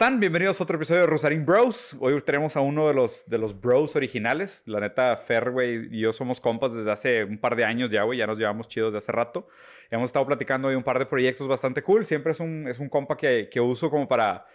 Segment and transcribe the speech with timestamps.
[0.00, 0.20] ¿Cómo están?
[0.20, 1.94] Bienvenidos a otro episodio de Rosarín Bros.
[2.00, 4.62] Hoy tenemos a uno de los, de los bros originales.
[4.64, 8.04] La neta, Fer, güey, y yo somos compas desde hace un par de años ya,
[8.04, 8.18] güey.
[8.18, 9.46] Ya nos llevamos chidos de hace rato.
[9.90, 12.06] Hemos estado platicando de un par de proyectos bastante cool.
[12.06, 14.46] Siempre es un, es un compa que, que uso como para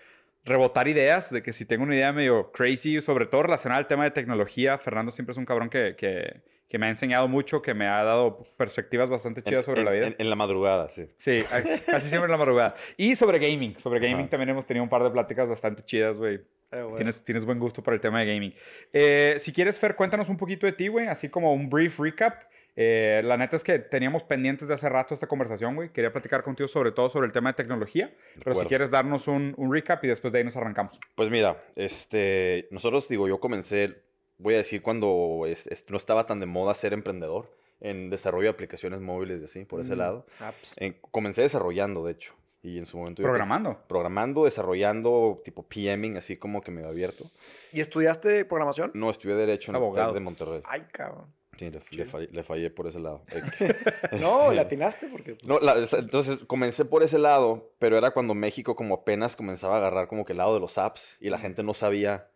[0.46, 4.04] rebotar ideas, de que si tengo una idea medio crazy, sobre todo relacionada al tema
[4.04, 6.42] de tecnología, Fernando siempre es un cabrón que, que,
[6.76, 9.92] que me ha enseñado mucho, que me ha dado perspectivas bastante chidas sobre en, la
[9.92, 10.08] vida.
[10.08, 11.08] En, en, la madrugada, sí.
[11.16, 11.42] Sí,
[11.86, 12.76] casi siempre en la madrugada.
[12.98, 13.80] Y sobre gaming.
[13.80, 14.32] Sobre gaming Ajá.
[14.32, 16.36] también hemos tenido un par de pláticas bastante chidas, güey.
[16.36, 16.98] Eh, bueno.
[16.98, 18.54] tienes, tienes buen gusto para el tema de gaming.
[18.92, 22.44] Eh, si quieres, Fer, cuéntanos un poquito de ti, güey, así como un brief recap.
[22.76, 25.94] Eh, la neta es que teníamos pendientes de hace rato esta conversación, güey.
[25.94, 28.14] Quería platicar contigo sobre todo sobre el tema de tecnología.
[28.44, 31.00] Pero si quieres darnos un, un, recap y después de ahí nos arrancamos.
[31.16, 34.04] Pues mira, este, nosotros, digo, yo comencé,
[34.38, 37.50] voy a decir, cuando es, es, no estaba tan de moda ser emprendedor
[37.82, 40.26] en desarrollo de aplicaciones móviles y así, por ese Mm, lado.
[40.40, 40.76] apps.
[40.78, 42.34] En- comencé desarrollando, de hecho.
[42.64, 43.22] Y en su momento...
[43.22, 43.78] yo- Programando.
[43.88, 47.26] programando, desarrollando, tipo PMing, así como que me había abierto.
[47.72, 48.92] ¿Y estudiaste programación?
[48.96, 50.14] No, estudié Derecho en abogado.
[50.14, 50.62] De Monterrey.
[50.66, 51.28] Ay, cabrón.
[51.60, 53.22] Sí, le, fallé, le fallé por ese lado.
[54.20, 55.36] No, Este, le atinaste porque...
[55.36, 59.76] pues, No, la- entonces comencé por ese lado, pero era cuando México como apenas comenzaba
[59.76, 62.28] a agarrar como que el lado de los apps y la gente no sabía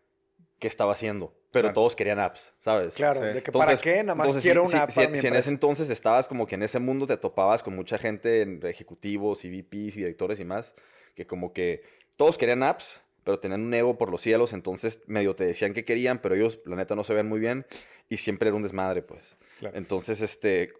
[0.60, 1.74] qué estaba haciendo, pero Claro.
[1.74, 2.94] todos querían apps, ¿sabes?
[2.96, 3.34] Claro, Sí.
[3.34, 5.20] de que para qué, nada más entonces, quiero si, una app si- para si- mi
[5.20, 8.42] si en ese entonces estabas como que en ese mundo te topabas con mucha gente,
[8.42, 10.74] en- ejecutivos y VPs y directores y más,
[11.16, 11.82] que como que
[12.18, 15.86] todos querían apps, pero tenían un ego por los cielos, entonces medio te decían que
[15.86, 17.66] querían, pero ellos la neta no se veían muy bien
[18.10, 19.36] y siempre era un desmadre, pues.
[19.60, 19.78] Claro.
[19.78, 20.74] Entonces, este,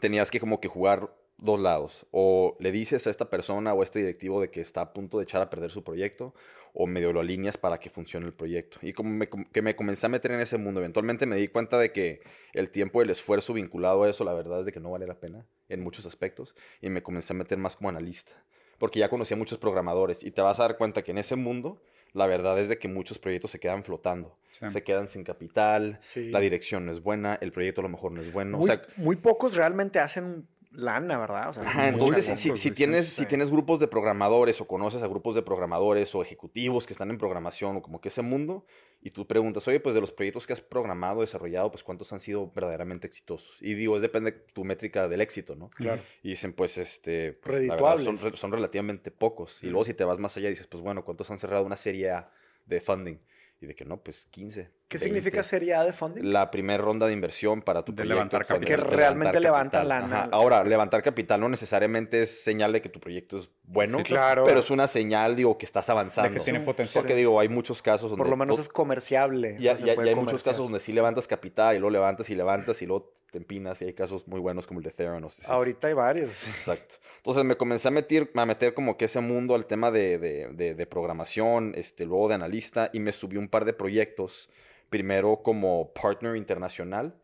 [0.00, 2.06] tenías que como que jugar dos lados.
[2.12, 5.18] O le dices a esta persona o a este directivo de que está a punto
[5.18, 6.34] de echar a perder su proyecto,
[6.78, 8.78] o medio lo alineas para que funcione el proyecto.
[8.82, 11.78] Y como me, que me comencé a meter en ese mundo, eventualmente me di cuenta
[11.78, 12.20] de que
[12.52, 15.06] el tiempo y el esfuerzo vinculado a eso, la verdad es de que no vale
[15.06, 18.32] la pena en muchos aspectos, y me comencé a meter más como analista.
[18.78, 21.80] Porque ya conocía muchos programadores, y te vas a dar cuenta que en ese mundo,
[22.12, 24.36] la verdad es de que muchos proyectos se quedan flotando.
[24.50, 24.70] Sí.
[24.70, 26.30] Se quedan sin capital, Sí.
[26.30, 28.58] la dirección no es buena, el proyecto a lo mejor no es bueno.
[28.58, 31.48] muy, o sea, muy pocos realmente hacen lana, ¿verdad?
[31.48, 33.22] O sea, Ajá, entonces, si, tienes, sí.
[33.22, 37.10] si tienes grupos de programadores o conoces a grupos de programadores o ejecutivos que están
[37.10, 38.64] en programación o como que ese mundo,
[39.02, 42.20] y tú preguntas, oye, pues de los proyectos que has programado, desarrollado, pues cuántos han
[42.20, 43.56] sido verdaderamente exitosos.
[43.60, 45.70] Y digo, es depende de tu métrica del éxito, ¿no?
[45.70, 46.02] Claro.
[46.22, 49.62] Y dicen, pues, este, pues, la verdad, son, son relativamente pocos.
[49.62, 52.10] Y luego si te vas más allá, dices, pues bueno, ¿cuántos han cerrado una serie
[52.10, 52.30] A
[52.66, 53.18] de funding?
[53.58, 54.64] Y de que no, pues 15.
[54.86, 54.98] ¿Qué 20.
[54.98, 56.22] significa serie A de funding?
[56.30, 58.14] La primera ronda de inversión para tu De proyecto.
[58.14, 58.66] levantar o capital.
[58.66, 59.88] Que realmente levanta capital.
[60.02, 60.18] lana.
[60.24, 60.28] Ajá.
[60.30, 64.44] Ahora, levantar capital no necesariamente es señal de que tu proyecto es bueno, Sí, claro.
[64.44, 66.30] pero es una señal, digo, que estás avanzando.
[66.32, 67.02] De que tiene potencial.
[67.02, 68.18] Porque digo, hay muchos casos donde...
[68.18, 69.56] Por lo menos es comerciable.
[69.58, 70.52] o ya, sea, puede ya hay muchos comerciar.
[70.52, 73.86] casos donde sí levantas capital y luego levantas y levantas y luego te empinas y
[73.86, 75.38] hay casos muy buenos como el de Theranos.
[75.38, 75.50] así.
[75.50, 76.30] Ahorita hay varios.
[76.48, 76.94] Exacto.
[77.18, 80.48] Entonces me comencé a meter, a meter como que ese mundo al tema de, de-
[80.52, 84.48] de- de programación, este, luego de analista, y me subí un par de proyectos,
[84.90, 87.14] primero como partner internacional,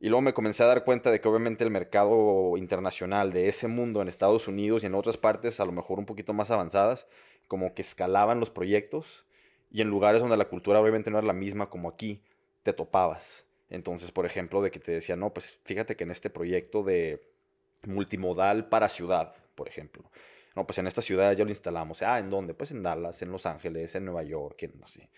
[0.00, 3.66] y luego me comencé a dar cuenta de que obviamente el mercado internacional de ese
[3.66, 7.08] mundo en Estados Unidos y en otras partes, a lo mejor un poquito más avanzadas,
[7.48, 9.24] como que escalaban los proyectos,
[9.72, 12.22] y en lugares donde la cultura obviamente no era la misma como aquí,
[12.62, 13.44] te topabas.
[13.70, 17.22] Entonces, por ejemplo, de que te decía, no, pues fíjate que en este proyecto de
[17.86, 20.10] multimodal para ciudad, por ejemplo.
[20.56, 22.02] No, pues en esta ciudad ya lo instalamos.
[22.02, 22.54] Ah, ¿en dónde?
[22.54, 25.08] Pues en Dallas, en Los Ángeles, en Nueva York, en así.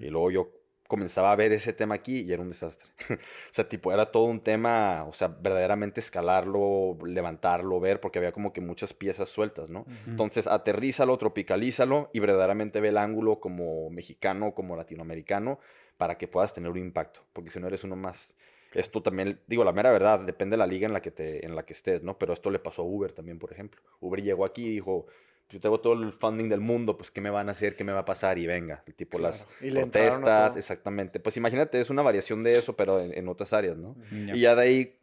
[0.00, 0.50] Y luego yo
[0.88, 2.90] comenzaba a ver ese tema aquí y era un desastre.
[3.14, 8.32] o sea, tipo, era todo un tema, o sea, verdaderamente escalarlo, levantarlo, ver, porque había
[8.32, 9.86] como que muchas piezas sueltas, ¿no?
[10.06, 15.60] Entonces, aterrízalo, tropicalízalo y verdaderamente ve el ángulo como mexicano, como latinoamericano,
[15.98, 17.20] para que puedas tener un impacto.
[17.34, 18.34] Porque si no eres uno más.
[18.72, 21.54] Esto también, digo, la mera verdad, depende de la liga en la que, te, en
[21.54, 22.18] la que estés, ¿no?
[22.18, 23.80] Pero esto le pasó a Uber también, por ejemplo.
[24.00, 25.06] Uber llegó aquí y dijo,
[25.48, 27.76] yo tengo todo el funding del mundo, pues ¿qué me van a hacer?
[27.76, 28.38] ¿Qué me va a pasar?
[28.38, 29.48] Y venga, el tipo las.
[29.62, 31.18] Y protestas, exactamente.
[31.18, 33.96] Pues imagínate, es una variación de eso, pero en, en otras áreas, ¿no?
[34.10, 34.36] Ya.
[34.36, 34.98] Y ya de ahí,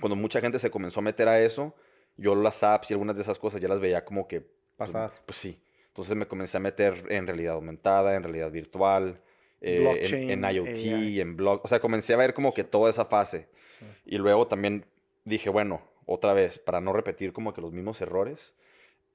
[0.00, 1.74] cuando mucha gente se comenzó a meter a eso,
[2.16, 4.40] yo las apps y algunas de esas cosas ya las veía como que...
[4.40, 5.20] pues, Pasadas.
[5.26, 5.60] Pues, sí.
[5.88, 9.20] Entonces me comencé a meter en realidad aumentada, en realidad virtual,
[9.66, 11.20] eh, en- IoT, AI.
[11.20, 11.60] en blog.
[11.64, 13.48] O sea, comencé a ver como que toda esa fase.
[13.78, 13.86] Sí.
[14.06, 14.84] Y luego también
[15.24, 18.52] dije, bueno, otra vez, para no repetir como que los mismos errores,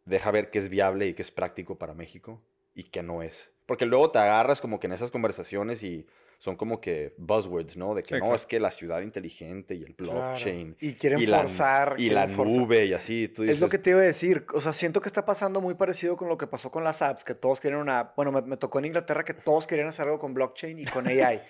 [0.06, 2.42] deja ver qué es viable y qué es práctico para México
[2.74, 3.50] y qué no es.
[3.66, 6.07] Porque luego te agarras como que en esas conversaciones y
[6.41, 7.94] son como que buzzwords, ¿no?
[7.94, 8.36] De que Sí, no, claro.
[8.36, 10.77] es que la ciudad inteligente y el blockchain.
[10.80, 11.95] Y quieren y la- forzar.
[11.97, 12.57] Y quieren la forzar.
[12.57, 13.27] nube y así.
[13.27, 14.45] Tú Es lo que te iba a decir.
[14.53, 17.25] O sea, siento que está pasando muy parecido con lo que pasó con las apps,
[17.25, 18.15] que todos quieren una app.
[18.15, 21.06] Bueno, me, me tocó en Inglaterra que todos querían hacer algo con blockchain y con
[21.07, 21.41] AI.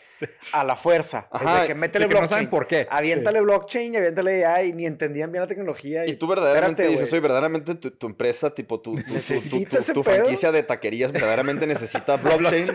[0.53, 1.27] A la fuerza.
[1.31, 2.30] Ajá, Desde que métele de que no blockchain.
[2.38, 2.88] saben por qué.
[2.89, 4.74] Aviéntale blockchain y aviéntale AI.
[4.74, 6.07] Ni entendían bien la tecnología.
[6.07, 10.51] Y tú verdaderamente Espérate, dices, oye, verdaderamente tu, tu empresa, tipo tu, tu, tu- franquicia
[10.51, 12.65] de taquerías verdaderamente necesita blockchain.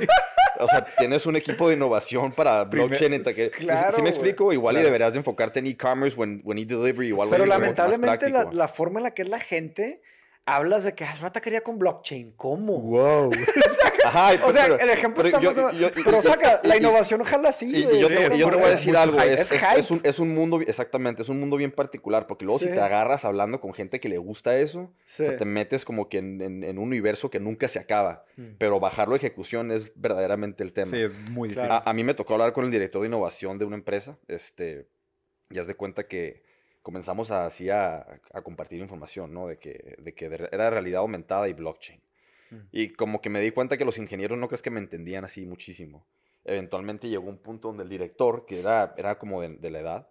[0.60, 3.52] O sea, tienes un equipo de innovación para Primer- blockchain taquerías.
[3.56, 4.52] ¿Sí- Claro, ¿Sí, me explico?
[4.52, 4.82] Igual Claro.
[4.82, 9.04] y deberías de enfocarte en e-commerce o en, e-delivery Pero lamentablemente la, la forma en
[9.04, 10.00] la que es la gente,
[10.46, 12.32] hablas de que es una taquería con blockchain.
[12.36, 12.78] ¿Cómo?
[12.80, 13.30] Wow.
[14.04, 16.68] Ajá, O sea, pero- el ejemplo pero está yo- más o- yo- Pero saca, y-
[16.68, 17.70] la y- innovación ojalá sí.
[17.74, 19.32] Y, yo, sí, te, yo voy a decir algo, hype.
[19.32, 19.80] es, Es es- hype.
[19.80, 22.78] es un, es un mundo, exactamente, es un mundo bien particular, porque luego si te
[22.80, 25.22] agarras hablando con gente que le gusta eso, Sí.
[25.22, 28.24] o sea, te metes como que en, en- en un universo que nunca se acaba,
[28.36, 28.42] Mm.
[28.58, 30.90] pero bajarlo a ejecución es verdaderamente el tema.
[30.90, 31.66] Sí, es muy difícil.
[31.68, 31.82] Claro.
[31.86, 34.86] A, a mí me tocó hablar con el director de innovación de una empresa, este,
[35.50, 36.42] y haz de cuenta que
[36.84, 39.48] comenzamos a, así a, a compartir información, ¿no?
[39.48, 42.00] De que, de que era realidad aumentada y blockchain.
[42.50, 42.56] Mm.
[42.72, 45.46] Y como que me di cuenta que los ingenieros no crees que me entendían así
[45.46, 46.06] muchísimo.
[46.44, 50.08] Eventualmente llegó un punto donde el director, que era, era como de, de la edad,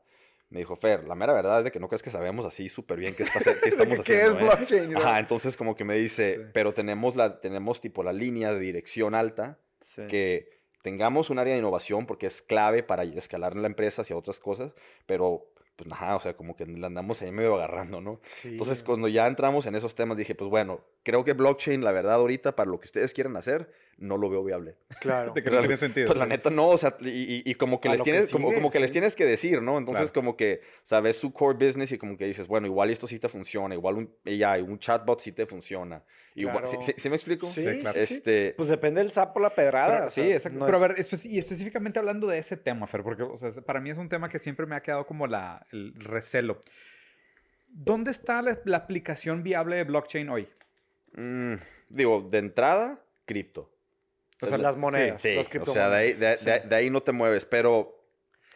[0.49, 2.97] me dijo, Fer, la mera verdad es de que no crees que sabemos así súper
[2.99, 4.39] bien qué, está, qué estamos ¿Qué haciendo.
[4.39, 4.55] es ¿eh?".
[4.57, 4.91] blockchain?
[4.91, 6.41] Y Ajá, entonces como que me dice, Sí.
[6.53, 10.01] pero tenemos, la, tenemos tipo la línea de dirección alta Sí.
[10.07, 10.49] que
[10.81, 14.73] tengamos un área de innovación porque es clave para escalar la empresa hacia otras cosas,
[15.05, 18.19] pero pues ajá, o sea, como que la andamos ahí medio agarrando, ¿no?
[18.21, 21.91] Sí, Entonces, cuando ya entramos en esos temas, dije, pues bueno, creo que blockchain, la
[21.91, 24.75] verdad, ahorita, para lo que ustedes quieren hacer, no lo veo viable.
[25.01, 25.33] Claro.
[25.33, 26.07] de que no tiene sentido.
[26.07, 28.31] Pues la neta no, o sea, y, y- y como que les lo que tienes,
[28.31, 29.77] como, como que les tienes que decir, ¿no?
[29.77, 30.13] Entonces, Claro.
[30.25, 33.27] como que, sabes su core business y como que dices, bueno, igual esto sí te
[33.29, 36.03] funciona, igual un AI, un chatbot sí te funciona.
[36.35, 36.81] Igual, ¿sí, Claro.
[36.85, 37.47] sí- sí me explico?
[37.47, 37.99] Sí, Sí, claro.
[38.05, 38.13] sí.
[38.15, 39.95] Este, Pues depende del sapo la pedrada.
[39.95, 40.59] Pero- o sí, exacto.
[40.59, 43.35] no Pero es- a ver, espe- y específicamente hablando de ese tema, Fer, porque o
[43.37, 46.59] sea, para mí es un tema que siempre me ha quedado como la, el recelo.
[47.69, 50.47] ¿Dónde está la, la aplicación viable de blockchain hoy?
[51.15, 51.53] mm,
[51.89, 53.69] digo, de entrada, cripto.
[54.43, 56.67] O sea, las monedas, Sí, las o sea, de ahí, de, criptomonedas, de- sí.
[56.69, 57.99] de ahí no te mueves, pero,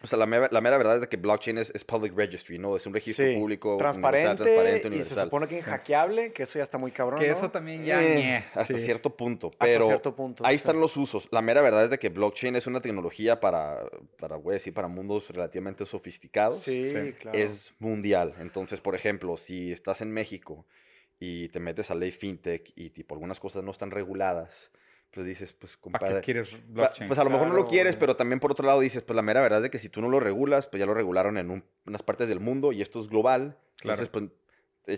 [0.02, 2.60] o sea, la mera, la mera verdad es de que blockchain es, es public registry,
[2.60, 2.76] ¿no?
[2.78, 5.24] Es un registro Sí, público, universal, transparente, transparente, y se universal.
[5.26, 7.34] supone que inhackeable, que eso ya está muy cabrón, que ¿no?
[7.34, 8.04] eso también ya...
[8.04, 8.86] Eh, hasta sí.
[8.86, 10.46] cierto punto, Hasta pero cierto punto.
[10.46, 10.58] ahí sí.
[10.58, 11.28] están los usos.
[11.32, 13.90] La mera verdad es de que blockchain es una tecnología para,
[14.20, 16.60] para, voy a decir, para mundos relativamente sofisticados.
[16.60, 17.14] Sí, Sí.
[17.14, 17.38] claro.
[17.38, 18.36] Es mundial.
[18.40, 20.66] Entonces, por ejemplo, si estás en México
[21.20, 24.70] y te metes a ley fintech y tipo algunas cosas no están reguladas,
[25.18, 27.08] pues dices, pues ¿Para compadre, qué quieres blockchain?
[27.08, 29.16] Pues a lo mejor no lo Claro, quieres, pero también por otro lado dices, pues
[29.16, 31.40] la mera verdad es de que si tú no lo regulas, pues ya lo regularon
[31.40, 33.58] en un- unas partes del mundo y esto es global.
[33.82, 34.26] Entonces, pues,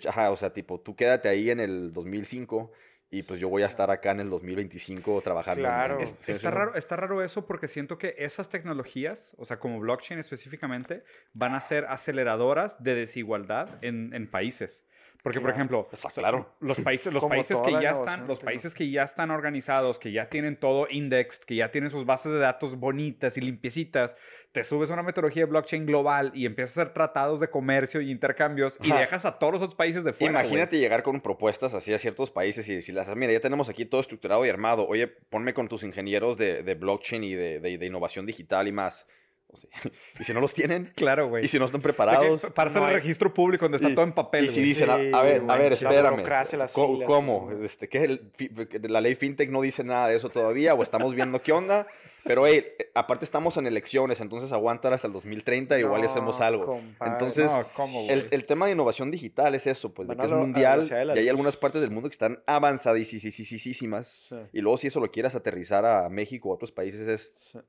[0.05, 2.73] ajá, o sea, tipo, tú quédate ahí en el 2005
[3.09, 5.61] y pues yo voy a estar acá en el 2025 trabajando.
[5.61, 5.95] en- Claro.
[5.95, 9.45] en- Es- sí, está, sí, raro, está raro eso porque siento que esas tecnologías, o
[9.45, 14.83] sea, como blockchain específicamente, van a ser aceleradoras de desigualdad en, en países.
[15.21, 16.55] Porque, por ejemplo, Está claro.
[16.61, 20.13] los países, los Como países que ya están, los países que ya están organizados, que
[20.13, 24.15] ya tienen todo indexed, que ya tienen sus bases de datos bonitas y limpiecitas,
[24.53, 27.99] te subes a una metodología de blockchain global y empiezas a hacer tratados de comercio
[28.01, 30.39] y intercambios y dejas a todos los otros países de fuera.
[30.39, 33.99] Imagínate llegar con propuestas así a ciertos países y decirles, mira, ya tenemos aquí todo
[34.01, 34.87] estructurado y armado.
[34.87, 38.71] Oye, ponme con tus ingenieros de, de blockchain y de, de- de innovación digital y
[38.71, 39.05] más.
[39.51, 39.69] O sea,
[40.19, 41.43] y si no los tienen, Claro, güey.
[41.45, 43.95] y si no están preparados, Para hacer no el hay- registro público donde está Y-
[43.95, 44.45] todo en papel.
[44.45, 46.57] Y si dicen, a- Sí, a, ver, a ver, la espérame.
[46.57, 46.93] las ¿Cómo?
[46.93, 47.51] filas, cómo?
[47.63, 48.03] Este, ¿qué?
[48.03, 48.51] El fi-
[48.87, 51.87] la ley fintech no dice nada de eso todavía o estamos viendo qué onda.
[52.25, 52.65] Pero, hey,
[52.95, 56.65] aparte estamos en elecciones, entonces aguantar hasta el 2030 igual y hacemos No, algo.
[56.65, 57.13] compadre.
[57.13, 60.29] Entonces, No, ¿cómo, el, el tema de innovación digital es eso, pues de que es
[60.29, 61.29] la mundial la y hay luz.
[61.29, 64.07] algunas partes del mundo que están avanzadísimas.
[64.07, 67.31] Sí, Y luego si eso lo quieras aterrizar a México o a otros países es
[67.35, 67.59] sí.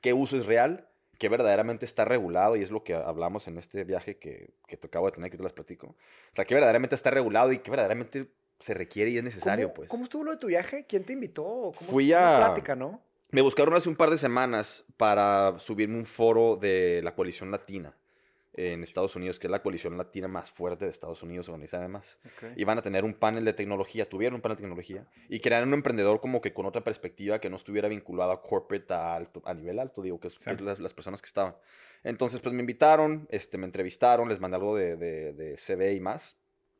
[0.00, 0.86] qué uso es real,
[1.18, 4.86] qué verdaderamente está regulado, y es lo que hablamos en este viaje que, que te
[4.86, 5.88] acabo de tener, que te las platico.
[5.88, 8.30] O sea, qué verdaderamente está regulado y qué verdaderamente
[8.60, 9.88] se requiere y es necesario, ¿Cómo, pues.
[9.90, 10.86] ¿Cómo estuvo lo de tu viaje?
[10.86, 11.42] ¿Quién te invitó?
[11.76, 13.00] ¿Cómo Fui a- plática, ¿no?
[13.30, 17.92] Me buscaron hace un par de semanas para subirme un foro de la coalición latina
[18.56, 22.18] en Estados Unidos, que es la coalición latina más fuerte de Estados Unidos, organizada además.
[22.24, 22.52] Ok.
[22.56, 25.74] Iban a tener un panel de tecnología, tuvieron un panel de tecnología, y querían un
[25.74, 29.54] emprendedor como que con otra perspectiva que no estuviera vinculado a corporate a, alto, a
[29.54, 30.50] nivel alto, digo, que es, Sí.
[30.60, 31.56] las, las personas que estaban.
[32.04, 36.00] Entonces, pues me invitaron, este, me entrevistaron, les mandé algo de, de, de CV y
[36.00, 36.36] más.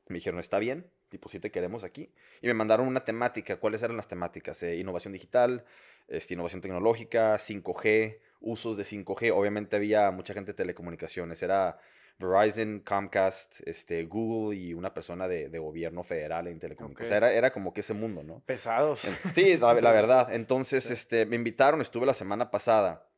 [0.08, 2.12] Me dijeron, está bien, tipo, sí te queremos aquí.
[2.42, 3.56] Y me mandaron una temática.
[3.56, 4.62] ¿Cuáles eran las temáticas?
[4.62, 5.64] Eh, innovación digital,
[6.08, 9.32] este, innovación tecnológica, 5G, usos de 5G.
[9.34, 11.42] Obviamente había mucha gente de telecomunicaciones.
[11.42, 11.78] Era
[12.18, 17.08] Verizon, Comcast, este, Google y una persona de, de gobierno federal en telecomunicaciones.
[17.08, 18.40] O sea, era, era como que ese mundo, ¿no?
[18.46, 19.00] Pesados.
[19.34, 20.28] Sí, la, la verdad.
[20.32, 20.92] Entonces, Sí.
[20.92, 23.08] este, me invitaron, estuve la semana pasada.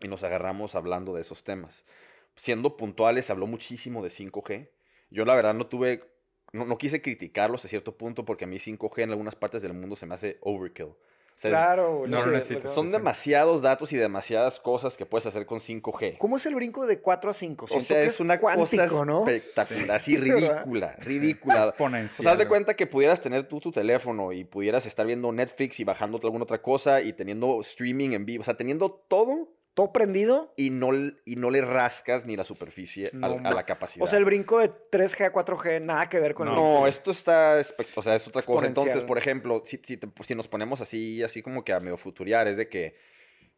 [0.00, 1.84] y nos agarramos hablando de esos temas.
[2.36, 4.70] Siendo puntuales, se habló muchísimo de 5G.
[5.10, 6.04] Yo la verdad no tuve,
[6.52, 9.72] no, no quise criticarlo hasta cierto punto porque a mí 5G en algunas partes del
[9.74, 10.92] mundo se me hace overkill.
[11.38, 12.74] O sea, Claro, güey, No lo necesitas.
[12.74, 16.18] Son demasiados datos y demasiadas cosas que puedes hacer con 5G.
[16.18, 17.66] ¿Cómo es el brinco de 4 a 5?
[17.70, 21.66] O sea, es una cosa espectacular, así ridícula, ridícula.
[21.66, 22.18] Exponencial.
[22.18, 25.30] O sea, haz de cuenta que pudieras tener tú tu teléfono y pudieras estar viendo
[25.30, 28.42] Netflix y bajando alguna otra cosa y teniendo streaming en vivo.
[28.42, 30.52] O sea, teniendo todo ¿Todo prendido?
[30.56, 30.90] y no,
[31.24, 34.02] y no le rascas ni la superficie No, a, ma- la capacidad.
[34.04, 36.88] O sea, el brinco de 3G a 4G, nada que ver con No, el...
[36.90, 37.60] esto está,
[37.94, 38.66] o sea, es otra cosa.
[38.66, 41.96] Entonces, por ejemplo, si, si, te- si nos ponemos así, así como que a medio
[41.96, 42.96] futuriar, es de que,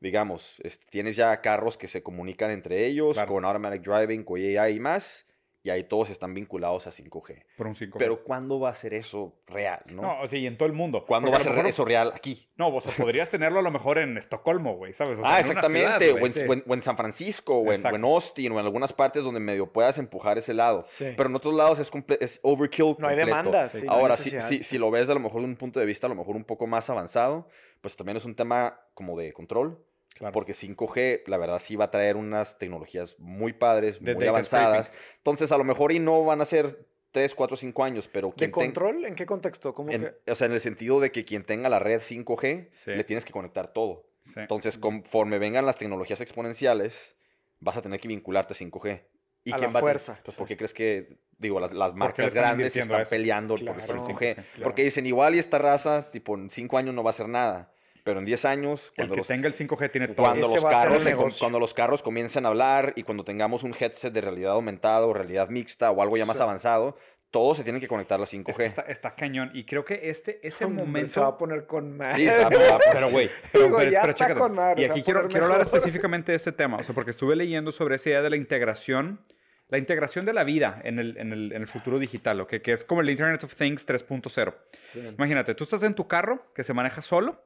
[0.01, 3.33] digamos, este, tienes ya carros que se comunican entre ellos, Claro.
[3.33, 5.25] con automatic driving, con AI y más,
[5.63, 7.45] y ahí todos están vinculados a 5G.
[7.57, 7.97] Por un 5G.
[7.99, 10.01] Pero ¿cuándo va a ser eso real, no?
[10.03, 11.05] No, o sea, y en todo el mundo.
[11.07, 12.49] ¿Cuándo Porque va a ser mejor- eso real aquí?
[12.57, 15.19] No, o sea, podrías tenerlo a lo mejor en Estocolmo, güey, ¿sabes?
[15.19, 16.05] O sea, ah, en una exactamente.
[16.07, 16.41] ciudad, o, en, sí.
[16.49, 18.05] o en- o en San Francisco, o en, o en.
[18.05, 20.83] Austin, o en algunas partes donde medio puedas empujar ese lado.
[20.85, 21.07] Sí.
[21.17, 23.69] Pero en otros lados es, comple- es overkill no hay demanda.
[23.69, 23.81] Sí.
[23.81, 25.79] sí, no hay Ahora, si, si, si lo ves a lo mejor de un punto
[25.79, 27.49] de vista a lo mejor un poco más avanzado,
[27.83, 29.85] pues también es un tema como de control,
[30.21, 30.33] Claro.
[30.35, 34.93] porque 5G, la verdad, sí va a traer unas tecnologías muy padres, De muy avanzadas.
[35.17, 38.35] Entonces, a lo mejor y no van a ser 3, 4, 5 años, pero ¿De
[38.35, 39.05] quien ten- control?
[39.07, 39.75] ¿En qué contexto?
[39.75, 40.31] ¿Cómo en- que...?
[40.31, 42.91] o sea, en el sentido de que quien tenga la red 5G, Sí.
[42.93, 44.05] le tienes que conectar todo.
[44.25, 44.41] Sí.
[44.41, 47.17] Entonces, conforme vengan las tecnologías exponenciales,
[47.59, 49.03] vas a tener que vincularte a 5G.
[49.45, 50.21] ¿Y A quién la va a fuerza.
[50.23, 53.09] Pues, ¿por qué crees que, digo, las, las marcas grandes a están eso?
[53.11, 54.35] peleando por el Claro, 5G?
[54.35, 54.49] claro.
[54.63, 57.73] Porque dicen, igual y esta raza, tipo, en 5 años no va a hacer nada.
[58.11, 60.27] Pero en 10 años, El cuando que los, tenga el 5G tiene todo.
[60.27, 63.25] cuando Ese los a el carros, se cuando los carros comiencen a hablar y cuando
[63.25, 66.43] tengamos un headset de realidad aumentada o realidad mixta o algo ya más Sí.
[66.43, 66.97] avanzado,
[67.31, 68.65] todos se tienen que conectar a la Es que 5G.
[68.65, 69.53] está, está cañón.
[69.55, 71.09] Y creo que este, ese Hombre, momento...
[71.13, 72.17] Se va a poner con más.
[72.17, 74.41] Sí, se va- va- Pero, güey, pero, Digo, pero- ya pero está chécate.
[74.41, 76.93] con madre, Y aquí a quiero, poner quiero hablar específicamente de este tema, o sea,
[76.95, 79.21] porque estuve leyendo sobre esa idea de la integración,
[79.69, 82.55] la integración de la vida en el, en el, en el futuro digital, ¿ok?
[82.61, 84.53] que es como el Internet of Things 3.0.
[84.93, 84.99] Sí.
[85.17, 87.41] Imagínate, tú estás en tu carro que se maneja solo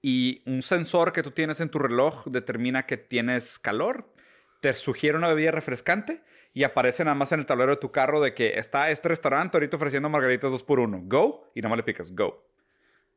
[0.00, 4.12] y un sensor que tú tienes en tu reloj determina que tienes calor,
[4.60, 6.22] te sugiere una bebida refrescante
[6.54, 9.56] y aparece nada más en el tablero de tu carro de que está este restaurante
[9.56, 12.44] ahorita ofreciendo margaritas 2 por 1 Go y nada más le picas go.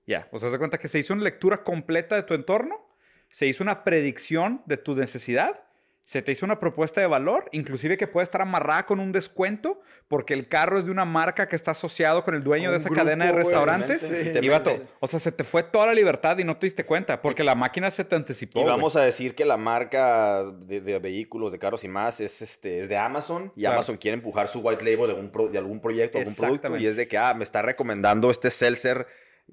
[0.08, 2.88] Ya, o sea, se cuenta que se hizo una lectura completa de tu entorno,
[3.30, 5.64] se hizo una predicción de tu necesidad,
[6.12, 9.80] se te hizo una propuesta de valor, inclusive que puede estar amarrada con un descuento
[10.10, 12.78] porque el carro es de una marca que está asociado con el dueño Un de
[12.80, 14.02] esa grupo, cadena de restaurantes.
[14.02, 14.14] sí.
[14.42, 17.22] Y vato, o sea, se te fue toda la libertad y no te diste cuenta
[17.22, 18.60] porque la máquina se te anticipó.
[18.60, 22.42] Y vamos a decir que la marca de, de vehículos, de carros y más es,
[22.42, 23.76] este, es de Amazon y Claro.
[23.76, 26.88] Amazon quiere empujar su white label de, algún pro- de algún proyecto, algún producto y
[26.88, 29.08] es de que, ah, me está recomendando este seltzer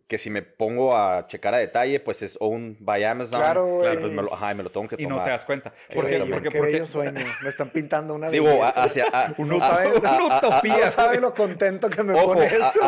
[0.07, 3.41] que si me pongo a checar a detalle, pues es owned by Amazon.
[3.41, 3.95] Claro, güey.
[3.95, 5.19] Y pues me lo, ajá, y me lo tengo que y tomar.
[5.19, 5.73] no te das cuenta.
[5.95, 7.25] Porque, porque, porque, bello sueño.
[7.43, 9.05] Me están pintando una Digo, hacia...
[9.13, 10.87] a- Uno a- sabe- a- a- una utopía.
[10.87, 12.81] No sabe lo contento que me Ojo, pone a- eso.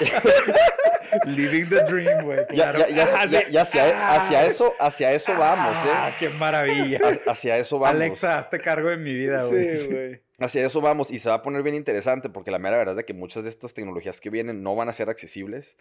[1.26, 2.46] living the dream, güey.
[2.48, 2.78] claro.
[2.80, 3.52] ya, ya, Ah, ya- sí.
[3.52, 6.14] ya hacia, hacia eso, hacia eso vamos, Ah, ¿eh?
[6.18, 6.98] qué maravilla.
[7.26, 7.96] Ha- Hacia eso vamos.
[7.96, 9.76] Alexa, hazte cargo de mi vida, güey.
[9.76, 10.20] Sí, güey.
[10.40, 12.98] Hacia eso vamos y se va a poner bien interesante porque la mera verdad es
[12.98, 15.76] de que muchas de estas tecnologías que vienen no van a ser accesibles,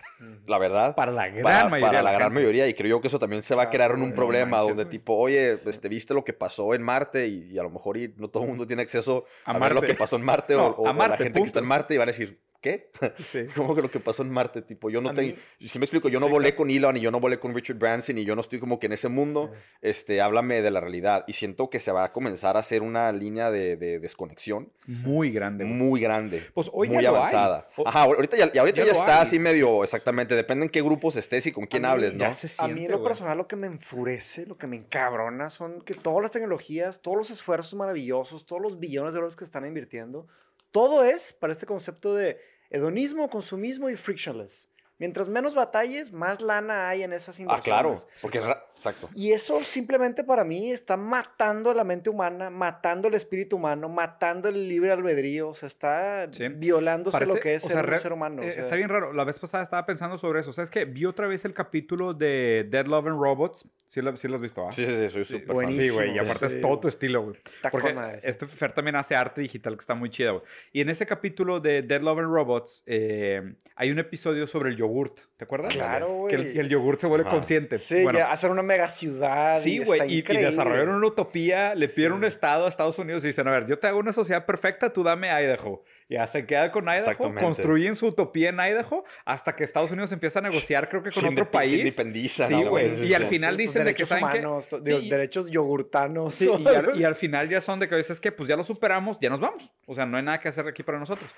[0.47, 0.95] la verdad.
[0.95, 1.87] Para la gran para, mayoría.
[1.89, 4.01] para la gran mayoría y creo yo que eso también se va a crear en
[4.01, 7.59] un problema manches, donde tipo, oye, este, viste lo que pasó en Marte y, y
[7.59, 9.93] a lo mejor y no todo el mundo tiene acceso A a, ver lo que
[9.93, 11.75] pasó en Marte No, o, o- a Marte, la gente que está en punto.
[11.75, 12.91] Marte y van a decir, ¿qué?
[13.23, 13.45] Sí.
[13.55, 14.61] ¿Cómo que lo que pasó en Marte?
[14.61, 16.97] Tipo, yo no A tengo, mí- si me explico, yo no Sí, volé con Elon
[16.97, 19.07] y yo no volé con Richard Branson y yo no estoy como que en ese
[19.09, 22.81] mundo, este, háblame de la realidad y siento que se va a comenzar a hacer
[22.81, 25.65] una línea de, de desconexión Muy grande.
[25.65, 26.43] muy grande.
[26.53, 27.33] Pues hoy muy ya lo hay.
[27.35, 27.69] avanzada.
[27.85, 29.27] Ajá, ahorita ya, y ahorita ya ya, está hay.
[29.27, 32.19] así medio, exactamente, depende en qué grupos estés y con quién mí hables, ¿no?
[32.21, 33.09] Ya se A siente, mí en lo güey.
[33.09, 37.17] personal lo que me enfurece, lo que me encabrona son que todas las tecnologías, todos
[37.17, 40.27] los esfuerzos maravillosos, todos los billones de dólares que están invirtiendo,
[40.71, 44.69] todo es para este concepto de hedonismo, consumismo y frictionless.
[44.99, 47.63] Mientras menos batalles, más lana hay en esas Ah, inversiones.
[48.03, 48.41] claro, porque
[48.77, 49.09] exacto.
[49.13, 54.49] Y eso simplemente para mí está matando la mente humana, matando el espíritu humano, matando
[54.49, 56.47] el libre albedrío, o sea, está Sí.
[56.47, 58.41] violándose Parece- lo que es o ser sea, un re- ser humano.
[58.41, 58.61] o eh, sea.
[58.61, 59.11] está bien raro.
[59.13, 60.53] La vez pasada estaba pensando sobre eso.
[60.53, 60.85] ¿Sabes qué?
[60.85, 63.67] Vi otra vez el capítulo de Dead Love and Robots.
[63.87, 64.71] Sí lo, sí lo has visto, ¿ah?
[64.71, 65.55] Sí, sí, sí, soy Sí, súper fan.
[65.55, 65.83] buenísimo.
[65.83, 66.15] Sí, güey.
[66.15, 66.55] Y aparte Sí.
[66.55, 67.37] es todo tu estilo, güey.
[67.71, 70.43] Porque este Fer también hace arte digital que está muy chida, güey.
[70.73, 74.77] Y en ese capítulo de Dead Love and Robots eh, hay un episodio sobre el
[74.77, 75.19] yogurt.
[75.37, 75.71] ¿Te acuerdas?
[75.71, 76.53] Claro, Que el, güey.
[76.53, 77.35] que el yogurt se vuelve Ajá.
[77.35, 77.77] consciente.
[77.77, 79.59] Sí, bueno, ya hacer una mega ciudad.
[79.61, 80.01] Sí, y güey.
[80.11, 82.21] Y, y desarrollaron una utopía, le pidieron Sí.
[82.21, 84.91] un estado a Estados Unidos y dicen, a ver, yo te hago una sociedad perfecta,
[84.91, 85.83] tú dame Idaho.
[86.09, 90.39] Ya se queda con Idaho, construyen su utopía en Idaho hasta que Estados Unidos empieza
[90.39, 91.79] a negociar, creo que con Se otro indepe- se país.
[91.81, 92.97] independizan, Sí, ¿no, güey.
[92.97, 95.09] Sí, Y al final Sí, dicen de que derechos saben que- humanos, to- Sí, y-
[95.09, 96.33] derechos yogurtanos.
[96.33, 98.63] Sí, y, al, y al final ya son de que dices que pues ya lo
[98.63, 99.71] superamos, ya nos vamos.
[99.85, 101.29] O sea, no hay nada que hacer aquí para nosotros.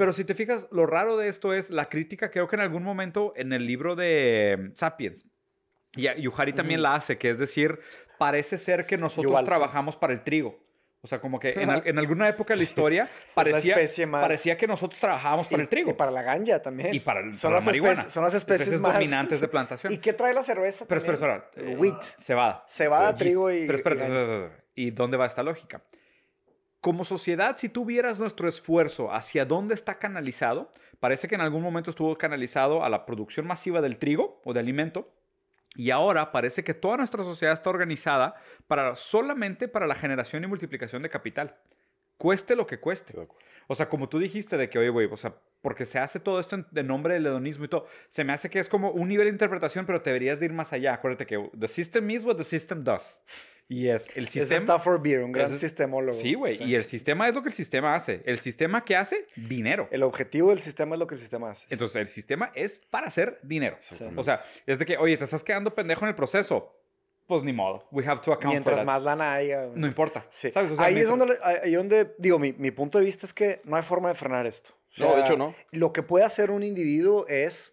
[0.00, 2.82] Pero si te fijas, lo raro de esto es la crítica, creo que en algún
[2.82, 5.26] momento en el libro de mm, Sapiens,
[5.94, 6.84] y Yuhari también Ujú.
[6.88, 7.78] la hace, que es decir,
[8.18, 9.48] parece ser que nosotros Yuval, sí.
[9.48, 10.58] trabajamos para el trigo.
[11.02, 13.76] O sea, como que en, al- en alguna época de la historia parecía,
[14.06, 15.90] más- parecía que nosotros trabajábamos para y, el trigo.
[15.90, 16.94] Y para la ganja también.
[16.94, 18.02] Y para, el- son para las la marihuana.
[18.02, 19.92] especies- son las especies más- dominantes de plantación.
[19.92, 20.84] ¿Y qué trae la cerveza?
[20.86, 21.42] Pero espera, también?
[21.48, 21.70] espera.
[21.72, 22.02] eh, Wheat.
[22.18, 22.64] Cebada.
[22.68, 23.18] Cebada, Sí.
[23.18, 23.66] trigo y.
[23.66, 24.50] Pero espera.
[24.74, 25.82] ¿y dónde va esta lógica?
[26.80, 31.90] Como sociedad, si tuvieras nuestro esfuerzo hacia dónde está canalizado, parece que en algún momento
[31.90, 35.12] estuvo canalizado a la producción masiva del trigo o de alimento,
[35.74, 38.34] y ahora parece que toda nuestra sociedad está organizada
[38.66, 41.56] para solamente para la generación y multiplicación de capital.
[42.16, 43.14] Cueste lo que cueste.
[43.66, 46.40] O sea, como tú dijiste de que, oye, güey, o sea, porque se hace todo
[46.40, 49.08] esto en, de nombre del hedonismo y todo, se me hace que es como un
[49.08, 50.94] nivel de interpretación, pero te deberías de ir más allá.
[50.94, 53.18] Acuérdate que the system is what the system does.
[53.72, 54.58] Y es el sistema...
[54.60, 56.18] está for beer, un gran es- sistemólogo.
[56.18, 56.56] Sí, güey.
[56.58, 56.64] Sí.
[56.64, 58.20] Y el sistema es lo que el sistema hace.
[58.26, 59.86] El sistema que hace, dinero.
[59.92, 61.66] El objetivo del sistema es lo que el sistema hace.
[61.70, 63.78] Entonces, el sistema es para hacer dinero.
[64.16, 66.76] O sea, es de que, oye, te estás quedando pendejo en el proceso.
[67.28, 67.86] Pues ni modo.
[67.92, 68.84] We have to account for Mientras that.
[68.86, 69.68] más lana haya.
[69.72, 70.26] No importa.
[70.30, 70.50] Sí.
[70.50, 70.72] ¿Sabes?
[70.72, 73.60] O sea, ahí es donde, ahí donde, digo, mi, mi punto de vista es que
[73.62, 74.70] no hay forma de frenar esto.
[74.98, 75.54] O No, de sea, hecho, no.
[75.70, 77.72] Lo que puede hacer un individuo es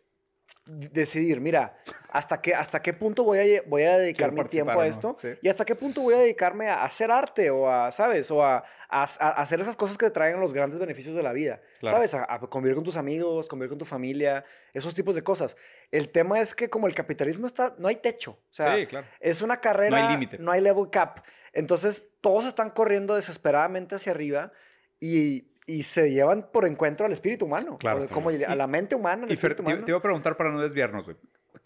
[0.67, 1.77] decidir, mira,
[2.09, 5.17] ¿hasta qué, hasta qué punto voy a, voy a dedicar Quiero mi tiempo a esto?
[5.23, 5.37] no, sí.
[5.41, 8.29] Y hasta qué punto voy a dedicarme a hacer arte o a, ¿sabes?
[8.31, 8.57] O a,
[8.89, 11.61] a- a hacer esas cosas que te traen los grandes beneficios de la vida.
[11.79, 11.97] Claro.
[11.97, 12.13] ¿Sabes?
[12.13, 14.43] A, a convivir con tus amigos, convivir con tu familia,
[14.73, 15.55] esos tipos de cosas.
[15.91, 18.31] El tema es que como el capitalismo está, no hay techo.
[18.31, 19.07] O sea, sí, claro.
[19.19, 20.37] es una carrera, No hay límite.
[20.39, 21.19] no hay level cap.
[21.53, 24.51] Entonces, todos están corriendo desesperadamente hacia arriba
[24.99, 27.77] y, y se llevan por encuentro al espíritu humano.
[27.77, 28.07] Claro.
[28.09, 29.85] Como a la mente humana, al Y Fer, espíritu te, humano.
[29.85, 31.17] te iba a preguntar para no desviarnos, güey.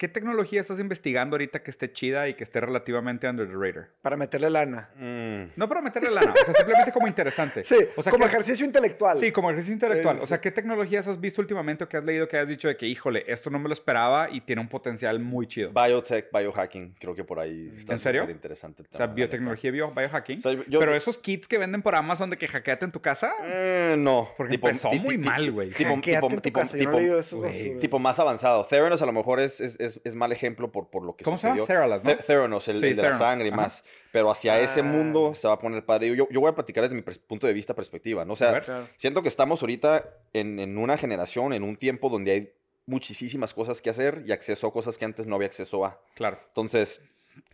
[0.02, 3.88] ¿Qué tecnología estás investigando ahorita que esté chida y que esté relativamente under the radar?
[4.02, 4.90] Para meterle lana.
[4.96, 7.62] Mm, No para meterle lana, o sea, simplemente como interesante.
[7.72, 9.16] Sí, o sea, como ¿qué- ejercicio intelectual.
[9.16, 10.16] Sí, como ejercicio intelectual.
[10.16, 12.66] Es- O sea, ¿qué tecnologías has visto últimamente o que has leído que has dicho
[12.66, 15.70] de que, híjole, esto no me lo esperaba y tiene un potencial muy chido?
[15.72, 18.28] biotech, biohacking, creo que por ahí está ¿En serio?
[18.28, 18.82] interesante.
[18.92, 20.38] O sea, biotecnología, bio, biohacking.
[20.38, 20.48] neta.
[20.48, 23.00] O sea, yo- Pero esos kits que venden por Amazon de que hackeate en tu
[23.00, 24.30] casa, Eh, no.
[24.36, 25.70] Porque empezó ti- muy mal, güey.
[25.70, 28.66] Tipo, tipo, tipo, tipo- tipo más avanzado.
[28.66, 29.60] Theranos a lo mejor es,
[30.04, 31.60] es, mal ejemplo por, por lo que ¿Cómo se llama?
[31.60, 31.66] sucedió.
[31.66, 32.10] Theranos, ¿no?
[32.10, 33.60] Th- Theranos, el, Sí, el de Theranos, la sangre y ajá.
[33.60, 33.84] más.
[34.12, 34.84] Pero hacia ese Ah.
[34.84, 36.14] mundo se va a poner padre.
[36.14, 38.34] Yo, yo voy a platicar desde mi punto de vista, perspectiva, ¿no?
[38.34, 38.60] O sea.
[38.60, 38.88] Claro.
[38.96, 42.52] siento que estamos ahorita en, en una generación, en un tiempo donde hay
[42.86, 46.00] muchísimas cosas que hacer y acceso a cosas que antes no había acceso a.
[46.14, 46.38] claro.
[46.48, 47.00] Entonces,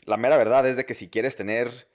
[0.05, 1.87] la mera verdad es de que si quieres tener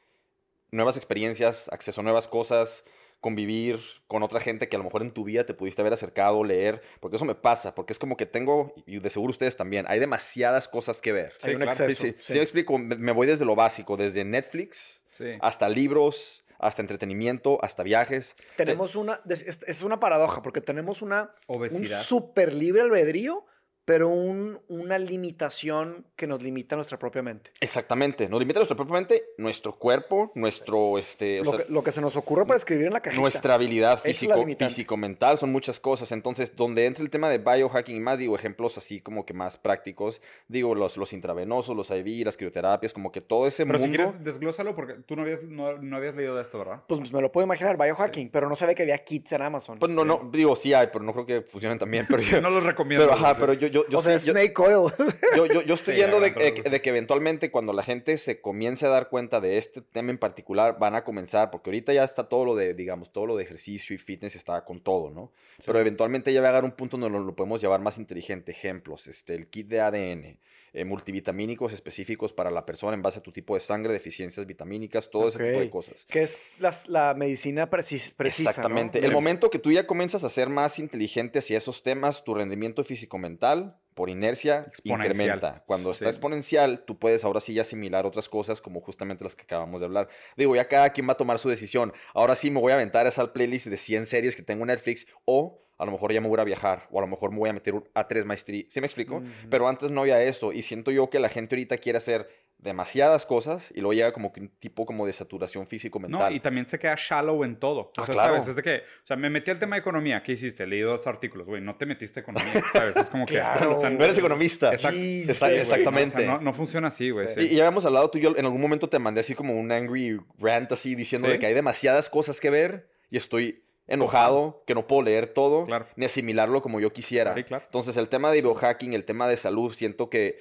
[0.71, 2.83] nuevas experiencias, acceso a nuevas cosas,
[3.23, 6.43] convivir con otra gente que a lo mejor en tu vida te pudiste haber acercado,
[6.43, 9.85] leer, porque eso me pasa, porque es como que tengo, y de seguro ustedes también,
[9.87, 11.31] hay demasiadas cosas que ver.
[11.41, 11.71] Hay un claro.
[11.71, 12.01] Exceso.
[12.03, 12.33] sí, sí.
[12.33, 15.37] sí me explico, me, voy desde lo básico, desde Netflix Sí.
[15.39, 18.35] hasta libros, hasta entretenimiento, hasta viajes.
[18.57, 22.01] Tenemos una, es, es una paradoja, porque tenemos una, un Obesidad.
[22.03, 23.45] súper libre albedrío,
[23.85, 27.51] pero un, una limitación que nos limita nuestra propia mente.
[27.59, 31.83] Exactamente, nos limita nuestra propia mente, nuestro cuerpo, nuestro, este, o Lo, sea, que, lo
[31.83, 33.21] que se nos ocurre para escribir en la cajita.
[33.21, 36.11] Nuestra habilidad físico, físico-mental son muchas cosas.
[36.11, 39.57] Entonces, donde entra el tema de biohacking y más, digo, ejemplos así como que más
[39.57, 43.87] prácticos, digo, los, los intravenosos, los IV, las crioterapias, como que todo ese Pero si
[43.87, 44.03] mundo.
[44.03, 46.83] quieres, desglósalo porque tú no habías, no, no habías leído de esto, ¿verdad?
[46.87, 49.79] Pues me lo puedo imaginar, biohacking, pero no sabía que había kits en Amazon.
[49.79, 52.05] Pues no, no, digo, sí hay, pero no creo que funcionen también.
[52.09, 53.05] Pero, yo, no los recomiendo.
[53.05, 54.91] pero, ajá, pero yo, yo, yo, o sea, yo- Snake Oil.
[55.35, 58.39] yo, yo- yo estoy Sí, viendo de, agarran de- que eventualmente cuando la gente se
[58.39, 62.03] comience a dar cuenta de este tema en particular, van a comenzar, porque ahorita ya
[62.03, 65.31] está todo lo de, digamos, todo lo de ejercicio y fitness está con todo, ¿no?
[65.57, 65.63] Sí.
[65.65, 68.51] Pero eventualmente ya va a llegar un punto donde lo, lo podemos llevar más inteligente.
[68.51, 70.37] Ejemplos, este, el kit de ADN,
[70.73, 75.09] eh, multivitamínicos específicos para la persona en base a tu tipo de sangre, deficiencias vitamínicas,
[75.09, 76.05] todo ese tipo de cosas.
[76.09, 76.39] que es
[76.87, 78.49] la medicina precis- precisa.
[78.49, 78.99] Exactamente.
[78.99, 82.83] El momento que tú ya comienzas a ser más inteligente hacia esos temas, tu rendimiento
[82.83, 85.63] físico-mental, por inercia, incrementa.
[85.67, 86.09] Cuando está Sí.
[86.09, 90.09] exponencial, tú puedes ahora sí asimilar otras cosas, como justamente las que acabamos de hablar.
[90.35, 91.93] Digo, ya cada quien va a tomar su decisión.
[92.15, 95.05] Ahora sí me voy a aventar esa playlist de 100 series que tengo en Netflix,
[95.25, 97.49] o a lo mejor ya me voy a viajar, o a lo mejor me voy
[97.49, 98.67] a meter a tres maestrías.
[98.69, 99.21] ¿Sí me explico?
[99.49, 102.27] Pero antes no había eso, y siento yo que la gente ahorita quiere hacer
[102.59, 106.29] demasiadas cosas y luego llega como que un tipo como de saturación físico-mental.
[106.29, 107.79] No, y también se queda shallow en todo.
[107.81, 108.33] O Ah, sea, claro.
[108.35, 108.47] ¿sabes?
[108.47, 110.23] Es de que, o sea, me metí al tema de economía.
[110.23, 110.65] ¿Qué hiciste?
[110.65, 111.61] Leí dos artículos, güey.
[111.61, 112.95] No te metiste a economía, ¿sabes?
[112.95, 113.33] Es como que...
[113.33, 113.75] Claro.
[113.75, 114.71] o sea, no eres economista.
[114.71, 114.97] Exacto.
[114.97, 115.59] Jesus, Está- güey.
[115.59, 116.15] exactamente.
[116.15, 117.27] O sea, no, no funciona así, güey.
[117.29, 117.33] Sí.
[117.35, 117.41] sí.
[117.41, 119.59] Y, y ya habíamos hablado tú y yo, en algún momento te mandé así como
[119.59, 121.33] un angry rant así diciendo Sí.
[121.33, 125.65] de que hay demasiadas cosas que ver y estoy enojado, que no puedo leer todo,
[125.65, 125.87] Claro.
[125.95, 127.33] ni asimilarlo como yo quisiera.
[127.33, 127.63] Sí, claro.
[127.65, 130.39] Entonces el tema de biohacking, el tema de salud, siento que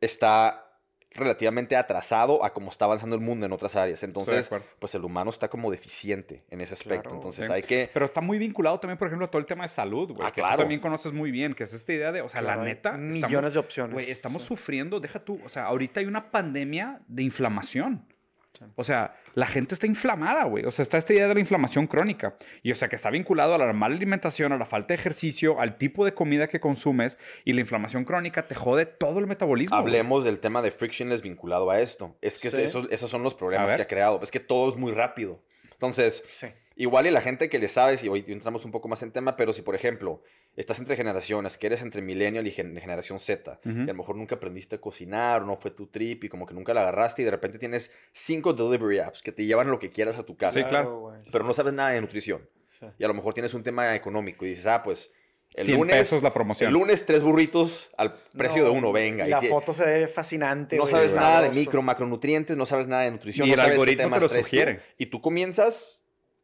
[0.00, 0.66] está
[1.12, 4.04] relativamente atrasado a cómo está avanzando el mundo en otras áreas.
[4.04, 7.02] Entonces, pues el humano está como deficiente en ese aspecto.
[7.02, 7.52] Claro, Entonces sí.
[7.52, 7.90] hay que...
[7.92, 10.28] Pero está muy vinculado también, por ejemplo, a todo el tema de salud, güey.
[10.28, 10.54] Ah, que claro.
[10.56, 12.92] tú también conoces muy bien, que es esta idea de, o sea, Claro, la neta,
[12.92, 13.92] Millones estamos, de opciones.
[13.94, 14.48] güey, estamos Sí.
[14.48, 18.06] sufriendo, deja tú, o sea, ahorita hay una pandemia de inflamación.
[18.76, 20.64] O sea, la gente está inflamada, güey.
[20.64, 22.36] O sea, está esta idea de la inflamación crónica.
[22.62, 25.60] Y o sea, que está vinculado a la mala alimentación, a la falta de ejercicio,
[25.60, 27.18] al tipo de comida que consumes.
[27.44, 29.76] Y la inflamación crónica te jode todo el metabolismo.
[29.76, 29.86] güey.
[29.88, 32.16] Hablemos del tema de frictionless vinculado a esto.
[32.20, 32.62] Es que Sí.
[32.62, 34.20] eso- esos son los problemas que ha creado.
[34.22, 35.40] Es que todo es muy rápido.
[35.72, 36.48] Entonces, Sí.
[36.76, 39.36] igual y la gente que le sabes, y hoy entramos un poco más en tema,
[39.36, 40.22] pero si por ejemplo
[40.56, 44.16] estás entre generaciones, que eres entre millennial y gen- generación Z, y a lo mejor
[44.16, 47.22] nunca aprendiste a cocinar, o no fue tu trip, y como que nunca la agarraste,
[47.22, 50.36] y de repente tienes cinco delivery apps que te llevan lo que quieras a tu
[50.36, 51.12] casa, Sí, claro.
[51.32, 52.48] pero no sabes nada de nutrición.
[52.78, 52.86] Sí.
[52.98, 55.10] Y a lo mejor tienes un tema económico y dices, ah, pues
[55.54, 56.68] el 100 lunes, pesos la promoción.
[56.68, 59.26] el lunes tres burritos al precio No, de uno, venga.
[59.26, 60.76] y La te- foto se ve fascinante.
[60.76, 63.46] no sabes nada de micro, macronutrientes, no sabes nada de nutrición.
[63.46, 64.82] Y no el sabes qué algoritmo temas te lo traes tú, sugiere.
[64.98, 66.02] y tú comienzas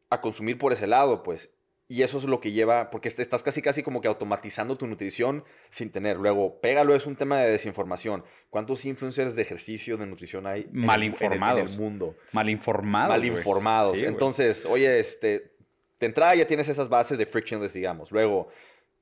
[0.09, 1.49] a consumir por ese lado, pues.
[1.89, 4.87] Y eso es lo que lleva, porque est- estás casi casi como que automatizando tu
[4.87, 6.17] nutrición sin tener.
[6.17, 8.25] Luego, pégalo, es un tema de desinformación.
[8.49, 11.61] ¿Cuántos influencers de ejercicio, de nutrición hay en Mal en el- informados.
[11.61, 12.15] en el mundo?
[12.33, 13.07] Mal informado.
[13.09, 13.95] Mal informados.
[13.97, 14.03] Sí.
[14.03, 15.53] Entonces, oye, este,
[15.99, 18.11] de entrada ya tienes esas bases de frictionless, digamos.
[18.11, 18.49] Luego,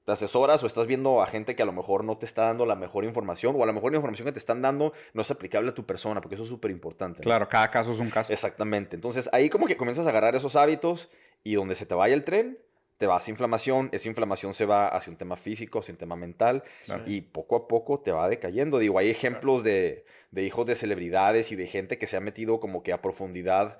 [0.06, 2.68] te asesoras o estás viendo a gente que a lo mejor no te está dando
[2.68, 5.32] la mejor información o a lo mejor la información que te están dando no es
[5.32, 7.22] aplicable a tu persona, porque eso es súper importante.
[7.22, 7.24] ¿no?
[7.24, 8.32] Claro, cada caso es un caso.
[8.32, 8.96] Exactamente.
[8.96, 11.10] Entonces, ahí como que comienzas a agarrar esos hábitos
[11.44, 12.60] y donde se te vaya el tren,
[12.98, 16.16] te vas a inflamación, esa inflamación se va hacia un tema físico, hacia un tema
[16.16, 17.04] mental Claro.
[17.06, 18.80] y poco a poco te va decayendo.
[18.80, 22.60] Digo, hay ejemplos de, de hijos de celebridades y de gente que se ha metido
[22.60, 23.78] como que a profundidad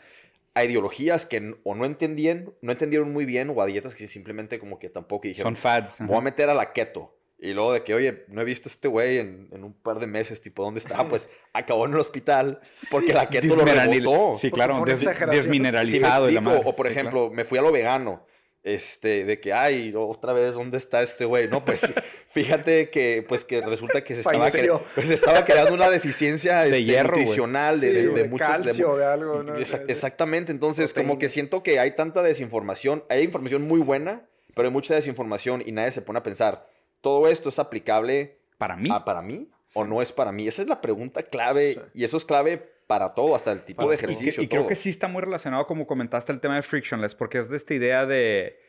[0.54, 4.58] a ideologías que o no entendían, no entendieron muy bien o a dietas que simplemente
[4.58, 5.96] como que tampoco dijeron, Son fads.
[6.00, 7.12] voy a meter a la keto.
[7.38, 10.00] Y luego de que, oye, no he visto a este güey en, en un par
[10.00, 11.06] de meses, tipo, ¿dónde está?
[11.10, 14.38] Pues acabó en el hospital porque la keto lo rebotó.
[14.38, 15.32] Sí, claro, des- exageración.
[15.44, 16.30] Sí, desmineralizado.
[16.30, 16.58] y la explico.
[16.58, 16.70] madre.
[16.70, 17.10] O por Sí, claro.
[17.10, 18.26] ejemplo, me fui a lo vegano.
[18.66, 21.48] Este, de que, ay, otra vez, ¿dónde está este güey?
[21.48, 21.82] No, pues,
[22.34, 26.70] fíjate que, pues, que resulta que se estaba, cre- pues, estaba creando una deficiencia De
[26.70, 28.48] este, hierro, nutricional de, Sí, de- muchos...
[28.48, 29.44] de calcio, mu- de algo.
[29.44, 29.56] ¿no?
[29.56, 34.26] Exactamente, entonces como que siento que hay tanta desinformación, hay información muy buena,
[34.56, 36.68] pero hay mucha desinformación y nadie se pone a pensar,
[37.02, 38.90] ¿todo esto es aplicable Para mí.
[38.92, 40.48] a para mí o no es para mí?
[40.48, 41.82] Esa es la pregunta clave Sí.
[41.94, 43.96] y eso es clave para todo, hasta el tipo Para de.
[43.96, 44.36] Y, ejercicio.
[44.36, 47.40] que- y creo que sí está muy relacionado, como comentaste, el tema de frictionless, porque
[47.40, 48.60] es de esta idea de,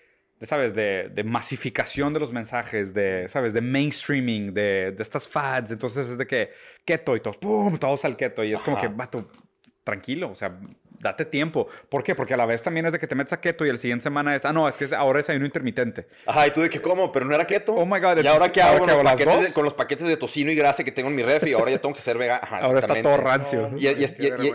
[0.40, 0.74] de, ¿sabes?
[0.74, 3.52] De, de masificación de los mensajes, de, ¿sabes?
[3.52, 5.70] De mainstreaming, de, de estas fads.
[5.72, 6.50] Entonces es de que
[6.85, 7.76] keto y todos, ¡pum!
[7.79, 8.42] Todos al keto.
[8.44, 9.29] Y es como que, vato,
[9.85, 10.59] tranquilo, o sea,
[11.07, 11.69] date tiempo.
[11.88, 12.14] ¿Por qué?
[12.14, 14.03] Porque a la vez también es de que te metes a keto y el siguiente
[14.05, 16.07] semana es, ah, no, es que ahora es ayuno intermitente.
[16.27, 17.75] Ajá, y tú de que cómo, pero no era keto.
[17.75, 20.16] Oh my God, ¿Y ahora qué hago con, los paquetes de, con los paquetes de
[20.16, 21.53] tocino y grasa que tengo en mi refri?
[21.53, 22.40] Ahora ya tengo que ser vegano.
[22.42, 23.69] Ajá, Ahora está todo rancio.
[23.71, 23.90] No, Y, y-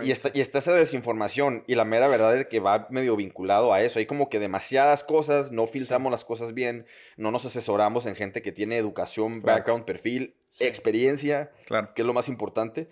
[0.04, 1.64] y- está, y está esa desinformación.
[1.66, 3.98] Y la mera verdad es que va medio vinculado a eso.
[3.98, 6.86] Hay como que demasiadas cosas, no filtramos las cosas bien,
[7.16, 9.58] no nos asesoramos en gente que tiene educación, Claro.
[9.58, 10.64] background, perfil, Sí.
[10.64, 11.94] experiencia, Claro.
[11.94, 12.88] que es lo más importante.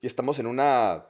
[0.00, 1.06] Y estamos en una,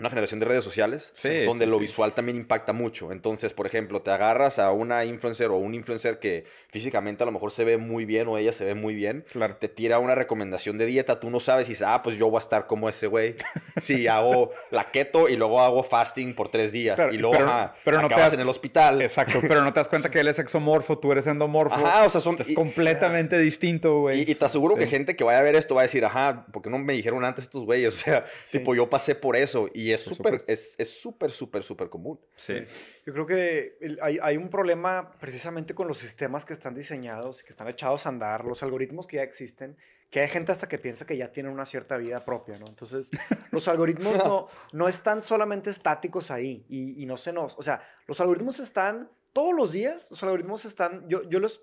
[0.00, 1.82] una generación de redes sociales Sí, donde sí, lo sí.
[1.82, 3.12] visual también impacta mucho.
[3.12, 7.30] Entonces, por ejemplo, te agarras a una influencer o un influencer que físicamente a lo
[7.32, 9.56] mejor se ve muy bien o ella se ve muy bien Claro.
[9.56, 12.38] te tira una recomendación de dieta, tú no sabes y dices, ah, pues yo voy
[12.38, 13.36] a estar como ese güey.
[13.76, 17.74] Si hago la keto y luego hago fasting por tres días y luego pero- ajá,
[17.84, 19.02] pero no te acabas das- en el hospital.
[19.02, 21.74] Exacto, pero no te das cuenta que él es exomorfo, tú eres endomorfo.
[21.74, 22.36] Ajá, o sea, son...
[22.40, 24.20] Es y, completamente distinto, güey.
[24.22, 26.46] y- y te aseguro que gente que vaya a ver esto va a decir, ajá,
[26.52, 27.94] porque no me dijeron antes estos güeyes?
[27.94, 31.62] O sea, tipo, yo pasé por eso y es Por súper, es es súper, súper,
[31.62, 32.20] súper común.
[32.36, 32.64] Sí.
[33.06, 37.44] Yo creo que hay, hay un problema precisamente con los sistemas que están diseñados y
[37.44, 39.76] que están echados a andar, los algoritmos que ya existen,
[40.10, 42.66] que hay gente hasta que piensa que ya tienen una cierta vida propia, ¿no?
[42.66, 43.10] Entonces,
[43.50, 47.58] los algoritmos no, no están solamente estáticos ahí y, y no se nos...
[47.58, 51.08] O sea, los algoritmos están todos los días, los algoritmos están...
[51.08, 51.60] Yo, yo los...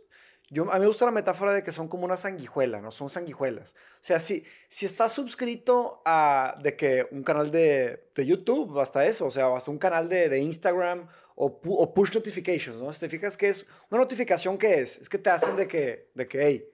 [0.53, 2.91] Yo, a mí me gusta la metáfora de que son como una sanguijuela, ¿no?
[2.91, 3.71] Son sanguijuelas.
[3.73, 9.05] O sea, si, si estás suscrito a de que un canal de, de YouTube, hasta
[9.05, 12.91] eso, o sea, hasta un canal de, de Instagram o, pu- o push notifications, ¿no?
[12.91, 14.97] Si te fijas que es una notificación, ¿qué es?
[14.97, 16.69] Es que te hacen de que, de que, hey,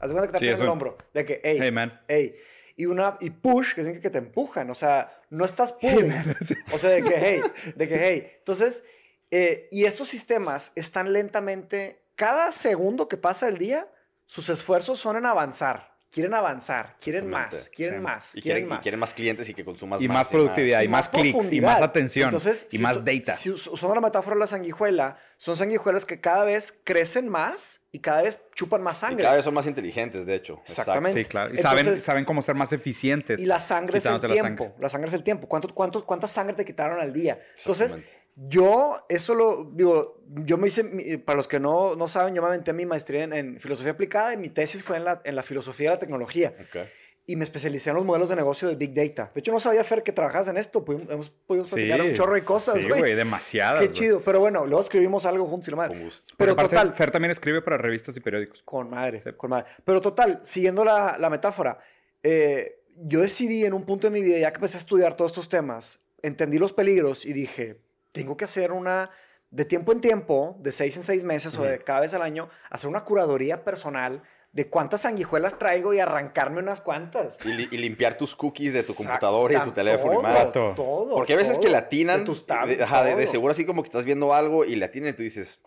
[0.00, 2.00] haz de cuenta que te Sí, apretan el hombro, de que, hey, Hey, man.
[2.08, 2.34] hey.
[2.76, 6.14] y una y push, que significa que te empujan, o sea, no estás pulling.
[6.72, 7.42] o sea, de que hey,
[7.76, 8.32] de que hey.
[8.38, 8.82] Entonces,
[9.30, 13.86] eh, y estos sistemas están lentamente, cada segundo que pasa el día,
[14.26, 15.96] sus esfuerzos son en avanzar.
[16.10, 18.02] Quieren avanzar, quieren más, quieren sí.
[18.02, 18.80] más, Y quieren quieren, y más.
[18.80, 20.14] quieren más clientes y que consumas Y más.
[20.16, 23.00] más productividad, y, y más, más clics, y más atención, Entonces, y si más so-
[23.02, 23.32] data.
[23.34, 27.82] Si us- usando la metáfora de la sanguijuela, son sanguijuelas que cada vez crecen más
[27.92, 29.22] y cada vez chupan más Y sangre.
[29.22, 30.54] cada vez son más inteligentes, de hecho.
[30.62, 30.80] Exacto.
[30.80, 31.22] Exactamente.
[31.24, 31.54] Sí, claro.
[31.54, 33.38] Y saben, Entonces- saben cómo ser más eficientes.
[33.38, 34.64] Y la sangre es el quitándote la tiempo.
[34.64, 34.80] sangre.
[34.82, 35.46] La sangre es el tiempo.
[35.46, 37.38] ¿Cuánto, cuánto, ¿Cuánta sangre te quitaron al día?
[37.58, 37.98] Entonces.
[38.46, 42.48] Yo, eso lo digo, yo me hice, para los que no, no saben, yo me
[42.48, 45.42] aventé mi maestría en, en filosofía aplicada y mi tesis fue en la, en la
[45.42, 46.54] filosofía de la tecnología.
[46.60, 46.86] Ok.
[47.26, 49.30] Y me especialicé en los modelos de negocio de Big Data.
[49.34, 50.82] De hecho, no sabía, Fer, que trabajabas en esto.
[50.82, 53.00] Pudimos, hemos podido platicar un chorro de cosas, Sí, güey.
[53.00, 53.80] güey, demasiadas.
[53.80, 53.98] Qué güey.
[53.98, 54.20] chido.
[54.24, 55.94] Pero bueno, luego escribimos algo juntos y la madre.
[55.94, 56.34] Con gusto.
[56.38, 58.62] Pero aparte, total, Fer también escribe para revistas y periódicos.
[58.62, 59.30] Con madre, Sí.
[59.36, 59.66] con madre.
[59.84, 61.78] Pero total, siguiendo la, la metáfora,
[62.22, 65.32] eh, yo decidí en un punto de mi vida, ya que empecé a estudiar todos
[65.32, 67.78] estos temas, entendí los peligros y dije,
[68.12, 69.10] tengo que hacer una,
[69.50, 72.48] de tiempo en tiempo, de seis en seis meses o de cada vez al año,
[72.70, 77.38] hacer una curaduría personal de cuántas sanguijuelas traigo y arrancarme unas cuantas.
[77.44, 80.52] Y, li- y limpiar tus cookies de tu computadora y tu teléfono y todo, más.
[80.52, 81.14] Todo.
[81.14, 81.62] Porque a veces todo.
[81.62, 84.32] que le atinan, De tus de, ajá, de- de seguro así como que estás viendo
[84.34, 85.60] algo y le atinan y tú dices,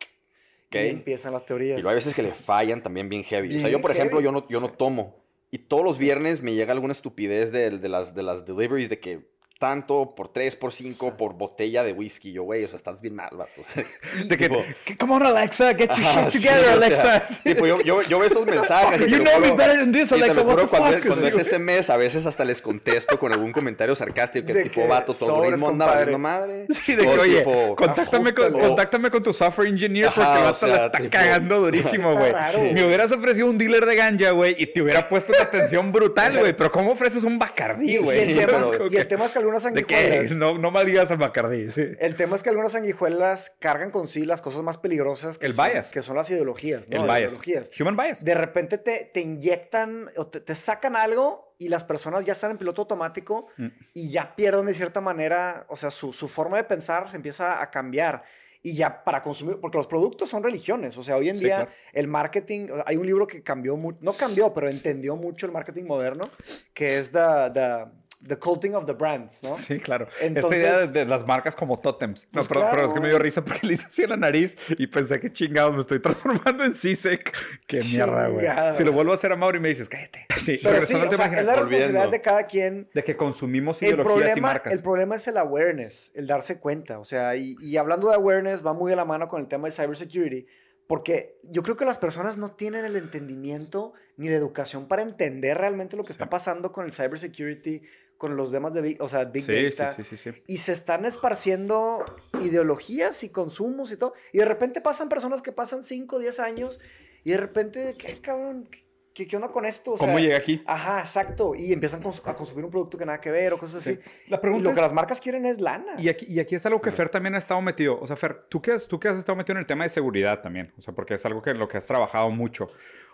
[0.67, 0.75] ok.
[0.75, 1.77] Y empiezan las teorías.
[1.77, 3.55] Y luego hay veces que le fallan también bien heavy.
[3.55, 5.21] o sea, yo, por ejemplo, yo no, yo no tomo.
[5.51, 8.99] Y todos los viernes me llega alguna estupidez de, de las, de las deliveries de
[8.99, 9.30] que
[9.61, 11.13] tanto por 3, por 5, Sí.
[11.19, 12.31] por botella de whisky.
[12.33, 13.61] Yo, güey, o sea, estás bien mal, vato.
[14.27, 14.63] De que, Tipo-
[14.99, 17.27] come on, Alexa, get your Ajá, shit sí, together, o sea, Alexa.
[17.43, 18.99] tipo, yo, yo, yo veo esos mensajes.
[19.09, 20.41] you know me better than this, Alexa.
[20.41, 20.97] What the cuando, fuck?
[20.97, 24.53] es, cuando es ese mes, a veces hasta les contesto con algún comentario sarcástico que
[24.53, 26.65] De es tipo, que vato, todo ritmo anda valiendo madre.
[26.71, 30.39] Sí, de que, oye, tipo, contáctame con, contáctame con tu software engineer Ajá, porque el
[30.39, 32.33] o vato la sea, está tipo- cagando durísimo, güey.
[32.73, 36.39] Me hubieras ofrecido un dealer de ganja, güey, y te hubiera puesto una atención brutal,
[36.39, 36.53] güey.
[36.57, 38.31] Pero ¿cómo ofreces un Bacardí, güey?
[38.31, 39.95] y el tema es que algunas ¿De qué?
[39.95, 40.31] sanguijuelas...
[40.37, 41.83] No, no maldigas al Bacardí, sí.
[41.99, 45.53] El tema es que algunas sanguijuelas cargan con sí las cosas más peligrosas que, El
[45.53, 45.91] son, bias.
[45.91, 46.87] que son las ideologías.
[46.89, 47.01] ¿no?
[47.01, 47.31] El Las bias.
[47.33, 47.71] ideologías.
[47.79, 48.23] Human bias.
[48.23, 52.51] De repente te, te inyectan o te, te sacan algo y las personas ya están
[52.51, 53.67] en piloto automático Mm.
[53.93, 57.61] y ya pierden de cierta manera, o sea, su, su forma de pensar se empieza
[57.61, 58.23] a cambiar.
[58.63, 61.55] Y ya para consumir, porque los productos son religiones, o sea, hoy en Sí, día
[61.55, 61.71] claro.
[61.93, 66.29] el marketing, hay un libro que cambió, no cambió, pero entendió mucho el marketing moderno,
[66.73, 67.85] que es The, the,
[68.27, 69.55] the Culting of the Brands, ¿no?
[69.57, 70.07] Sí, claro.
[70.19, 72.25] Entonces- Esta idea de, de las marcas como tótems.
[72.31, 73.23] No, Pues pero, pero es que me dio claro.
[73.23, 76.63] risa porque le hice así en la nariz y pensé que chingados, me estoy transformando
[76.63, 77.33] en CISEC.
[77.67, 78.45] Qué mierda, güey.
[78.75, 80.25] Si lo vuelvo a hacer a Mauri me dices, cállate.
[80.39, 84.15] Sí, Pero sí, o sea, es la responsabilidad de cada quien de que consumimos ideologías
[84.15, 84.73] y problema, marcas.
[84.73, 86.99] el problema es el awareness, el darse cuenta.
[86.99, 89.67] O sea, y, y hablando de awareness, va muy de la mano con el tema
[89.67, 90.45] de cybersecurity,
[90.87, 95.57] porque yo creo que las personas no tienen el entendimiento ni la educación para entender
[95.57, 96.13] realmente lo que Sí.
[96.13, 97.81] está pasando con el cybersecurity,
[98.21, 99.93] con los demás de big, o sea, big Sí, sí, data.
[99.93, 100.29] sí, sí, sí.
[100.45, 102.05] Y se están esparciendo
[102.39, 104.13] ideologías y consumos y todo.
[104.31, 106.79] Y de repente pasan personas que pasan 5, 10 años
[107.23, 108.69] y de repente, ¿qué cabrón?
[109.13, 109.91] ¿Qué, qué onda con esto?
[109.93, 110.63] O ¿Cómo llegué aquí?
[110.65, 111.53] Ajá, exacto.
[111.53, 113.89] Y empiezan cons- a consumir un producto que nada que ver o cosas Sí.
[113.99, 113.99] así.
[114.29, 115.95] La Y pregunta lo es, que las marcas quieren es lana.
[115.97, 117.99] y aquí, y aquí es algo que Fer también ha estado metido.
[117.99, 119.89] O sea, Fer, ¿tú que, has, tú que has estado metido en el tema de
[119.89, 120.71] seguridad también.
[120.77, 122.69] O sea, porque es algo que en lo que has trabajado mucho.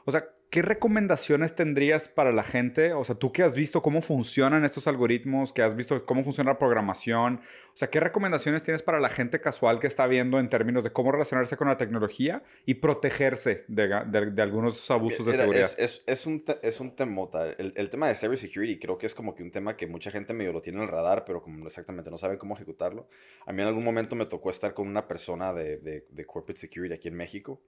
[0.07, 2.93] O sea, ¿qué recomendaciones tendrías para la gente?
[2.93, 6.51] O sea, tú que has visto cómo funcionan estos algoritmos, que has visto cómo funciona
[6.51, 7.41] la programación.
[7.73, 10.91] O sea, ¿qué recomendaciones tienes para la gente casual que está viendo en términos de
[10.93, 15.71] cómo relacionarse con la tecnología y protegerse de, de- de algunos abusos de Mira, seguridad?
[15.77, 17.51] Es, es, es un, es un temota.
[17.51, 20.33] El, el tema de cybersecurity creo que es como que un tema que mucha gente
[20.33, 23.09] medio lo tiene en el radar, pero como exactamente no sabe cómo ejecutarlo.
[23.45, 26.93] A mí en algún momento me tocó estar con una persona de, de corporate security
[26.95, 27.61] aquí en México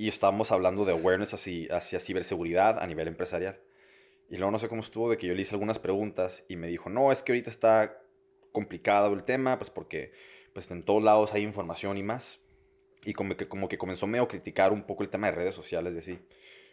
[0.00, 3.60] y estábamos hablando de awareness hacia, hacia ciberseguridad a nivel empresarial.
[4.30, 6.68] Y luego no sé cómo estuvo de que yo le hice algunas preguntas y me
[6.68, 8.02] dijo, no, es que ahorita está
[8.50, 10.12] complicado el tema, pues porque
[10.54, 12.40] pues en todos lados hay información y más.
[13.04, 15.54] Y como que, como que comenzó medio a criticar un poco el tema de redes
[15.54, 16.18] sociales, de así.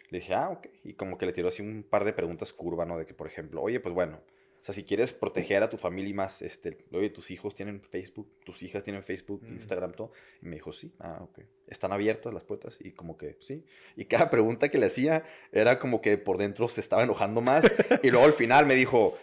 [0.08, 0.66] Le dije, ah, ok.
[0.84, 2.96] Y como que le tiró así un par de preguntas curva, ¿no?
[2.96, 4.22] De que, por ejemplo, oye, pues bueno,
[4.60, 7.80] o sea, si quieres proteger a tu familia y más, este, oye, tus hijos tienen
[7.80, 9.52] Facebook, tus hijas tienen Facebook, Mm.
[9.54, 10.12] Instagram, todo.
[10.42, 11.40] Y me dijo, sí, ah, ok.
[11.68, 13.64] Están abiertas las puertas y como que, sí.
[13.96, 17.64] Y cada pregunta que le hacía era como que por dentro se estaba enojando más.
[18.02, 19.16] y luego al final me dijo,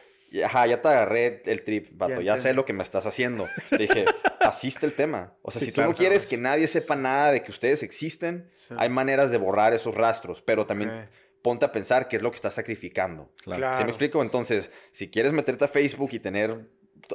[0.44, 3.48] ajá, ya te agarré el trip, vato, ya, sé lo que me estás haciendo.
[3.72, 4.06] Le dije,
[4.40, 5.34] así está el tema.
[5.42, 6.30] O sea, Sí, si tú claro, no quieres claro.
[6.30, 8.74] que nadie sepa nada de que ustedes existen, Sí.
[8.78, 11.08] hay maneras de borrar esos rastros, pero también.
[11.46, 13.30] Ponte a pensar qué es lo que estás sacrificando.
[13.44, 13.78] Claro.
[13.78, 14.24] ¿Sí me explico?
[14.24, 16.66] Entonces, si quieres meterte a Facebook y tener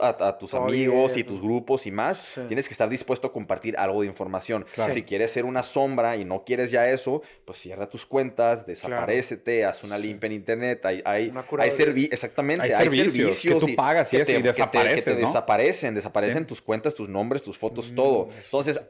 [0.01, 2.41] a, a tus amigos y tus grupos y más, Sí.
[2.47, 4.65] tienes que estar dispuesto a compartir algo de información.
[4.73, 4.95] Claro.
[4.95, 9.65] Si quieres ser una sombra y no quieres ya eso, pues cierra tus cuentas, desaparécete,
[9.65, 10.87] haz una limpia en internet.
[10.87, 15.05] Hay, hay, hay exactamente, Hay hay, servicios servicios, que tú pagas y que te- desapareces,
[15.05, 15.27] que te ¿no?
[15.27, 16.47] desaparecen, desaparecen Sí.
[16.47, 18.29] tus cuentas, tus nombres, tus fotos, Mm, todo.
[18.45, 18.81] Entonces,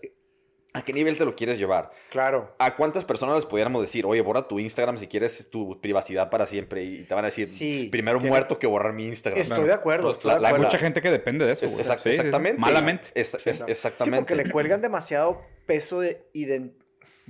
[0.73, 1.91] ¿a qué nivel te lo quieres llevar?
[2.11, 2.55] Claro.
[2.59, 6.47] ¿A cuántas personas les pudiéramos decir, oye, borra tu Instagram si quieres tu privacidad para
[6.47, 6.85] siempre?
[6.85, 7.89] Y te van a decir, Sí.
[7.91, 9.41] primero muerto que borrar mi Instagram.
[9.41, 9.69] Estoy Claro.
[9.69, 10.11] de acuerdo.
[10.13, 10.67] Estoy la- de la- acuerdo.
[10.67, 11.65] Mucha gente que depende de eso.
[11.65, 12.61] Es- exact- Sí, exactamente.
[12.61, 13.09] Malamente.
[13.15, 14.05] Es- exactamente.
[14.05, 16.73] Sí, porque le cuelgan demasiado peso de, iden-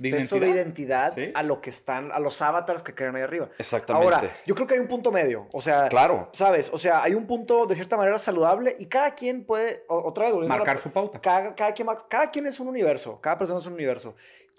[0.01, 1.31] De peso de identidad Sí.
[1.33, 3.49] a lo que están, a los avatars que crean ahí arriba.
[3.57, 4.05] Exactamente.
[4.15, 5.47] Ahora, yo creo que hay un punto medio.
[5.51, 6.29] O sea, claro.
[6.33, 6.69] ¿sabes?
[6.73, 10.35] O sea, hay un punto de cierta manera saludable y cada quien puede, otra vez,
[10.35, 11.19] la- Marcar su pauta.
[11.21, 14.15] cada, cada, quien, cada quien es un universo, cada persona es un universo.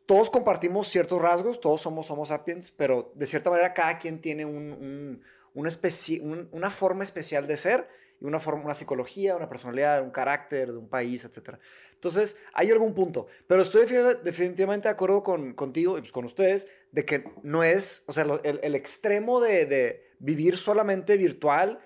[0.07, 4.45] Todos compartimos ciertos rasgos, todos somos Homo sapiens, pero de cierta manera cada quien tiene
[4.45, 5.23] un, un-
[5.55, 7.89] una, especi- un- una forma especial de ser
[8.27, 11.57] una, forma, una psicología, una personalidad, un carácter de un país, etc.
[11.95, 13.27] Entonces, hay algún punto.
[13.47, 17.63] Pero estoy defini- definitivamente de acuerdo con, contigo y pues, con ustedes de que no
[17.65, 21.81] es, o sea, el, el extremo de, de vivir solamente virtual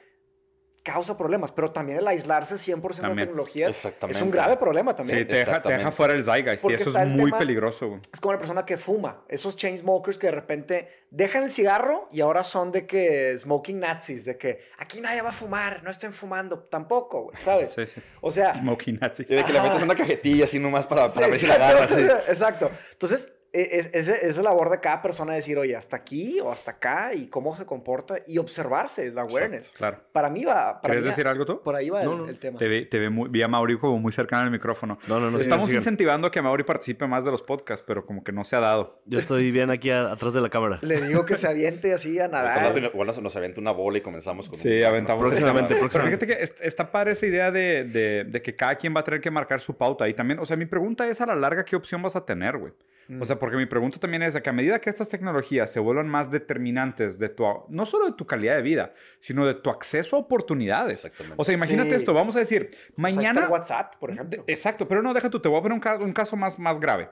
[0.86, 5.18] causa problemas, pero también el aislarse 100% de las tecnologías es un grave problema también.
[5.18, 5.96] Sí, te deja, te deja Exactamente.
[5.96, 6.64] fuera el zeitgeist.
[6.64, 8.00] Y eso es muy tema- peligroso, güey.
[8.12, 9.24] Es como una persona que fuma.
[9.28, 13.80] Esos chain smokers que de repente dejan el cigarro y ahora son de que smoking
[13.80, 16.60] nazis, de que aquí nadie va a fumar, no estén fumando.
[16.60, 17.72] Tampoco, güey, ¿sabes?
[17.74, 18.00] Sí, sí.
[18.20, 19.30] O sea, Smoking Nazis.
[19.30, 21.54] Y de que le metes una cajetilla así nomás para, para sí, ver si la
[21.54, 21.90] agarras.
[22.28, 22.70] Exacto.
[22.92, 26.72] Entonces, es, es, es la labor de cada persona decir, oye, hasta aquí o hasta
[26.72, 29.70] acá y cómo se comporta y observarse, la awareness.
[29.70, 29.98] Claro.
[30.12, 30.80] Para mí va.
[30.80, 31.62] Para ¿Quieres mí, decir algo tú?
[31.62, 32.28] Por ahí va No, el, no.
[32.28, 32.58] el tema.
[32.58, 34.98] Te vi, te vi muy, vi a Mauri como muy cercano al micrófono.
[35.08, 35.38] No, no, no.
[35.38, 35.94] Estamos sigan, sigan.
[35.94, 38.60] incentivando a que Mauri participe más de los podcasts, pero como que no se ha
[38.60, 39.00] dado.
[39.06, 40.78] Yo estoy bien aquí a- atrás de la cámara.
[40.82, 42.76] Le digo que se aviente así a nadar.
[42.76, 45.22] Igual nos, nos avienta una bola y comenzamos con Sí, un- aventamos.
[45.24, 45.80] Próximamente, tema.
[45.80, 46.26] Pero próximamente.
[46.26, 49.04] fíjate que est- está padre esa idea de, de- de que cada quien va a
[49.04, 50.08] tener que marcar su pauta.
[50.08, 52.56] Y también, o sea, mi pregunta es a la larga, ¿qué opción vas a tener,
[52.58, 52.72] güey?
[53.08, 53.22] Mm.
[53.22, 55.78] O sea, porque mi pregunta también es de que a medida que estas tecnologías se
[55.80, 59.70] vuelvan más determinantes de tu, no solo de tu calidad de vida, sino de tu
[59.70, 61.04] acceso a oportunidades.
[61.04, 61.34] Exactamente.
[61.40, 61.96] O sea, imagínate Sí.
[61.96, 63.48] esto, vamos a decir, O sea, mañana...
[63.48, 64.44] WhatsApp, por ejemplo.
[64.46, 66.80] Exacto, pero no, deja tú, te voy a poner un caso, un caso más, más
[66.80, 67.10] grave.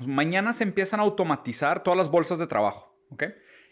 [0.00, 3.24] Mañana se empiezan a automatizar todas las bolsas de trabajo, ¿ok?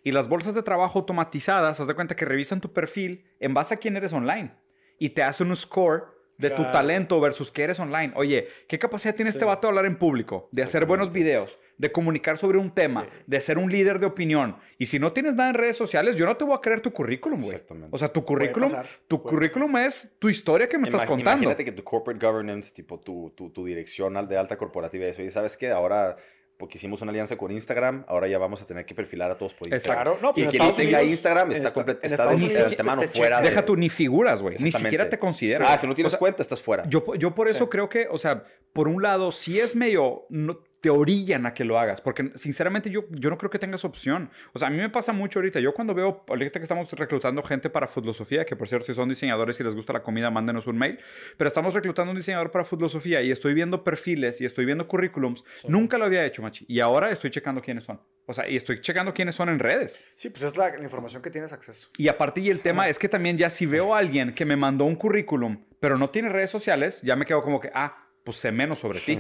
[0.03, 3.75] Y las bolsas de trabajo automatizadas, haz de cuenta que revisan tu perfil en base
[3.75, 4.55] a quién eres online
[4.99, 6.05] y te hacen un score
[6.39, 6.73] de tu Claro.
[6.73, 8.13] talento versus que eres online.
[8.17, 9.47] Oye, ¿qué capacidad tiene este Sí.
[9.47, 10.49] vato de hablar en público?
[10.53, 13.23] De hacer buenos videos, de comunicar sobre un tema, Sí.
[13.27, 14.57] de ser un líder de opinión.
[14.79, 16.93] Y si no tienes nada en redes sociales, yo no te voy a creer tu
[16.93, 17.55] currículum, güey.
[17.55, 17.89] Exactamente.
[17.93, 21.07] O sea, tu currículum, pasar, tu puede currículum es tu historia que me estás Imag-
[21.07, 21.31] contando.
[21.45, 25.31] Imagínate que tu corporate governance, tipo tu, tu, tu dirección de alta corporativa, eso, y
[25.31, 26.17] sabes que ahora,
[26.57, 29.55] porque hicimos una alianza con Instagram, ahora ya vamos a tener que perfilar a todos
[29.55, 30.05] por Instagram.
[30.05, 32.35] Claro, no, pues y en quien no tenga Instagram está, esta- comple- en está de,
[32.37, 33.49] Unidos de antemano te- te fuera de...
[33.51, 34.57] Deja tu ni figuras, güey.
[34.61, 35.69] Ni siquiera te consideran.
[35.71, 36.85] Ah, si no tienes O sea, cuenta, estás fuera.
[36.89, 37.71] Yo, yo por eso Sí.
[37.71, 41.65] creo que, o sea, por un lado, sí es medio, no, te orillan a que
[41.65, 44.29] lo hagas, porque sinceramente yo, yo no creo que tengas opción.
[44.53, 47.43] O sea, a mí me pasa mucho ahorita, yo cuando veo, ahorita que estamos reclutando
[47.43, 50.67] gente para Filosofía, que por cierto, si son diseñadores y les gusta la comida, mándenos
[50.67, 50.99] un mail,
[51.39, 55.43] pero estamos reclutando un diseñador para Filosofía y estoy viendo perfiles y estoy viendo currículums,
[55.67, 57.99] nunca lo había hecho, Machi, y ahora estoy checando quiénes son.
[58.27, 60.05] O sea, y estoy checando quiénes son en redes.
[60.15, 61.89] Sí, pues es la, la información que tienes acceso.
[61.97, 64.57] Y aparte, y el tema es que también ya si veo a alguien que me
[64.57, 68.37] mandó un currículum, pero no tiene redes sociales, ya me quedo como que, ah, pues
[68.37, 69.19] sé menos sobre ti.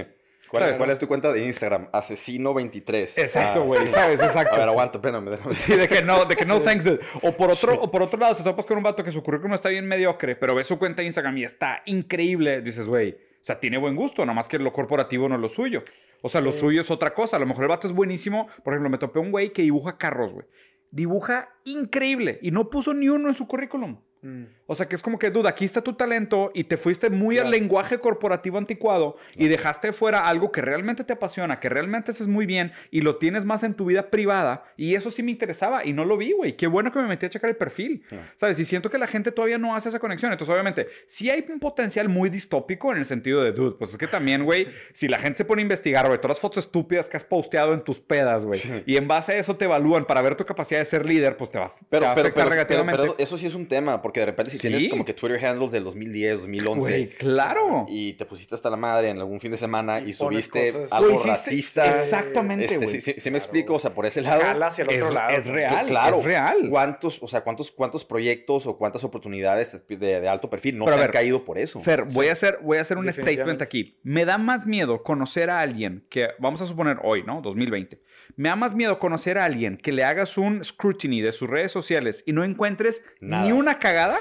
[0.54, 0.78] ¿Cuál, es- ¿Sabes?
[0.78, 1.88] cuál es tu cuenta de Instagram?
[1.92, 3.18] Asesino23.
[3.18, 3.88] Exacto, Ah, güey, sí.
[3.90, 4.20] ¿sabes?
[4.20, 4.54] Exacto.
[4.54, 5.28] A ver, aguanta, espérame.
[5.30, 6.86] déjame- Sí, de que no, de que no thanks.
[7.22, 9.54] O por otro, o por otro lado, te topas con un vato que su currículum
[9.54, 12.60] está bien mediocre, pero ves su cuenta de Instagram y está increíble.
[12.62, 15.48] Dices, güey, o sea, tiene buen gusto, nada más que lo corporativo no es lo
[15.48, 15.82] suyo.
[16.22, 16.60] O sea, lo Sí.
[16.60, 17.36] suyo es otra cosa.
[17.36, 18.48] A lo mejor el vato es buenísimo.
[18.62, 20.46] Por ejemplo, me topé un güey que dibuja carros, güey.
[20.90, 23.98] Dibuja increíble y no puso ni uno en su currículum.
[24.24, 24.44] Mm.
[24.66, 27.36] O sea, que es como que, duda, aquí está tu talento y te fuiste muy
[27.38, 32.26] al lenguaje corporativo anticuado y dejaste fuera algo que realmente te apasiona, que realmente haces
[32.26, 34.64] muy bien y lo tienes más en tu vida privada.
[34.78, 36.56] Y eso sí me interesaba y no lo vi, güey.
[36.56, 38.02] Qué bueno que me metí a checar el perfil.
[38.36, 38.58] ¿Sabes?
[38.58, 40.32] Y siento que la gente todavía no hace esa conexión.
[40.32, 43.98] Entonces, obviamente, sí hay un potencial muy distópico en el sentido de, dude, pues es
[43.98, 47.10] que también, güey, si la gente se pone a investigar, güey, todas las fotos estúpidas
[47.10, 48.82] que has posteado en tus pedas, güey, Sí.
[48.86, 51.50] y en base a eso te evalúan para ver tu capacidad de ser líder, pues
[51.50, 53.02] te va, te Pero, va a afectar pero- negativamente.
[53.02, 54.68] pero eso sí es un tema, porque de repente si Sí.
[54.68, 57.84] tienes como que Twitter handles del 2010, 2011, Güey, claro.
[57.88, 61.22] y te pusiste hasta la madre en algún fin de semana y, subiste cosas- algo
[61.24, 61.86] racista.
[62.02, 63.00] Exactamente, Este, güey.
[63.00, 63.30] Claro.
[63.32, 64.40] me explico, o sea, por ese lado.
[64.42, 65.36] Jala hacia el Es, otro lado.
[65.36, 66.56] es real, claro, es real.
[66.70, 70.98] ¿Cuántos, o sea, cuántos, cuántos proyectos o cuántas oportunidades de, de alto perfil no Pero
[70.98, 71.80] se han caído por eso?
[71.80, 73.98] Fer, voy a hacer, voy a hacer un statement aquí.
[74.02, 77.40] Me da más miedo conocer a alguien que, vamos a suponer hoy, ¿no?
[77.40, 78.00] 2020.
[78.36, 81.72] Me da más miedo conocer a alguien que le hagas un scrutiny de sus redes
[81.72, 83.44] sociales y no encuentres Nada.
[83.44, 84.18] ni una cagada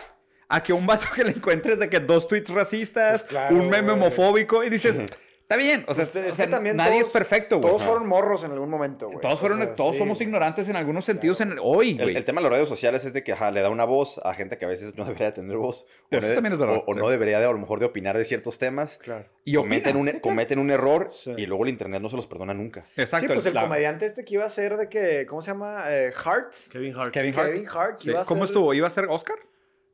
[0.49, 3.69] a que un vato que le encuentres de que dos tweets racistas, Pues claro, un
[3.69, 5.01] meme homofóbico y dices,
[5.43, 7.69] está bien, o sea, es o sea, que también nadie todos- es perfecto, güey.
[7.69, 9.19] Todos fueron morros en algún momento, güey.
[9.21, 10.27] Todos fueron, O sea, todos sí, somos güey.
[10.27, 12.15] ignorantes en algunos sentidos en hoy, El, güey.
[12.15, 14.33] el tema de las redes sociales es de que ajá, le da una voz a
[14.33, 15.85] gente que a veces no debería tener voz.
[16.11, 16.99] O, Eso no de- también es verdad, o- o sí.
[16.99, 18.97] no debería de, a lo mejor de opinar de ciertos temas.
[18.97, 19.25] Claro.
[19.45, 20.11] Y cometen, opina.
[20.13, 21.33] un, cometen un error Sí.
[21.37, 22.85] y luego el internet no se los perdona nunca.
[22.95, 23.27] Exacto.
[23.27, 25.83] sí, pues el comediante este que iba a ser de que, ¿cómo se llama?
[25.87, 26.53] Eh, Hart.
[26.71, 27.11] Kevin Hart.
[27.13, 27.47] Kevin Hart.
[27.53, 27.99] Kevin Hart.
[27.99, 28.09] Sí.
[28.09, 28.73] iba a ¿Cómo ser- estuvo?
[28.73, 29.37] ¿Iba a ser Oscar?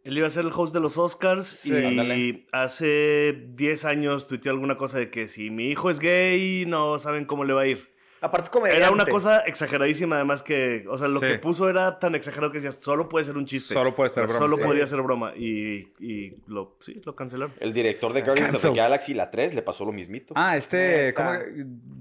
[0.10, 1.72] Él iba a ser el host de los Oscars Sí.
[1.72, 2.47] y Ándale.
[2.51, 7.26] hace 10 años tuiteó alguna cosa de que si mi hijo es gay, no saben
[7.26, 7.88] cómo le va a ir.
[8.22, 8.82] Aparte es comediante.
[8.84, 11.28] Era una cosa exageradísima, además que, o sea, lo Sí.
[11.28, 13.74] que puso era tan exagerado que decías, solo puede ser un chiste.
[13.74, 14.45] Solo puede ser O sea, broma.
[14.45, 14.64] Solo Sí.
[14.68, 15.34] podría ser broma.
[15.38, 17.53] Y, y lo, sí, lo cancelaron.
[17.60, 18.76] El director de Guardians of the Cancel.
[18.84, 20.34] Galaxy, la 3, le pasó lo mismito.
[20.36, 21.30] Ah, este, ¿cómo?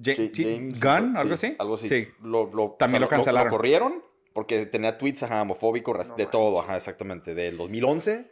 [0.02, 1.56] James, Gunn, sí, algo así.
[1.58, 1.88] Algo así.
[1.88, 2.08] Sí.
[2.24, 3.50] Lo, lo- También lo cancelaron.
[3.52, 4.02] Lo, corrieron
[4.38, 6.30] porque tenía tweets ajá, homofóbicos, No de manches.
[6.30, 7.34] todo, ajá, exactamente.
[7.34, 8.30] Del 2011.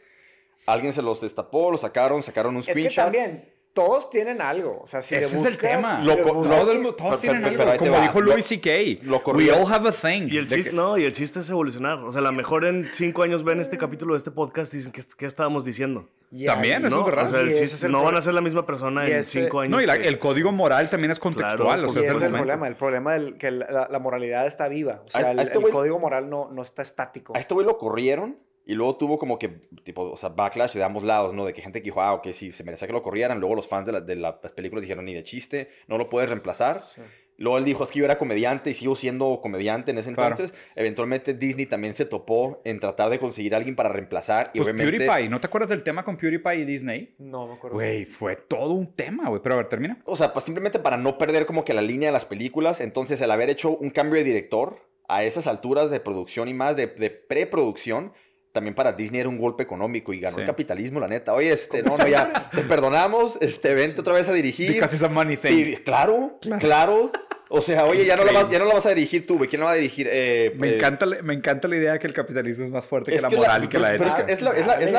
[0.67, 3.05] Alguien se los destapó, lo sacaron, sacaron un Es que screenshot.
[3.07, 4.81] también, todos tienen algo.
[4.83, 6.01] O sea, si Ese le es el buscas, tema.
[6.01, 7.64] si Lo buscas, todos Pero- tienen pero- algo.
[7.64, 8.01] pero Como va.
[8.01, 8.70] dijo Lo- Louis C.K.
[9.03, 10.29] lo We all have a thing.
[10.31, 11.99] Y el, chiste, que- no, y el chiste es evolucionar.
[11.99, 14.79] O sea, a lo mejor en cinco años ven este capítulo de este podcast y
[14.79, 16.09] dicen, ¿qué, qué estábamos diciendo?
[16.33, 17.01] Y También, ahí- eso ¿No?
[17.03, 17.27] es verdad.
[17.27, 19.12] O sea, el Y chiste- es el no van a ser la misma persona y
[19.12, 19.70] en ese- cinco años.
[19.70, 21.59] No, y la- que- el código moral también es contextual.
[21.59, 23.99] Claro, o Y sea, ese es es el problema, el problema del que la, la
[23.99, 25.03] moralidad está viva.
[25.07, 27.37] O sea, A- a el, este el güey- código moral no, no está estático.
[27.37, 29.49] A este güey lo corrieron y luego tuvo como que,
[29.85, 31.47] tipo, o sea, backlash de ambos lados, ¿no?
[31.47, 33.39] De que gente que dijo, ah, ok, sí, se merecía que lo corrieran.
[33.41, 36.29] Luego los fans de, la- de las películas dijeron, ni de chiste, no lo puedes
[36.29, 36.85] reemplazar.
[36.95, 37.01] Sí.
[37.39, 40.31] Luego él dijo, es que yo era comediante y sigo siendo comediante en ese Claro.
[40.37, 40.57] entonces.
[40.75, 44.51] Eventualmente Disney también se topó en tratar de conseguir a alguien para reemplazar.
[44.55, 47.14] Y Pues obviamente, PewDiePie, ¿no te acuerdas del tema con PewDiePie y Disney?
[47.19, 47.77] No, me acuerdo.
[47.77, 49.43] Güey, fue todo un tema, güey.
[49.43, 50.01] Pero a ver, termina.
[50.07, 52.81] O sea, pues simplemente para no perder como que la línea de las películas.
[52.81, 56.75] Entonces, el haber hecho un cambio de director a esas alturas de producción y más
[56.75, 58.12] de, de preproducción,
[58.57, 60.41] también para Disney era un golpe económico y ganó Sí.
[60.41, 61.35] el capitalismo, la neta.
[61.35, 64.73] Oye, este, no, no, ya, te perdonamos, este, vente otra vez a dirigir.
[64.73, 65.53] Because it's a money thing.
[65.53, 67.11] Y, claro, claro,
[67.49, 69.49] O sea, oye, ya no, la vas, ya no la vas a dirigir tú, güey.
[69.49, 70.09] ¿Quién la va a dirigir?
[70.11, 72.88] Eh, Me, eh, encanta, la- me encanta la idea de que el capitalismo es más
[72.88, 74.26] fuerte que la moral y que la pero es, ética.
[74.26, 74.51] que es la,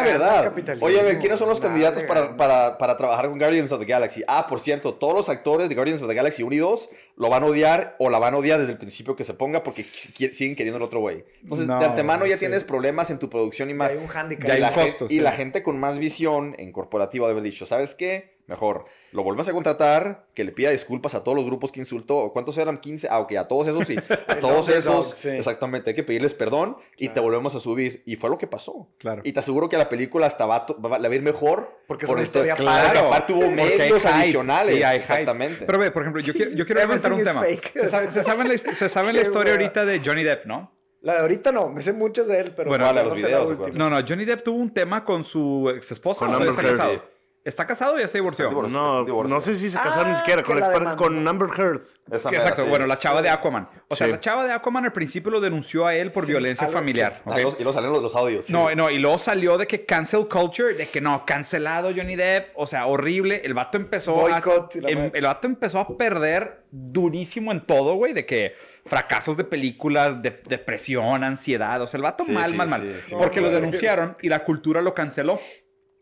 [0.01, 0.53] verdad.
[0.79, 3.81] Oye, a ver, ¿quiénes son los nada candidatos para, para, para trabajar con Guardians of
[3.81, 4.23] the Galaxy?
[4.29, 7.29] Ah, por cierto, todos los actores de Guardians of the Galaxy 1 y 2 lo
[7.29, 9.83] van a odiar o la van a odiar desde el principio que se ponga porque
[9.83, 11.25] siguen queriendo el otro güey.
[11.43, 12.39] Entonces, No, de antemano ya sí.
[12.39, 13.91] tienes problemas en tu producción y Ya más.
[13.91, 14.47] hay un handicap.
[14.47, 15.19] Ya hay y la, un gen- costo, y sí.
[15.19, 18.36] la gente con más visión en corporativa debe haber dicho, ¿sabes qué?
[18.47, 22.15] Mejor, lo vuelves a contratar, que le pida disculpas a todos los grupos que insultó.
[22.19, 22.77] ¿O ¿Cuántos eran?
[22.77, 23.09] 15.
[23.11, 23.97] Ah, ok, a todos esos sí.
[24.27, 25.27] A todos esos, sí.
[25.29, 25.89] exactamente.
[25.89, 28.03] Hay que pedirles perdón y te volvemos a subir.
[28.05, 28.87] Y fue lo que pasó.
[28.99, 29.21] Claro.
[29.25, 31.77] Y te aseguro que la película hasta va, la va a ir mejor.
[31.87, 34.75] Porque es por una este- historia claro, aparte hubo medios adicionales.
[34.77, 35.13] Sí, hay hype.
[35.13, 35.65] exactamente.
[35.65, 37.41] Pero ve, por ejemplo, yo quiero, yo quiero comentar un tema.
[37.41, 37.73] fake.
[37.73, 40.45] Se sabe, se sabe la, hist- se sabe la Qué historia ahorita de Johnny Depp,
[40.45, 40.71] ¿no?
[41.01, 43.17] La de ahorita no, me sé muchas de él, pero Bueno, no, vale, no los
[43.19, 43.73] videos.
[43.73, 46.25] No, no, Johnny Depp tuvo un tema con su ex esposa.
[46.25, 47.01] Con ¿o Amber Heard.
[47.47, 48.45] ¿Está casado o ya se divorció?
[48.45, 48.83] Está divorciado.
[48.83, 49.45] No, Están divorciados.
[49.47, 51.81] no sé si se casaron Ah, ni siquiera con, la con Amber Heard.
[52.11, 52.63] Esa exacto.
[52.63, 52.69] sí.
[52.69, 53.69] Bueno, la chava de Aquaman.
[53.87, 54.11] O sea, Sí.
[54.13, 57.21] la chava de Aquaman al principio lo denunció a él por Sí, violencia algo- familiar.
[57.25, 58.45] Ah, y luego salieron los, los audios.
[58.47, 58.53] sí.
[58.53, 62.49] No, no, y luego salió de que cancel culture, de que no, cancelado Johnny Depp,
[62.55, 63.41] o sea, horrible.
[63.45, 65.11] El vato empezó Boycott y a, em- madre.
[65.19, 70.41] el vato empezó a perder durísimo en todo, güey, de que fracasos de películas, de,
[70.47, 72.81] depresión, ansiedad, o sea, el vato Sí, mal, sí, mal, mal.
[72.81, 75.39] sí, sí, porque lo denunciaron y la cultura lo canceló.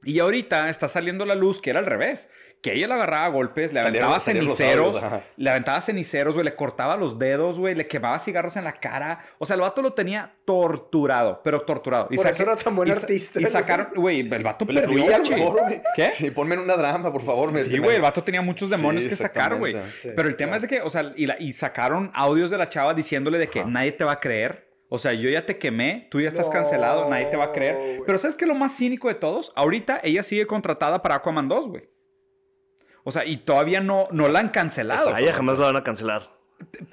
[0.06, 2.30] Y ahorita está saliendo la luz que era al revés.
[2.62, 6.34] Que ella le agarraba a golpes, le Salieron- aventaba salieron ceniceros, audios, le aventaba ceniceros,
[6.34, 9.24] güey, le cortaba los dedos, güey, le quemaba cigarros en la cara.
[9.38, 12.08] O sea, el vato lo tenía torturado, pero torturado.
[12.08, 15.06] Por eso era tan buen y artista, Y sacaron, güey, el vato Le güey.
[15.96, 16.12] ¿Qué?
[16.14, 17.52] Sí, ponme en una drama, por favor.
[17.52, 19.76] me- Sí, me- güey, el vato tenía muchos demonios Sí, que sacar, güey.
[20.02, 22.58] Sí, Pero el tema es de que, o sea, y, la- y sacaron audios de
[22.58, 23.70] la chava diciéndole de que Ajá.
[23.70, 24.65] nadie te va a creer.
[24.90, 27.52] O sea, yo ya te quemé, tú ya estás No, cancelado, nadie te va a
[27.52, 28.02] creer.
[28.06, 29.52] Pero ¿sabes qué es lo más cínico de todos?
[29.56, 31.90] Ahorita ella sigue contratada para Aquaman 2, güey.
[33.04, 35.14] O sea, y todavía no, no la han cancelado.
[35.14, 36.36] A ella jamás la van a cancelar.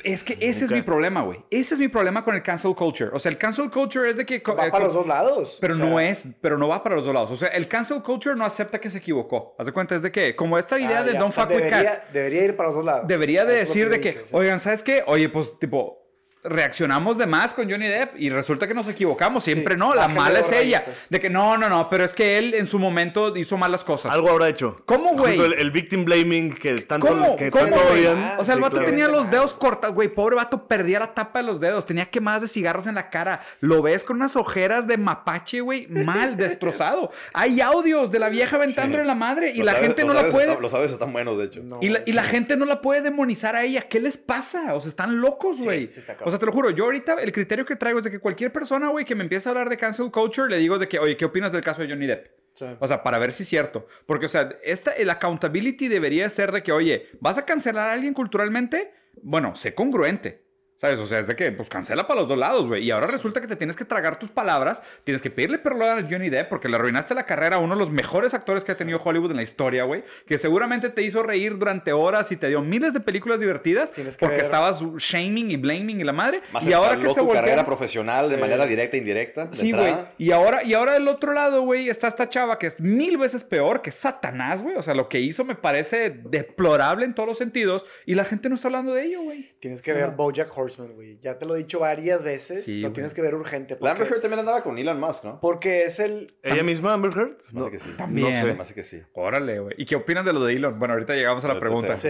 [0.03, 1.45] Es que ese es mi problema, güey.
[1.49, 3.11] Ese es mi problema con el cancel culture.
[3.15, 4.41] O sea, el cancel culture es de que...
[4.41, 5.59] Va eh, para los dos lados.
[5.61, 7.31] Pero O sea, no es, pero no va para los dos lados.
[7.31, 9.55] O sea, el cancel culture no acepta que se equivocó.
[9.59, 11.45] Haz de cuenta, es de que, como esta idea ah, de ya, don't o sea,
[11.45, 13.07] fuck with debería, cats, Debería ir para los dos lados.
[13.07, 15.05] debería de decir de que, oigan, ¿sabes qué?
[15.07, 16.02] Oye, pues, tipo,
[16.45, 19.45] reaccionamos de más con Johnny Depp y resulta que nos equivocamos.
[19.45, 20.81] Siempre Sí, no, la mala es ella.
[20.81, 21.07] rayitas.
[21.09, 24.13] De que no, no, no, pero es que él en su momento hizo malas cosas.
[24.13, 24.83] Algo habrá hecho.
[24.87, 25.39] ¿Cómo, güey?
[25.39, 27.37] El, el victim blaming que tanto, ¿Cómo?
[27.37, 28.35] que ¿Cómo, tanto odian.
[28.39, 28.91] O sea, el Sí, vato claro.
[28.91, 30.09] tenía los dedos cortados, güey.
[30.09, 31.87] Pobre vato, perdía la tapa de los dedos.
[31.87, 33.41] Tenía quemadas de cigarros en la cara.
[33.61, 37.11] Lo ves con unas ojeras de mapache, güey, mal, destrozado.
[37.35, 39.07] Hay audios de la vieja aventándole Sí.
[39.07, 40.47] la madre y Los la audios- gente no la puede.
[40.47, 41.63] están- los audios están buenos, de hecho.
[41.63, 43.83] No, Y la, y la gente no la puede demonizar a ella.
[43.83, 44.75] ¿Qué les pasa?
[44.75, 45.89] O sea, están locos, güey.
[45.91, 46.32] sí está cabrón.
[46.33, 48.89] Sea, te lo juro, yo ahorita el criterio que traigo es de que cualquier persona,
[48.89, 51.25] güey, que me empiece a hablar de cancel culture, le digo de que, oye, ¿qué
[51.25, 52.27] opinas del caso de Johnny Depp?
[52.55, 52.67] Sí.
[52.81, 53.87] O sea, para ver si es cierto.
[54.07, 57.93] Porque, o sea, esta, el accountability debería ser de que, oye, ¿vas a cancelar a
[57.93, 58.93] alguien culturalmente?
[59.23, 60.43] Bueno, sé congruente.
[60.83, 60.99] ¿Sabes?
[60.99, 62.83] O sea, es de que, pues cancela para los dos lados, güey.
[62.85, 66.09] Y ahora resulta que te tienes que tragar tus palabras, tienes que pedirle perdón a
[66.11, 68.77] Johnny Depp porque le arruinaste la carrera a uno de los mejores actores que ha
[68.77, 70.03] tenido Hollywood en la historia, güey.
[70.27, 74.27] Que seguramente te hizo reír durante horas y te dio miles de películas divertidas porque
[74.35, 76.43] ver- estabas shaming y blaming y la madre.
[76.53, 78.41] Más y ahora que se tu voltea- carrera profesional de Sí.
[78.41, 79.49] manera directa e indirecta.
[79.53, 79.95] Sí, güey.
[80.19, 83.45] Y ahora, y ahora del otro lado, güey, está esta chava que es mil veces
[83.45, 84.75] peor, que es Satanás, güey.
[84.75, 87.87] O sea, lo que hizo me parece deplorable en todos los sentidos.
[88.05, 89.53] Y la gente no está hablando de ello, güey.
[89.61, 90.11] Tienes que ver.
[90.11, 91.19] BoJack Horseman, güey.
[91.21, 92.65] Ya te lo he dicho varias veces.
[92.65, 92.95] Sí, lo güey.
[92.95, 93.77] tienes que ver urgente.
[93.81, 95.41] La Amber Porque, Heard también andaba con Elon Musk, ¿no?
[95.41, 96.35] porque es el...
[96.43, 97.37] ¿Ella misma, Amber Heard?
[97.43, 97.67] Se me No.
[97.67, 97.91] hace que sí.
[97.97, 98.29] También.
[98.29, 98.47] No sé.
[98.47, 99.03] Se me hace que sí.
[99.13, 99.75] Órale, güey.
[99.79, 100.79] ¿Y qué opinan de lo de Elon?
[100.79, 101.97] Bueno, ahorita llegamos a la pregunta.
[101.97, 102.09] Sí.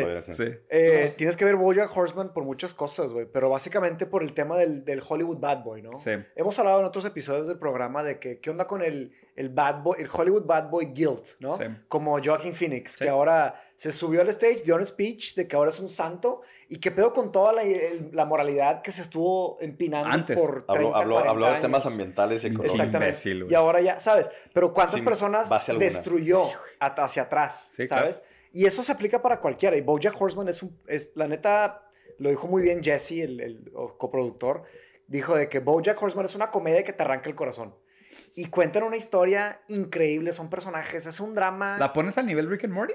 [0.70, 3.26] eh, Tienes que ver BoJack Horseman por muchas cosas, güey.
[3.32, 5.96] Pero básicamente por el tema del, del Hollywood Bad Boy, ¿no?
[5.96, 6.12] Sí.
[6.36, 9.82] Hemos hablado en otros episodios del programa de que qué onda con el, el Bad
[9.82, 11.56] Boy, el Hollywood Bad Boy Guild, ¿no?
[11.56, 11.64] Sí.
[11.88, 13.04] Como Joaquin Phoenix, Sí.
[13.04, 16.42] que ahora se subió al stage, dio un speech de que ahora es un santo
[16.68, 20.36] y que pedo con toda la, el- la moralidad que se estuvo empinando Antes.
[20.36, 21.62] por 30, Habló, habló, 40 habló de años.
[21.62, 22.74] temas ambientales y económicos.
[22.78, 23.08] Exactamente.
[23.28, 24.30] imbécil, y ahora ya, ¿sabes?
[24.54, 26.44] Pero ¿cuántas Sin personas destruyó
[26.78, 27.72] at- hacia atrás?
[27.74, 28.02] Sí, claro.
[28.12, 28.22] ¿Sabes?
[28.52, 29.76] Y eso se aplica para cualquiera.
[29.76, 31.82] Y Bojack Horseman es un, es, la neta,
[32.18, 34.62] lo dijo muy bien Jesse, el, el coproductor,
[35.08, 37.74] dijo de que Bojack Horseman es una comedia que te arranca el corazón.
[38.36, 42.62] Y cuentan una historia increíble, son personajes, es un drama, ¿La pones al nivel Rick
[42.64, 42.94] and Morty?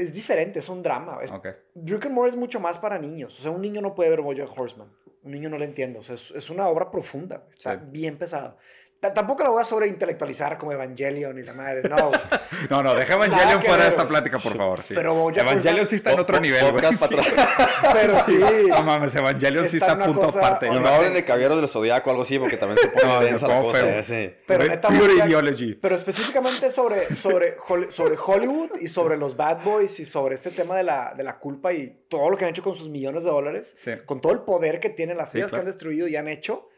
[0.00, 1.18] Es diferente, es un drama.
[1.22, 1.48] Es, Ok.
[1.74, 3.38] Rick and Morty es mucho más para niños.
[3.38, 4.88] O sea, un niño no puede ver Bojack Horseman.
[5.22, 5.98] Un niño no le entiende.
[5.98, 7.44] O sea, es, es una obra profunda.
[7.50, 7.84] Está Sí.
[7.90, 8.56] bien pesada.
[9.04, 11.82] Ta- Tampoco la voy a sobreintelectualizar como Evangelion y la madre.
[11.88, 12.10] No.
[12.70, 14.82] No, no, deja Evangelion fuera de esta plática, por favor.
[14.84, 14.94] Sí.
[14.94, 16.84] Pero Evangelion sí está en otro nivel, güey.
[17.92, 18.38] Pero sí.
[18.68, 20.70] No mames, Evangelion sí Está a punto aparte.
[20.70, 23.48] No hablen de Caballeros del Zodiaco o algo así, porque también se pone No, densa
[23.48, 23.78] la cosa.
[23.78, 24.02] feo.
[24.02, 24.34] sí.
[24.46, 24.88] Pero neta.
[25.80, 27.56] Pero específicamente sobre, sobre,
[27.90, 31.38] sobre Hollywood y sobre los bad boys y sobre este tema de la, de la
[31.38, 33.92] culpa y todo lo que han hecho con sus millones de dólares, Sí.
[34.06, 35.64] con todo el poder que tienen, las Sí, vidas claro.
[35.64, 36.68] que han destruido y han hecho,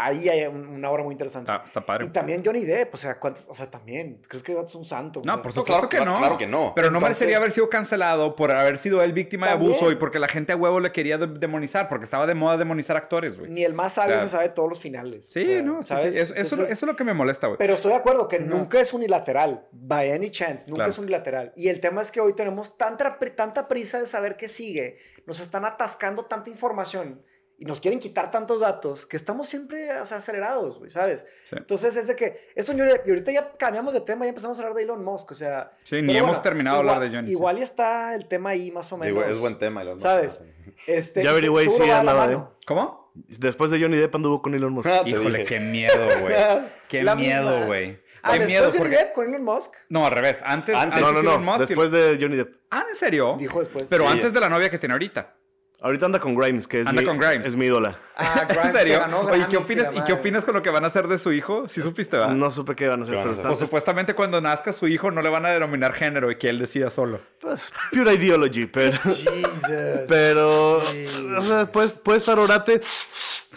[0.00, 1.50] ahí hay un- una obra muy interesante.
[1.50, 2.06] Está, está padre.
[2.06, 5.18] Y también Johnny Depp, o sea, ¿cuántos- o sea, también, ¿crees que es un santo?
[5.20, 6.18] O No, sea, por No, supuesto claro, que no.
[6.18, 6.72] claro que no.
[6.76, 9.72] Pero no Entonces- merecería haber sido cancelado por haber sido él víctima de También.
[9.72, 12.56] abuso y porque la gente a huevo le quería de- demonizar, porque estaba de moda
[12.56, 13.50] demonizar actores, güey.
[13.50, 15.26] Ni el más sabio O sea, se sabe todos los finales.
[15.28, 16.14] Sí, o sea, no, sí, ¿sabes?
[16.14, 16.20] sí.
[16.20, 17.58] Eso, eso, Entonces, eso es lo que me molesta, güey.
[17.58, 18.56] Pero estoy de acuerdo que No.
[18.56, 20.90] nunca es unilateral, by any chance, nunca Claro.
[20.92, 21.52] es unilateral.
[21.56, 25.40] Y el tema es que hoy tenemos tanta, tanta prisa de saber qué sigue, nos
[25.40, 27.20] están atascando tanta información
[27.60, 31.26] y nos quieren quitar tantos datos que estamos siempre o sea, acelerados, güey, ¿sabes?
[31.42, 31.56] Sí.
[31.58, 34.76] Entonces es de que, esto y ahorita ya cambiamos de tema y empezamos a hablar
[34.76, 35.72] de Elon Musk, o sea...
[35.82, 37.30] Sí, ni hemos bueno, terminado de hablar de Johnny.
[37.32, 39.24] Igual ya está el tema ahí más o menos.
[39.24, 39.82] Digo, es buen tema.
[39.82, 40.06] Elon Musk.
[40.06, 40.40] ¿Sabes?
[40.86, 42.52] Este, Ya averigüé y seguro sí va de la andaba, mano.
[42.64, 43.12] ¿Cómo?
[43.14, 44.88] Después de Johnny Depp anduvo con Elon Musk.
[44.92, 45.54] Ah, Híjole, dije.
[45.56, 46.34] qué miedo, güey.
[46.88, 47.98] Qué La miedo, güey.
[48.22, 48.96] Ah, después miedo, de porque...
[48.96, 50.40] Depp con Elon Musk, No, al revés.
[50.44, 50.98] Antes, Antes.
[50.98, 51.44] antes no, no, Elon.
[51.44, 52.54] Musk y- Después de Johnny Depp.
[52.70, 53.36] Ah, ¿en serio?
[53.38, 53.86] dijo después.
[53.90, 54.10] Pero Sí.
[54.12, 55.34] antes de la novia que tiene ahorita.
[55.80, 57.46] Ahorita anda con Grimes, que es, Anda mi, con Grimes.
[57.46, 57.96] es mi ídola.
[58.16, 58.94] Ah, ¿En Grimes, serio?
[58.94, 61.18] que ganó Oye, ¿qué opinas, ¿y qué opinas con lo que van a hacer de
[61.18, 61.68] su hijo?
[61.68, 62.34] ¿Sí supiste, va?
[62.34, 63.42] No supe qué van a hacer, ¿Qué van a pero hacer?
[63.44, 66.48] está, Pues supuestamente cuando nazca su hijo no le van a denominar género y que
[66.48, 67.20] él decida solo.
[67.40, 68.98] pues, pure ideology, pero...
[69.04, 69.60] Jesus.
[70.08, 71.06] Pero, Sí.
[71.38, 72.80] o sea, puede, puede estar orate.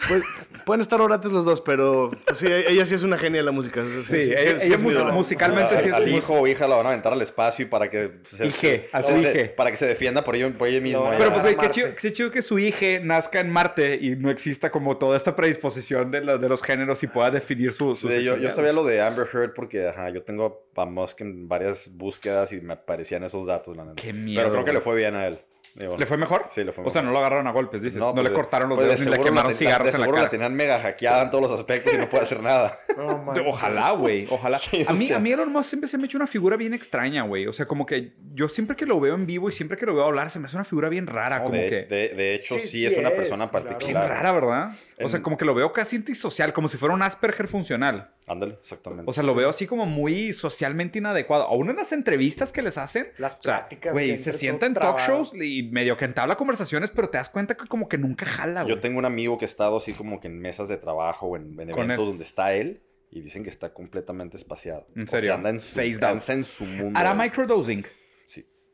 [0.06, 0.22] puede-
[0.64, 3.52] pueden estar orates los dos, pero pues, sí, ella sí es una genia de la
[3.52, 3.82] música.
[4.06, 6.86] Sí, ella- ella es mus- musicalmente sí al, es al hijo o hija lo van
[6.86, 9.44] a aventar al espacio y para que se, Ije, a su se- ije.
[9.46, 11.04] para que se defienda por por ella mismo.
[11.04, 11.18] No, ya.
[11.18, 14.70] Pero pues, qué chido, qué chido que su hija nazca en Marte y no exista
[14.70, 18.22] como toda esta predisposición de, la- de los géneros y pueda definir su, su Sí,
[18.24, 22.52] yo, sabía lo de Amber Heard porque ajá, yo tengo a Musk en varias búsquedas
[22.52, 24.00] y me aparecían esos datos, la neta.
[24.00, 25.38] Qué miedo, Pero creo que le fue bien a él.
[25.74, 26.48] Digo, ¿Le fue mejor?
[26.50, 27.04] Sí, le fue O sea, mejor.
[27.06, 27.98] no lo agarraron a golpes, dices.
[27.98, 29.94] No, pues le de- cortaron los pues de dedos ni le la quemaron cigarros de
[29.94, 30.22] en la cara.
[30.24, 32.78] la tenían mega hackeada en todos los aspectos y no puede hacer nada.
[33.34, 34.58] De- Ojalá, güey, ojalá.
[34.58, 35.16] Sí, a, mí, sea.
[35.16, 37.46] a mí Elon Musk siempre se me ha hecho una figura bien extraña, güey.
[37.46, 39.94] O sea, como que yo siempre que lo veo en vivo y siempre que lo
[39.94, 41.76] veo hablar, se me hace una figura bien rara, No, como de, que...
[41.84, 43.64] de- de hecho, Sí, sí, sí es una persona claro.
[43.64, 44.08] Bien particular.
[44.10, 44.70] rara, ¿verdad?
[45.02, 48.10] O sea, como que lo veo casi antisocial, como si fuera un Asperger funcional.
[48.26, 49.10] Ándale, exactamente.
[49.10, 51.44] O sea, lo veo así como muy socialmente inadecuado.
[51.44, 53.92] Aún en las entrevistas que les hacen, Las o sea, pláticas.
[53.92, 57.56] güey, se sienta en talk shows y medio que entabla conversaciones, pero te das cuenta
[57.56, 58.74] que como que nunca jala, güey.
[58.74, 61.36] Yo tengo un amigo que ha estado así como que en mesas de trabajo o
[61.36, 61.96] en, eventos él.
[61.96, 64.86] donde está él y dicen que está completamente espaciado.
[64.94, 65.34] ¿En O sea, serio?
[65.34, 66.02] anda en su, out.
[66.02, 66.98] anda en su mundo.
[66.98, 67.84] ¿Hará microdosing?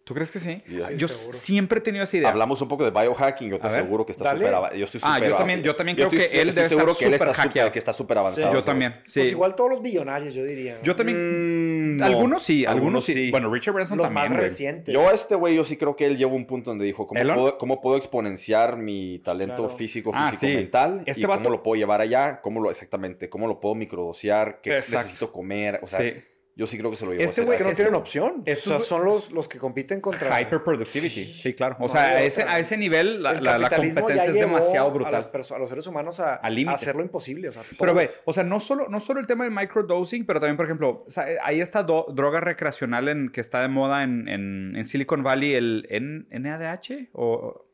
[0.09, 0.63] ¿Tú crees que sí?
[0.97, 1.39] Yo seguro.
[1.39, 2.31] siempre he tenido esa idea.
[2.31, 4.87] Hablamos un poco de biohacking, yo te A ver, aseguro que está súper ava- Yo
[4.87, 6.99] estoy Ah, yo también- yo también yo creo estoy- que él estoy debe seguro estar
[6.99, 7.73] que él está hackeado.
[7.73, 8.55] que está súper avanzado.
[8.55, 8.95] yo también.
[9.05, 9.21] Sí.
[9.21, 10.77] Pues igual todos los billonarios, yo diría.
[10.79, 10.83] ¿no?
[10.83, 11.19] Yo también.
[11.19, 12.07] Mm, no.
[12.07, 13.31] algunos sí, algunos sí.
[13.31, 14.95] Bueno, Richard Branson los también, más recientes.
[14.95, 17.21] Yo a este güey, yo sí creo que él lleva un punto donde dijo, ¿cómo,
[17.23, 19.69] puedo, cómo puedo exponenciar mi talento Claro.
[19.77, 20.57] físico, Ah, físico, sí.
[20.57, 21.03] mental?
[21.05, 24.61] Este y vato- cómo lo puedo llevar allá, cómo lo, exactamente, cómo lo puedo microdosear,
[24.63, 25.03] qué Exacto.
[25.03, 25.81] necesito comer.
[25.83, 26.15] O sea, Sí.
[26.59, 28.43] Yo sí creo que se lo llevó Este a güey que no tienen opción.
[28.45, 30.41] Estos o sea, güey- son los, los que compiten contra...
[30.41, 31.25] Hyperproductivity.
[31.25, 31.77] Sí, claro.
[31.79, 34.47] O No sea, a ese, a ese nivel la, la- la capitalismo ya competencia es
[34.47, 35.13] demasiado A, brutal.
[35.33, 37.49] las a los seres humanos a, a hacer lo imposible.
[37.49, 40.41] O sea, Pero ve, o sea, no solo, no solo el tema de microdosing, pero
[40.41, 44.03] también, por ejemplo, o sea, hay esta do- droga recreacional en, que está de moda
[44.03, 47.68] en, en- en Silicon Valley, el N- NADH o...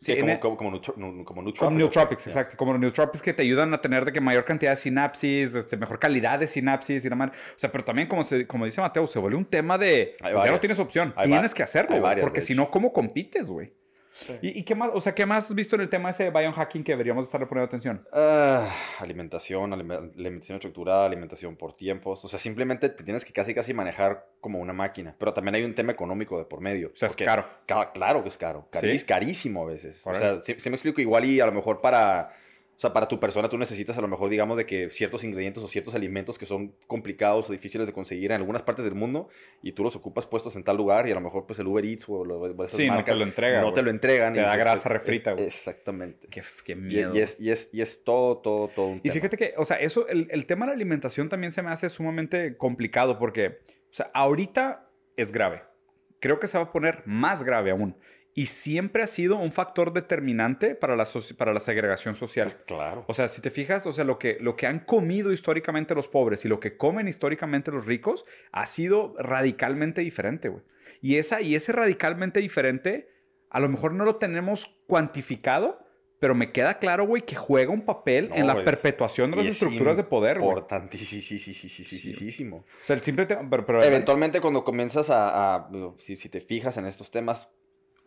[0.00, 2.28] Sí, como, como, como, como Como nootropics.
[2.28, 2.56] exacto.
[2.56, 5.76] Como los nootropics que te ayudan a tener de que mayor cantidad de sinapsis, este,
[5.76, 7.32] mejor calidad de sinapsis y la madre.
[7.36, 10.14] O sea, pero también, como, se, como dice Mateo, se vuelve un tema de.
[10.20, 11.12] pues, ya no tienes opción.
[11.16, 13.72] Hay tienes que hacerlo, güey, Porque si no, ¿cómo compites, güey?
[14.18, 14.34] Sí.
[14.42, 14.90] ¿Y, y qué más?
[14.94, 17.46] O sea, ¿qué más has visto en el tema ese de biohacking que deberíamos estarle
[17.46, 18.06] poniendo atención?
[18.12, 22.24] Ah, alimentación, alime- alimentación estructurada, alimentación por tiempos.
[22.24, 25.14] O sea, simplemente te tienes que casi casi manejar como una máquina.
[25.18, 26.88] Pero también hay un tema económico de por medio.
[26.94, 27.46] O sea, es caro.
[27.66, 28.68] ca- claro que es caro.
[28.72, 29.04] Cari- ¿Sí?
[29.06, 30.02] carísimo a veces.
[30.06, 32.30] O sea, si, si me explico, igual y a lo mejor para...
[32.78, 35.60] O sea, para tu persona tú necesitas a lo mejor, digamos, de que ciertos ingredientes
[35.64, 39.28] o ciertos alimentos que son complicados o difíciles de conseguir en algunas partes del mundo
[39.62, 41.84] y tú los ocupas puestos en tal lugar y a lo mejor pues el Uber
[41.84, 43.60] Eats o, lo- esas Sí, no marcas te lo entrega.
[43.62, 43.84] no te güey.
[43.86, 44.32] lo entregan.
[44.32, 45.46] Te y da dices, grasa pues, refrita, güey.
[45.46, 46.28] Exactamente.
[46.28, 47.16] Qué, qué Y, miedo.
[47.16, 49.12] y es, y, es, y es todo, todo, todo un Y tema.
[49.14, 51.88] fíjate que, o sea, eso, el, el tema de la alimentación también se me hace
[51.88, 53.58] sumamente complicado porque,
[53.90, 55.62] o sea, ahorita es grave.
[56.20, 57.96] Creo que se va a poner más grave aún.
[58.38, 62.58] Y siempre ha sido un factor determinante para la, soci- para la segregación social.
[62.66, 63.04] Claro.
[63.08, 66.06] O sea, si te fijas, o sea, lo que, lo que han comido históricamente los
[66.06, 70.62] pobres y lo que comen históricamente los ricos ha sido radicalmente diferente, güey.
[71.00, 73.08] Y, esa, y ese radicalmente diferente,
[73.50, 75.84] a lo mejor no lo tenemos cuantificado,
[76.20, 79.38] pero me queda claro, güey, que juega un papel en No, la es- perpetuación de
[79.38, 80.50] las es estructuras de poder, güey.
[80.50, 82.56] Importantísimo.
[82.58, 83.26] O sea, el simple.
[83.26, 87.48] Pero, pero- Eventualmente cuando comienzas a, a- si, si te fijas en estos temas,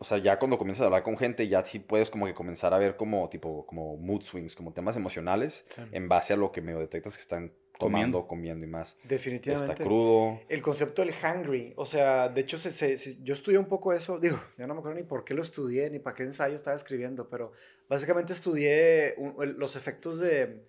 [0.02, 2.74] o sea, ya cuando comienzas a hablar con gente, ya sí puedes como que comenzar
[2.74, 5.80] a ver como tipo, como mood swings, como temas emocionales, Sí.
[5.92, 8.26] en base a lo que medio detectas que están tomando, Comiendo.
[8.28, 8.96] comiendo y más.
[9.04, 9.72] Definitivamente.
[9.72, 10.40] Está crudo.
[10.48, 13.92] El concepto del hungry, o sea, de hecho, se, se- se- yo estudié un poco
[13.92, 16.54] eso, digo, ya no me acuerdo ni por qué lo estudié, ni para qué ensayo
[16.54, 17.52] estaba escribiendo, pero
[17.88, 20.62] básicamente estudié un- los efectos de...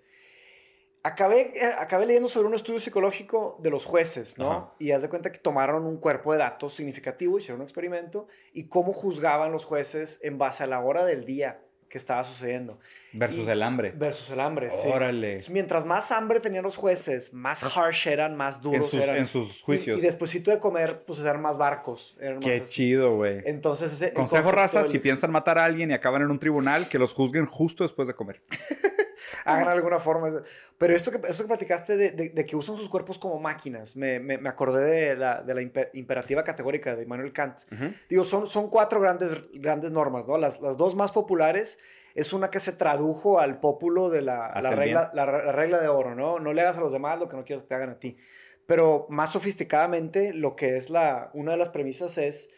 [1.06, 4.52] Acabé, eh, acabé leyendo sobre un estudio psicológico de los jueces, ¿no?
[4.52, 4.72] Ajá.
[4.80, 8.70] Y haz de cuenta que tomaron un cuerpo de datos significativo, hicieron un experimento, y
[8.70, 12.80] cómo juzgaban los jueces en base a la hora del día que estaba sucediendo,
[13.12, 13.92] versus y- el hambre.
[13.92, 14.88] versus el hambre, sí.
[14.88, 15.44] Órale.
[15.50, 19.18] Mientras más hambre tenían los jueces, más harsh eran, más En duros sus, eran.
[19.18, 20.00] en sus Y- juicios.
[20.00, 22.18] Y, despuésito de comer, pues eran más barcos.
[22.20, 22.66] eran más Qué así.
[22.74, 23.42] chido, güey.
[23.46, 26.88] Entonces, ese, Consejo raza, del- si piensan matar a alguien y acaban en un tribunal,
[26.90, 28.42] que los juzguen justo después de comer.
[29.46, 30.44] Hagan alguna forma.
[30.78, 33.96] Pero esto que, esto que platicaste de, de- de que usan sus cuerpos como máquinas,
[33.96, 37.60] me, me- me acordé de la, de la imper- imperativa categórica de Immanuel Kant.
[37.72, 37.94] Ujú.
[38.10, 40.38] Digo, son, son cuatro grandes, grandes normas, ¿no?
[40.38, 41.80] Las, las dos más populares
[42.16, 45.88] es una que se tradujo al pópulo de la, la regla, la, la regla de
[45.88, 46.40] oro, ¿no?
[46.40, 48.18] No le hagas a los demás lo que no quieres que te hagan a ti.
[48.66, 52.50] Pero más sofisticadamente, lo que es la, una de las premisas es,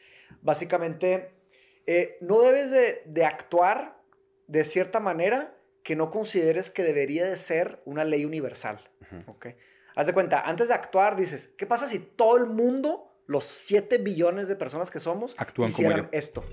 [0.41, 1.31] básicamente,
[1.87, 3.95] eh, no debes de, de actuar
[4.47, 5.53] de cierta manera
[5.85, 8.79] que no consideres que debería de ser una ley universal.
[9.03, 9.31] Ujú.
[9.31, 9.47] ¿ok?
[9.95, 13.99] Haz de cuenta, antes de actuar dices, ¿qué pasa si todo el mundo, los 7
[13.99, 16.09] billones de personas que somos, Actúan como hicieran yo.
[16.11, 16.43] esto?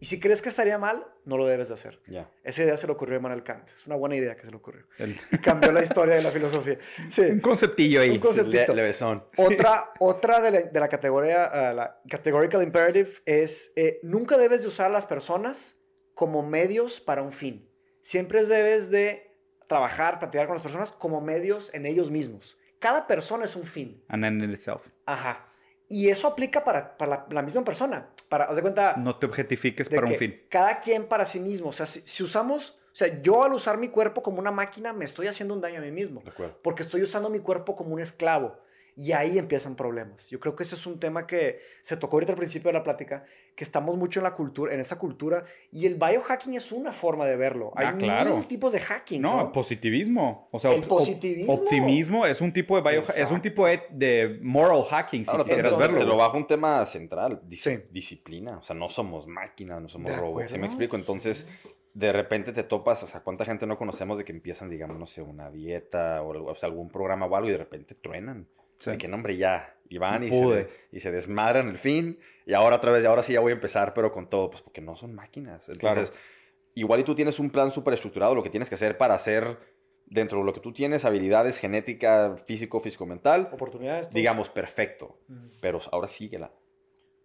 [0.00, 1.98] Y si crees que estaría mal, no lo debes de hacer.
[2.06, 2.30] Ya.
[2.44, 3.68] Esa idea se le ocurrió a Manuel Kant.
[3.76, 4.84] Es una buena idea que se le ocurrió.
[4.98, 6.78] El- Y cambió la historia de la filosofía.
[7.04, 7.40] un Sí.
[7.40, 8.10] conceptillo ahí.
[8.10, 8.74] Un conceptito.
[8.74, 9.24] Le- levesón.
[9.38, 14.60] Otra, otra de, la, de la categoría, ah, la categorical imperative es, eh, nunca debes
[14.62, 15.80] de usar a las personas
[16.14, 17.67] como medios para un fin.
[18.08, 19.36] Siempre debes de
[19.66, 22.56] trabajar, platicar con las personas como medios en ellos mismos.
[22.78, 24.02] Cada persona es un fin.
[24.08, 24.80] An end in itself.
[25.04, 25.44] Ajá.
[25.88, 28.08] Y eso aplica para, para la, la misma persona.
[28.30, 30.40] Para, haz de cuenta, No te objetifiques para un fin.
[30.48, 31.68] Cada quien para sí mismo.
[31.68, 34.94] O sea, si, si usamos, o sea, yo al usar mi cuerpo como una máquina,
[34.94, 36.22] me estoy haciendo un daño a mí mismo.
[36.22, 36.58] De acuerdo.
[36.62, 38.58] Porque estoy usando mi cuerpo como un esclavo.
[39.00, 40.28] Y ahí empiezan problemas.
[40.28, 42.82] Yo creo que ese es un tema que se tocó ahorita al principio de la
[42.82, 43.24] plática,
[43.54, 47.24] que estamos mucho en la cultura, en esa cultura, y el biohacking es una forma
[47.24, 47.72] de verlo.
[47.76, 48.34] Hay Ah, claro.
[48.38, 49.52] mil tipos de hacking, No, ¿no?
[49.52, 50.48] positivismo.
[50.50, 51.52] O sea, El positivismo.
[51.54, 55.44] optimismo es un tipo de bio- es un tipo de, de moral hacking, si Ahora,
[55.44, 56.12] te, quisieras entonces- te verlo.
[56.14, 57.78] lo bajo un tema central, dis- Sí.
[57.92, 58.58] disciplina.
[58.58, 60.50] O sea, no somos máquinas, no somos De robots.
[60.50, 60.96] ¿Sí me explico?
[60.96, 61.46] Entonces,
[61.94, 65.06] de repente te topas, o sea, cuánta gente no conocemos de que empiezan, digamos, no
[65.06, 68.48] sé, una dieta o, o sea, algún programa o algo y de repente truenan.
[68.78, 68.90] Sí.
[68.90, 69.74] De que, hombre, ya.
[69.90, 72.18] Y van y se, y se desmadran el fin.
[72.46, 74.50] Y ahora otra vez, ahora sí ya voy a empezar, pero con todo.
[74.50, 75.68] Pues porque no son máquinas.
[75.68, 76.12] Entonces,
[76.74, 79.58] igual y tú tienes un plan súper estructurado, lo que tienes que hacer para hacer
[80.06, 84.10] dentro de lo que tú tienes, habilidades, genética, físico, físico-mental, Oportunidades.
[84.10, 85.18] digamos, perfecto.
[85.28, 85.48] Mm.
[85.60, 86.50] Pero ahora síguela.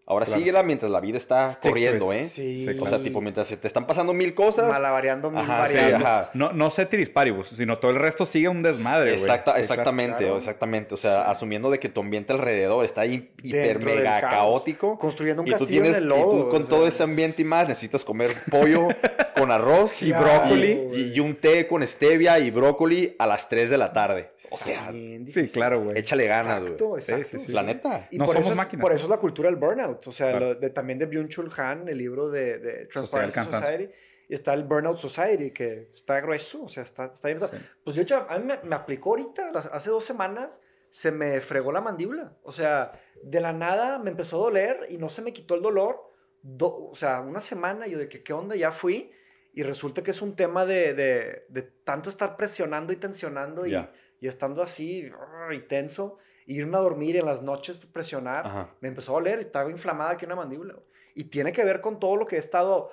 [0.05, 0.39] Ahora Claro.
[0.41, 2.11] síguela mientras la vida está Stick corriendo.
[2.11, 2.23] ¿eh?
[2.23, 2.65] Sí.
[2.67, 4.67] Sí, O sea, tipo, mientras se te están pasando mil cosas.
[4.69, 6.05] Malabareando mil Ajá, sí, variables.
[6.07, 6.29] ajá.
[6.33, 9.21] No, no ceteris paribus, sino todo el resto sigue un desmadre, güey.
[9.21, 9.61] Exacta, Sí, claro.
[9.61, 10.37] exactamente, claro.
[10.37, 10.93] exactamente.
[10.93, 14.97] O sea, asumiendo de que tu ambiente alrededor está hi- hiper Dentro mega caótico.
[14.99, 16.43] Construyendo un Y tú tienes, en el y lodo.
[16.45, 18.87] tú con o todo ese ambiente y más necesitas comer pollo
[19.37, 20.73] con arroz Y brócoli.
[20.75, 21.01] güey.
[21.01, 24.31] y, y un té con stevia y brócoli a las 3 de la tarde.
[24.51, 25.97] O sea, Sí, claro, güey.
[25.97, 26.99] échale ganas, Exacto, güey.
[27.01, 27.27] exacto.
[27.31, 27.51] Sí, sí, sí.
[27.53, 28.07] La neta.
[28.11, 28.81] Y No por somos eso es- máquinas.
[28.81, 29.92] Por eso es la cultura del burnout.
[30.05, 30.45] O sea, Claro.
[30.53, 33.67] lo de, también de Byung-Chul Han, el libro de, de Transparency cansancio.
[33.69, 33.93] Society.
[34.29, 36.63] Y está el Burnout Society, que está grueso.
[36.63, 37.39] O sea, está, está bien.
[37.39, 37.57] Sí.
[37.83, 41.41] Pues yo, hecho, a mí me, me aplicó ahorita, las- hace dos semanas, se me
[41.41, 42.33] fregó la mandíbula.
[42.43, 42.91] O sea,
[43.21, 45.99] de la nada me empezó a doler y no se me quitó el dolor.
[46.41, 48.55] Do- o sea, una semana yo de que, ¿qué onda?
[48.55, 49.11] Ya fui.
[49.53, 53.71] Y resulta que es un tema de, de, de tanto estar presionando y tensionando y,
[53.71, 53.91] Ya.
[54.19, 55.11] y estando así
[55.51, 56.17] y tenso.
[56.45, 58.45] Y irme a dormir y en las noches presionar.
[58.45, 58.75] Ajá.
[58.81, 60.75] Me empezó a doler y estaba inflamada aquí una mandíbula.
[61.15, 62.89] Y tiene que ver con todo lo que he estado,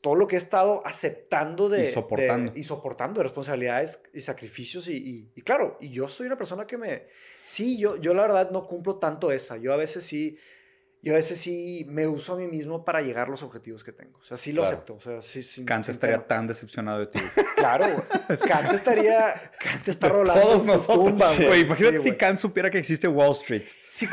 [0.00, 1.84] todo lo que he estado aceptando de...
[1.84, 2.52] Y soportando.
[2.52, 4.88] de- y soportando de responsabilidades y sacrificios.
[4.88, 7.06] Y, y- y claro, y yo soy una persona que me...
[7.44, 9.56] Sí, yo, yo la verdad no cumplo tanto esa.
[9.56, 10.36] Yo a veces sí...
[11.02, 13.90] Yo a veces sí me uso a mí mismo para llegar a los objetivos que
[13.90, 14.18] tengo.
[14.18, 14.76] O sea, sí lo Claro.
[14.76, 14.94] acepto.
[14.96, 17.18] O sea, sí, sin- Kant estaría tan decepcionado de ti.
[17.56, 18.38] Claro, güey.
[18.48, 19.50] Kant estaría...
[19.58, 21.06] Kant está De rolando Todos nosotros.
[21.08, 22.18] tumba, Güey, imagínate si güey.
[22.18, 23.62] Kant supiera que existe Wall Street.
[23.90, 24.06] Si,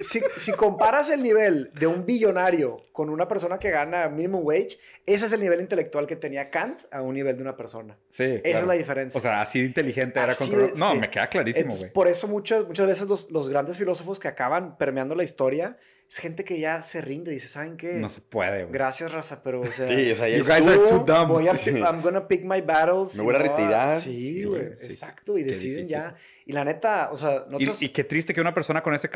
[0.00, 4.78] si, si- comparas el nivel de un billonario con una persona que gana minimum wage,
[5.04, 7.96] ese es el nivel intelectual que tenía Kant a un nivel de una persona.
[8.10, 8.58] Sí, Esa claro.
[8.60, 9.18] es la diferencia.
[9.18, 10.98] O sea, así de inteligente era de- No, sí.
[10.98, 11.92] me queda clarísimo, Entonces, güey.
[11.92, 15.76] por eso muchas, muchas veces los, los grandes filósofos que acaban permeando la historia
[16.14, 17.94] es gente que ya se rinde y dice, ¿saben qué?
[17.94, 18.72] No se puede, güey.
[18.72, 19.88] Gracias, raza, pero o sea...
[19.88, 21.26] Sí, o sea, ya You guys are too dumb.
[21.28, 21.70] Voy a, Sí.
[21.70, 23.16] I'm gonna pick my battles.
[23.16, 24.00] Me voy a retirar.
[24.00, 24.62] Sí, Sí, güey.
[24.78, 24.86] sí.
[24.86, 25.36] Exacto.
[25.36, 26.14] Y deciden ya.
[26.46, 27.80] Y la neta, o sea, nosotros...
[27.80, 29.08] Y, y qué triste que una persona con ese,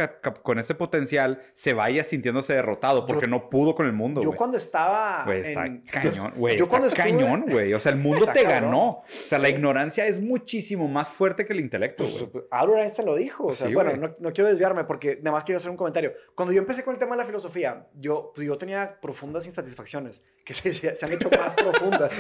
[0.43, 4.29] con ese potencial se vaya sintiéndose derrotado porque Yo- no pudo con el mundo, yo
[4.29, 4.39] güey.
[4.39, 5.25] cuando estaba...
[5.27, 6.57] Güey, está en- cañón, güey.
[6.59, 7.75] yo está cuando estuve- cañón, güey.
[7.75, 8.51] O sea, el mundo te cabrón.
[8.71, 8.89] ganó.
[8.89, 12.45] O sea, la ignorancia es muchísimo más fuerte que el intelecto, Pues.
[12.51, 13.49] Albert Einstein lo dijo.
[13.49, 16.15] O sea, Sí, bueno, no, no quiero desviarme porque nada más quiero hacer un comentario.
[16.35, 20.23] Cuando yo empecé con el tema de la filosofía, yo, pues, yo tenía profundas insatisfacciones,
[20.47, 22.11] que se- se han hecho más profundas.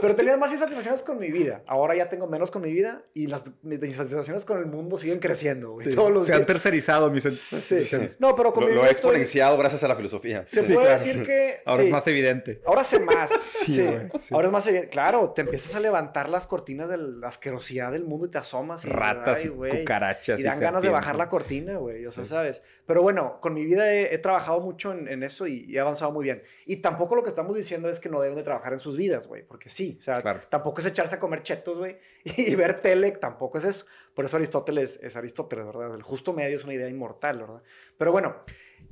[0.00, 1.62] Pero tenía más insatisfacciones con mi vida.
[1.66, 5.18] Ahora ya tengo menos con mi vida y las mis insatisfacciones con el mundo siguen
[5.18, 5.72] creciendo.
[5.72, 5.94] güey, Sí.
[5.94, 6.46] Todos los se han días.
[6.46, 7.28] tercerizado mis Sí.
[7.30, 8.20] insatisfacciones.
[8.20, 10.44] No, pero con Lo, mi lo vida he estoy- exponenciado gracias a la filosofía.
[10.46, 11.02] Se Sí, puede claro.
[11.04, 11.60] decir que...
[11.66, 11.86] Ahora sí.
[11.88, 12.62] es más evidente.
[12.66, 13.30] Ahora sé más.
[13.66, 14.34] sí, güey, sí.
[14.34, 14.88] Ahora es más evidente.
[14.90, 18.84] Claro, te empiezas a levantar las cortinas de la asquerosidad del mundo y te asomas.
[18.84, 19.78] Y dices, Ratas "Ay, y güey".
[19.80, 20.40] cucarachas.
[20.40, 22.06] Y dan ganas de bajar la cortina, güey.
[22.06, 22.30] O sea, Sí.
[22.30, 22.62] ¿sabes?
[22.86, 25.80] Pero bueno, con mi vida he, he trabajado mucho en, en eso y, y he
[25.80, 26.42] avanzado muy bien.
[26.66, 29.26] Y tampoco lo que estamos diciendo es que no deben de trabajar en sus vidas,
[29.26, 29.42] güey.
[29.42, 29.89] Porque sí.
[29.98, 30.40] O sea, Claro.
[30.48, 31.98] tampoco es echarse a comer chetos, güey.
[32.36, 33.86] Y ver tele, tampoco es eso.
[34.14, 35.94] Por eso Aristóteles es Aristóteles, ¿verdad?
[35.94, 37.62] El justo medio es una idea inmortal, ¿verdad?
[37.98, 38.36] Pero bueno,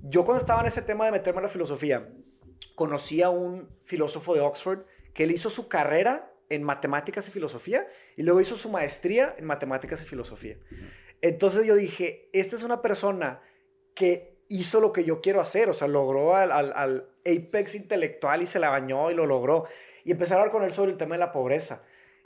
[0.03, 2.09] yo cuando estaba en ese tema de meterme en la filosofía,
[2.74, 4.80] conocí a un filósofo de Oxford
[5.12, 7.86] que él hizo su carrera en matemáticas y filosofía
[8.16, 10.57] y luego hizo su maestría en matemáticas y filosofía.
[11.20, 13.40] Entonces yo dije, esta es una persona
[13.94, 18.40] que hizo lo que yo quiero hacer, o sea, logró al, al- al apex intelectual
[18.42, 19.66] y se la bañó y lo logró.
[20.09, 21.82] Y empecé a hablar con él sobre el tema de la pobreza.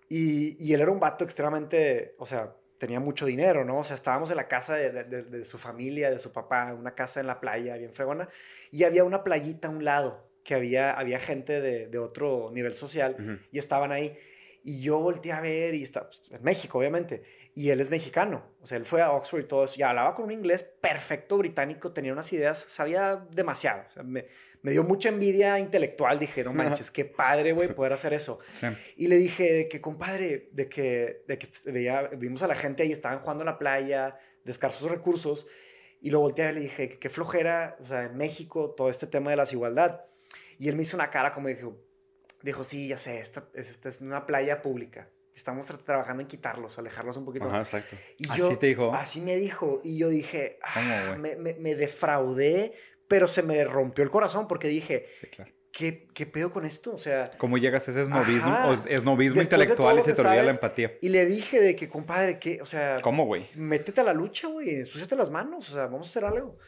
[0.08, 3.78] Y, y él era un vato extremadamente, o sea, tenía mucho dinero, ¿no?
[3.78, 6.74] O sea, estábamos en la casa de, de- de- de su familia, de su papá,
[6.74, 8.28] una casa en la playa bien fregona,
[8.70, 12.74] y había una playita a un lado, que había, había gente de, de otro nivel
[12.74, 13.16] social,
[13.52, 14.16] y estaban ahí.
[14.64, 17.22] Y yo volteé a ver, y está pues, en México, obviamente.
[17.54, 18.44] Y él es mexicano.
[18.60, 19.74] O sea, él fue a Oxford y todo eso.
[19.76, 23.82] Y hablaba con un inglés perfecto británico, tenía unas ideas, sabía demasiado.
[23.88, 24.26] O sea, me,
[24.62, 26.18] me dio mucha envidia intelectual.
[26.18, 28.38] Dije, no manches, qué padre, güey, poder hacer eso.
[28.54, 28.66] Sí.
[28.96, 32.82] Y le dije de que, compadre, de que, de que veía, vimos a la gente
[32.82, 35.46] ahí, estaban jugando en la playa, de escasos recursos.
[36.00, 39.30] Y lo volteé y le dije, qué flojera, o sea, en México, todo este tema
[39.30, 40.00] de la desigualdad.
[40.58, 41.76] Y él me hizo una cara como dijo,
[42.42, 45.08] dijo, sí, ya sé, esta, es, esta es una playa pública.
[45.34, 47.46] Estamos tra- trabajando en quitarlos, alejarlos un poquito.
[47.48, 47.96] Ajá, exacto.
[48.18, 48.92] Y ¿Así yo, te dijo?
[48.92, 49.80] Así me dijo.
[49.82, 52.74] Y yo dije, ¿Cómo, ah, me, me defraudé,
[53.09, 55.50] pero se me rompió el corazón porque dije, Sí, claro.
[55.72, 56.94] ¿qué, qué pedo con esto?
[56.94, 60.92] O sea, ¿Cómo llegas a ese esnovismo, esnovismo intelectual y se te olvida la empatía?
[61.00, 63.46] y le dije de que, compadre, que, o sea, ¿Cómo, güey?
[63.55, 66.59] métete a la lucha, güey, ensúciate las manos, o sea, vamos a hacer algo.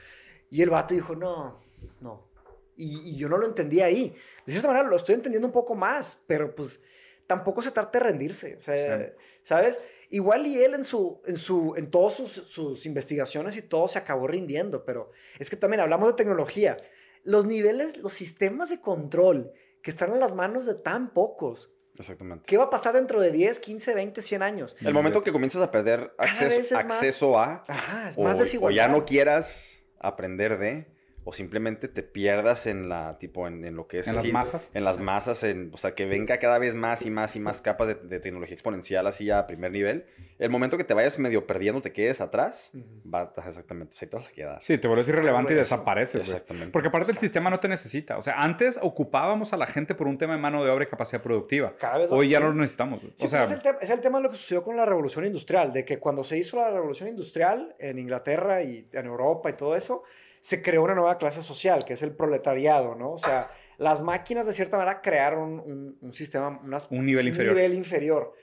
[0.50, 1.56] Y el vato dijo, no,
[2.00, 2.28] no.
[2.76, 4.14] Y, y yo no lo entendí ahí.
[4.46, 6.82] De cierta manera lo estoy entendiendo un poco más, pero pues
[7.26, 9.04] tampoco se trata de rendirse, o sea, Sí.
[9.44, 9.78] ¿sabes?
[10.16, 13.98] Igual y él en, su, en, su, en todas sus, sus investigaciones y todo se
[13.98, 16.76] acabó rindiendo, pero es que también hablamos de tecnología.
[17.22, 19.52] Los niveles, los sistemas de control
[19.82, 21.70] que están en las manos de tan pocos.
[21.98, 22.44] Exactamente.
[22.46, 24.76] ¿Qué va a pasar dentro de 10, 15, 20, 100 años?
[24.80, 28.38] El momento que comienzas a perder acceso, más- acceso a, Ajá, es o, más o
[28.40, 28.76] desigualdad.
[28.76, 30.86] ya no quieras aprender de,
[31.26, 34.32] o simplemente te pierdas en la, tipo, en, en lo que es En las así,
[34.32, 34.70] masas.
[34.74, 37.60] En las masas, en, o sea, que venga cada vez más y más y más
[37.62, 40.04] capas de, de tecnología exponencial así a primer nivel.
[40.38, 43.10] El momento que te vayas medio perdiendo, te quedes atrás, Ujú.
[43.10, 44.58] va, exactamente, ahí te vas a quedar.
[44.62, 46.22] Sí, te vuelves irrelevante y desapareces.
[46.22, 46.72] Exactamente.
[46.72, 48.18] Porque aparte el sistema no te necesita.
[48.18, 50.88] O sea, antes ocupábamos a la gente por un tema de mano de obra y
[50.88, 51.74] capacidad productiva.
[51.78, 52.44] Cada vez Hoy ya sí.
[52.44, 53.00] no lo necesitamos.
[53.14, 54.84] Sí, o sea, pues es, el es el tema de lo que sucedió con la
[54.84, 59.48] revolución industrial, de que cuando se hizo la revolución industrial en Inglaterra y en Europa
[59.48, 60.02] y todo eso,
[60.44, 63.12] se creó una nueva clase social, que es el proletariado, ¿no?
[63.12, 67.54] O sea, las máquinas de cierta manera crearon un, un sistema, unas- un nivel inferior.
[67.54, 68.34] nivel inferior,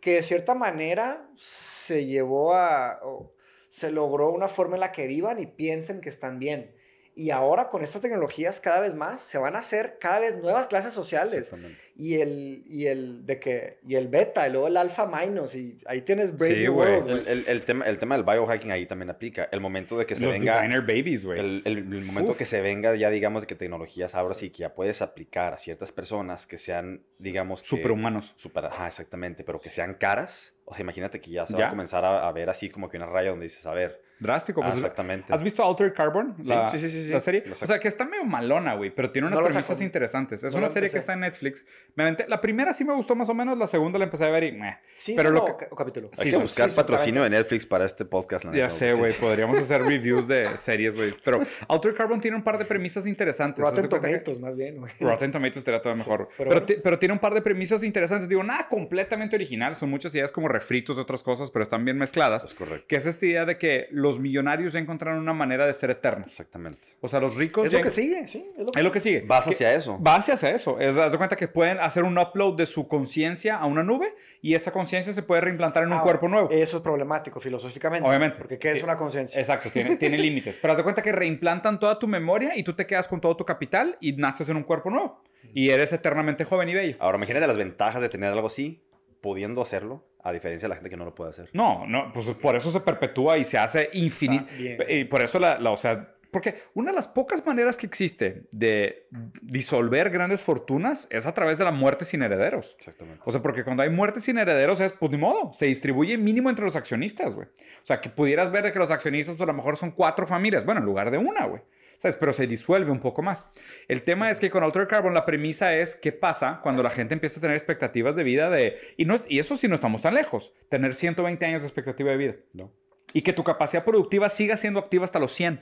[0.00, 3.34] que de cierta manera se llevó a, o
[3.68, 6.74] se logró una forma en la que vivan y piensen que están bien.
[7.20, 10.68] Y ahora con estas tecnologías cada vez más se van a hacer cada vez nuevas
[10.68, 11.52] clases sociales
[11.94, 15.78] y el, y el de que y el beta y luego el alfa minus y
[15.84, 16.92] ahí tienes Brave Sí, New güey.
[16.92, 19.48] World, El, el- el tema, el tema del biohacking ahí también aplica.
[19.52, 20.54] El momento de que se Los venga...
[20.54, 21.38] designer babies, güey.
[21.40, 22.38] El, el- el momento Uf.
[22.38, 25.58] que se venga ya, digamos, de que tecnologías ahora sí que ya puedes aplicar a
[25.58, 27.68] ciertas personas que sean, digamos, que...
[27.68, 28.32] Superhumanos.
[28.38, 30.54] Super, ajá, exactamente, pero que sean caras.
[30.64, 31.66] O sea, imagínate que ya se va Ya.
[31.66, 34.60] a comenzar a, a ver así como que una raya donde dices, a ver, Drástico.
[34.62, 35.32] ah, Pues, exactamente.
[35.32, 36.36] ¿Has visto Altered Carbon?
[36.42, 37.12] Sí, La, sí, sí, sí, sí.
[37.12, 37.42] la serie.
[37.46, 39.82] La O sea, que está medio malona, güey, pero tiene unas No premisas saco.
[39.82, 40.44] interesantes.
[40.44, 40.98] Es No una serie que empecé.
[40.98, 41.64] está en Netflix.
[41.96, 44.30] Me aventé- la primera sí me gustó más o menos, la segunda la empecé a
[44.30, 44.52] ver y...
[44.52, 44.78] meh.
[44.94, 46.10] Sí, pero lo que- capítulo.
[46.18, 48.44] Hay que buscar patrocinio de Netflix para este podcast.
[48.44, 51.14] la Ya neta, sé, güey, podríamos hacer reviews de series, güey.
[51.24, 53.58] Pero Altered Carbon tiene un par de premisas interesantes.
[53.64, 54.92] Rotten cuenta que- Tomatoes, más bien, güey.
[55.00, 56.28] Rotten Tomatoes estaría todo mejor.
[56.30, 58.28] Sí, pero, pero ti- pero tiene un par de premisas interesantes.
[58.28, 59.76] Digo, nada completamente original.
[59.76, 62.44] Son muchas ideas como refritos de otras cosas, pero están bien mezcladas.
[62.44, 62.86] Es correcto.
[62.88, 66.26] Que es esta idea de que los millonarios ya encontraron una manera de ser eternos.
[66.26, 66.80] Exactamente.
[67.00, 67.66] O sea, los ricos...
[67.66, 68.50] Es lo que sigue, sí.
[68.58, 69.20] Es lo que, Es lo que sigue.
[69.26, 69.98] Vas Que- hacia eso.
[70.02, 70.78] Va hacia eso.
[70.80, 74.14] Es, haz de cuenta que pueden hacer un upload de su conciencia a una nube
[74.42, 76.48] y esa conciencia se puede reimplantar en un Ah, cuerpo nuevo.
[76.50, 78.08] Eso es problemático filosóficamente.
[78.08, 78.36] Obviamente.
[78.38, 79.38] Porque ¿qué es Eh, una conciencia?
[79.40, 80.58] Exacto, tiene, tiene límites.
[80.60, 83.36] Pero haz de cuenta que reimplantan toda tu memoria y tú te quedas con todo
[83.36, 85.22] tu capital y naces en un cuerpo nuevo.
[85.54, 86.96] Y eres eternamente joven y bello.
[87.00, 88.82] Ahora, imagínate las ventajas de tener algo así,
[89.20, 91.48] pudiendo hacerlo, a diferencia de la gente que no lo puede hacer.
[91.52, 94.46] No, no, pues por eso se perpetúa y se hace infinito.
[94.58, 94.78] Bien.
[94.88, 98.44] Y por eso la, la- o sea, porque una de las pocas maneras que existe
[98.52, 99.08] de
[99.42, 102.76] disolver grandes fortunas es a través de la muerte sin herederos.
[102.78, 103.20] Exactamente.
[103.24, 106.48] O sea, porque cuando hay muertes sin herederos es, pues ni modo, se distribuye mínimo
[106.50, 107.48] entre los accionistas, güey.
[107.48, 110.26] O sea, que pudieras ver de que los accionistas, pues a lo mejor son cuatro
[110.26, 111.62] familias, bueno, en lugar de una, güey.
[112.00, 112.16] ¿Sabes?
[112.16, 113.50] Pero se disuelve un poco más.
[113.86, 117.12] El tema es que con Altered Carbon la premisa es qué pasa cuando la gente
[117.12, 118.78] empieza a tener expectativas de vida de...
[118.96, 120.54] Y, no es, y eso sí no estamos tan lejos.
[120.70, 122.34] Tener 120 años de expectativa de vida.
[122.54, 122.72] ¿No?
[123.12, 125.60] Y que tu capacidad productiva siga siendo activa hasta los 100.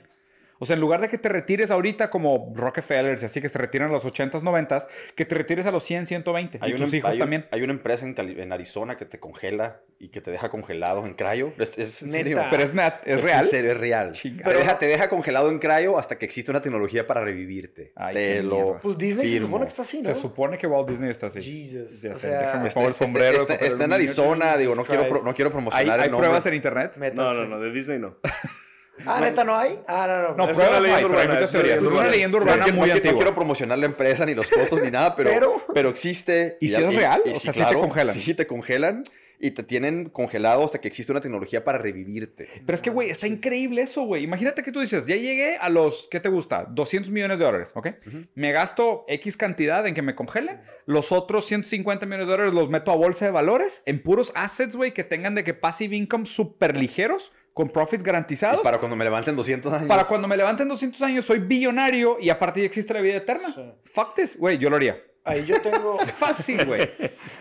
[0.61, 3.57] O sea, en lugar de que te retires ahorita como Rockefeller y así que se
[3.57, 6.59] retiran a los 80s, 90s, que te retires a los 100, 120.
[6.61, 7.45] Hay y una, tus hijos hay un- también.
[7.51, 11.05] hay una empresa en, Cali- en Arizona que te congela y que te deja congelado
[11.05, 11.53] en cryo.
[11.57, 12.41] Es, es en serio.
[12.51, 13.45] Pero es, nat- es Es real.
[13.45, 14.11] En serio, es real.
[14.11, 14.51] Chingada.
[14.51, 17.93] Te deja, te deja congelado en cryo hasta que existe una tecnología para revivirte.
[17.95, 18.79] Ay, te lo mierda.
[18.81, 20.13] Pues Disney se supone que está así, ¿no?
[20.13, 21.41] Se supone que Walt Disney está así.
[21.41, 22.01] Jesus.
[22.01, 23.47] Ya o sea, déjame Está, pongo el sombrero.
[23.47, 23.93] está- en.
[23.93, 25.25] Arizona, digo, no Jesus quiero, pro- Christ.
[25.25, 26.27] no quiero ¿Hay, promocionar hay el nombre.
[26.27, 26.97] pruebas en internet?
[27.13, 28.15] No, no, no, de Disney no.
[29.05, 29.79] Ah, neta, ¿no hay?
[29.87, 30.35] Ah, no, no.
[30.45, 31.75] No, Es pruebas una no hay, leyenda pero hay urbana, muchas es una teorías.
[31.77, 32.11] Es leyenda una urbana.
[32.11, 33.23] leyenda Sí, urbana no quiero- muy no, quiero- no antigua.
[33.23, 36.57] quiero promocionar la empresa ni los costos ni nada, pero, Pero- pero, existe.
[36.59, 37.21] ¿Y si es real?
[37.33, 38.15] O sea, sí te congelan.
[38.15, 39.03] Sí, te congelan
[39.41, 42.49] y te tienen congelado hasta que existe una tecnología para revivirte.
[42.65, 44.21] Pero es que, güey, está increíble eso, güey.
[44.21, 46.65] Imagínate que tú dices, ya llegué a los, ¿qué te gusta?
[46.69, 47.87] 200 millones de dólares, ¿ok?
[48.05, 48.17] Ujú.
[48.35, 50.57] Me gasto X cantidad en que me congele.
[50.85, 54.75] Los otros 150 millones de dólares los meto a bolsa de valores en puros assets,
[54.75, 58.61] güey, que tengan de que passive income súper ligeros, con profits garantizados.
[58.61, 59.87] Y para cuando me levanten 200 años.
[59.89, 63.51] Para cuando me levanten 200 años soy billonario y aparte ya existe la vida eterna.
[63.53, 63.61] Sí.
[63.93, 65.03] Fuck this, güey, yo lo haría.
[65.25, 65.97] Ahí yo tengo...
[66.17, 66.89] Fácil, güey.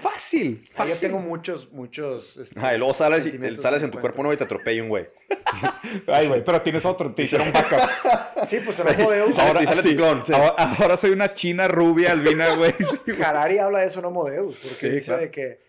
[0.02, 0.60] Fácil.
[0.60, 0.94] Ahí Fácil.
[0.94, 2.36] yo tengo muchos, muchos...
[2.36, 4.88] este, y luego sales, y, sentimientos sales en tu cuerpo nuevo y te atropella un
[4.88, 5.06] güey.
[6.08, 8.44] Ay, güey, pero tienes otro, te hicieron backup.
[8.44, 9.30] Sí, pues en Homo Deus.
[9.30, 10.32] Y sale- y sale tu clon, sí.
[10.32, 10.48] ahora,
[10.80, 12.72] ahora soy una china rubia albina, güey.
[12.72, 13.12] Sí.
[13.24, 15.22] Harari habla de eso en Homo Deus, porque Sí, dice claro.
[15.22, 15.67] de que...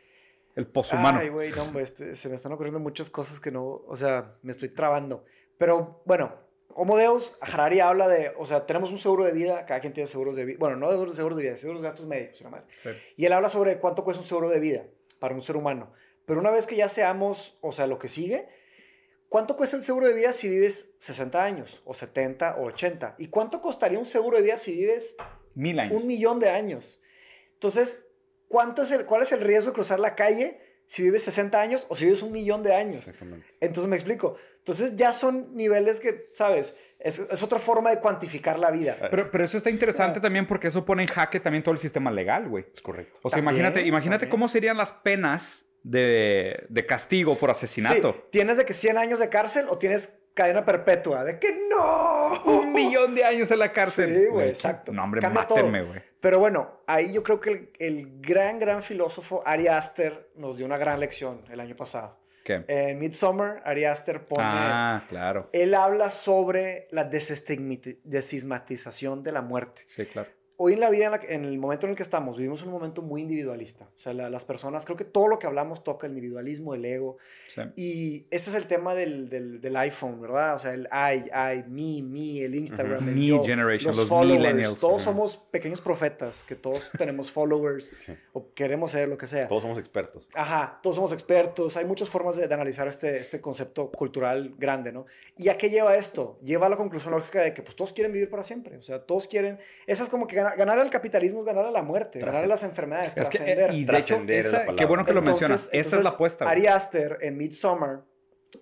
[0.59, 1.19] El poshumano.
[1.19, 3.81] Ay, güey, no, hombre, este, se me están ocurriendo muchas cosas que no...
[3.87, 5.23] O sea, me estoy trabando.
[5.57, 6.33] Pero, bueno,
[6.75, 8.33] Homo Deus, Harari habla de...
[8.37, 10.57] O sea, tenemos un seguro de vida, cada quien tiene seguros de vida.
[10.59, 12.65] Bueno, no de seguros de vida, seguros de gastos médicos, una madre.
[12.75, 12.89] Sí.
[13.15, 14.83] Y él habla sobre cuánto cuesta un seguro de vida
[15.19, 15.93] para un ser humano.
[16.25, 18.49] Pero una vez que ya seamos, o sea, lo que sigue,
[19.29, 23.15] ¿cuánto cuesta el seguro de vida si vives 60 años, o 70, o 80?
[23.17, 25.15] ¿Y cuánto costaría un seguro de vida si vives
[25.55, 26.01] Mil años.
[26.01, 26.99] un millón de años?
[27.53, 28.03] Entonces,
[28.49, 31.85] ¿cuánto es el, ¿cuál es el riesgo de cruzar la calle si vives 60 años
[31.87, 32.97] o si vives un millón de años.
[33.07, 33.45] Exactamente.
[33.61, 34.35] Entonces me explico.
[34.57, 36.73] Entonces ya son niveles que, ¿sabes?
[36.97, 38.97] Es, es otra forma de cuantificar la vida.
[39.11, 40.21] Pero, pero eso está interesante Ah.
[40.23, 42.65] también porque eso pone en jaque también todo el sistema legal, güey.
[42.73, 43.19] Es correcto.
[43.21, 44.31] O sea, También, imagínate, imagínate también.
[44.31, 48.13] cómo serían las penas de, de castigo por asesinato.
[48.13, 50.09] Sí, ¿Tienes de que 100 años de cárcel o tienes
[50.43, 51.23] cadena perpetua?
[51.23, 52.41] De que no.
[52.45, 54.15] Un millón de años en la cárcel.
[54.15, 54.91] Sí, güey, exacto.
[54.93, 56.01] No, hombre, Cambia mátenme, güey.
[56.21, 60.65] Pero bueno, ahí yo creo que el, el gran, gran filósofo Ari Aster nos dio
[60.65, 62.17] una gran lección el año pasado.
[62.43, 62.63] ¿Qué?
[62.67, 64.43] En Midsommar, Ari Aster pone...
[64.45, 65.49] Ah, claro.
[65.53, 69.83] Él habla sobre la desestigmati- desismatización de la muerte.
[69.85, 70.29] Sí, claro.
[70.61, 72.69] Hoy en la vida, en, la en el momento en el que estamos, vivimos un
[72.71, 73.87] momento muy individualista.
[73.95, 76.83] O sea, la- las personas, creo que todo lo que hablamos toca el individualismo, el
[76.83, 77.17] ego.
[77.47, 77.61] Sí.
[77.77, 80.55] Y este es el tema del, del, del iPhone, ¿verdad?
[80.55, 83.09] O sea, el I, I, me, me, el Instagram, Ujú.
[83.09, 84.37] el Me yo, generation, los followers.
[84.37, 84.77] millennials.
[84.81, 85.03] Todos Ujú.
[85.05, 88.13] somos pequeños profetas, que todos tenemos followers Sí.
[88.33, 89.47] o queremos ser lo que sea.
[89.47, 90.27] Todos somos expertos.
[90.35, 94.91] Ajá, todos somos expertos, hay muchas formas de, de analizar este, este concepto cultural grande,
[94.91, 95.05] ¿no?
[95.37, 96.37] ¿Y a qué lleva esto?
[96.43, 98.99] Lleva a la conclusión lógica de que pues todos quieren vivir para siempre, o sea,
[99.05, 99.57] todos quieren,
[99.87, 102.47] esa es como que ganar, ganar al capitalismo es ganar a la muerte, ganar a
[102.47, 103.73] las enfermedades, Es que, eh, trascender.
[103.73, 105.69] y de hecho, esa- qué bueno que lo Entonces- mencionas.
[105.71, 106.49] Esa es la apuesta.
[106.49, 108.01] Ari Aster en Midsommar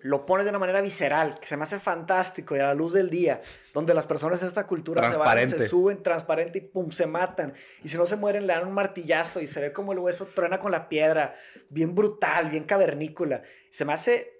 [0.02, 2.92] lo pone de una manera visceral, que se me hace fantástico y a la luz
[2.92, 3.40] del día,
[3.72, 7.54] donde las personas de esta cultura se van, se suben transparente y pum, se matan.
[7.82, 10.26] Y si no se mueren, le dan un martillazo y se ve como el hueso
[10.26, 11.34] truena con la piedra,
[11.70, 13.42] bien brutal, bien cavernícola.
[13.70, 14.34] Se me hace,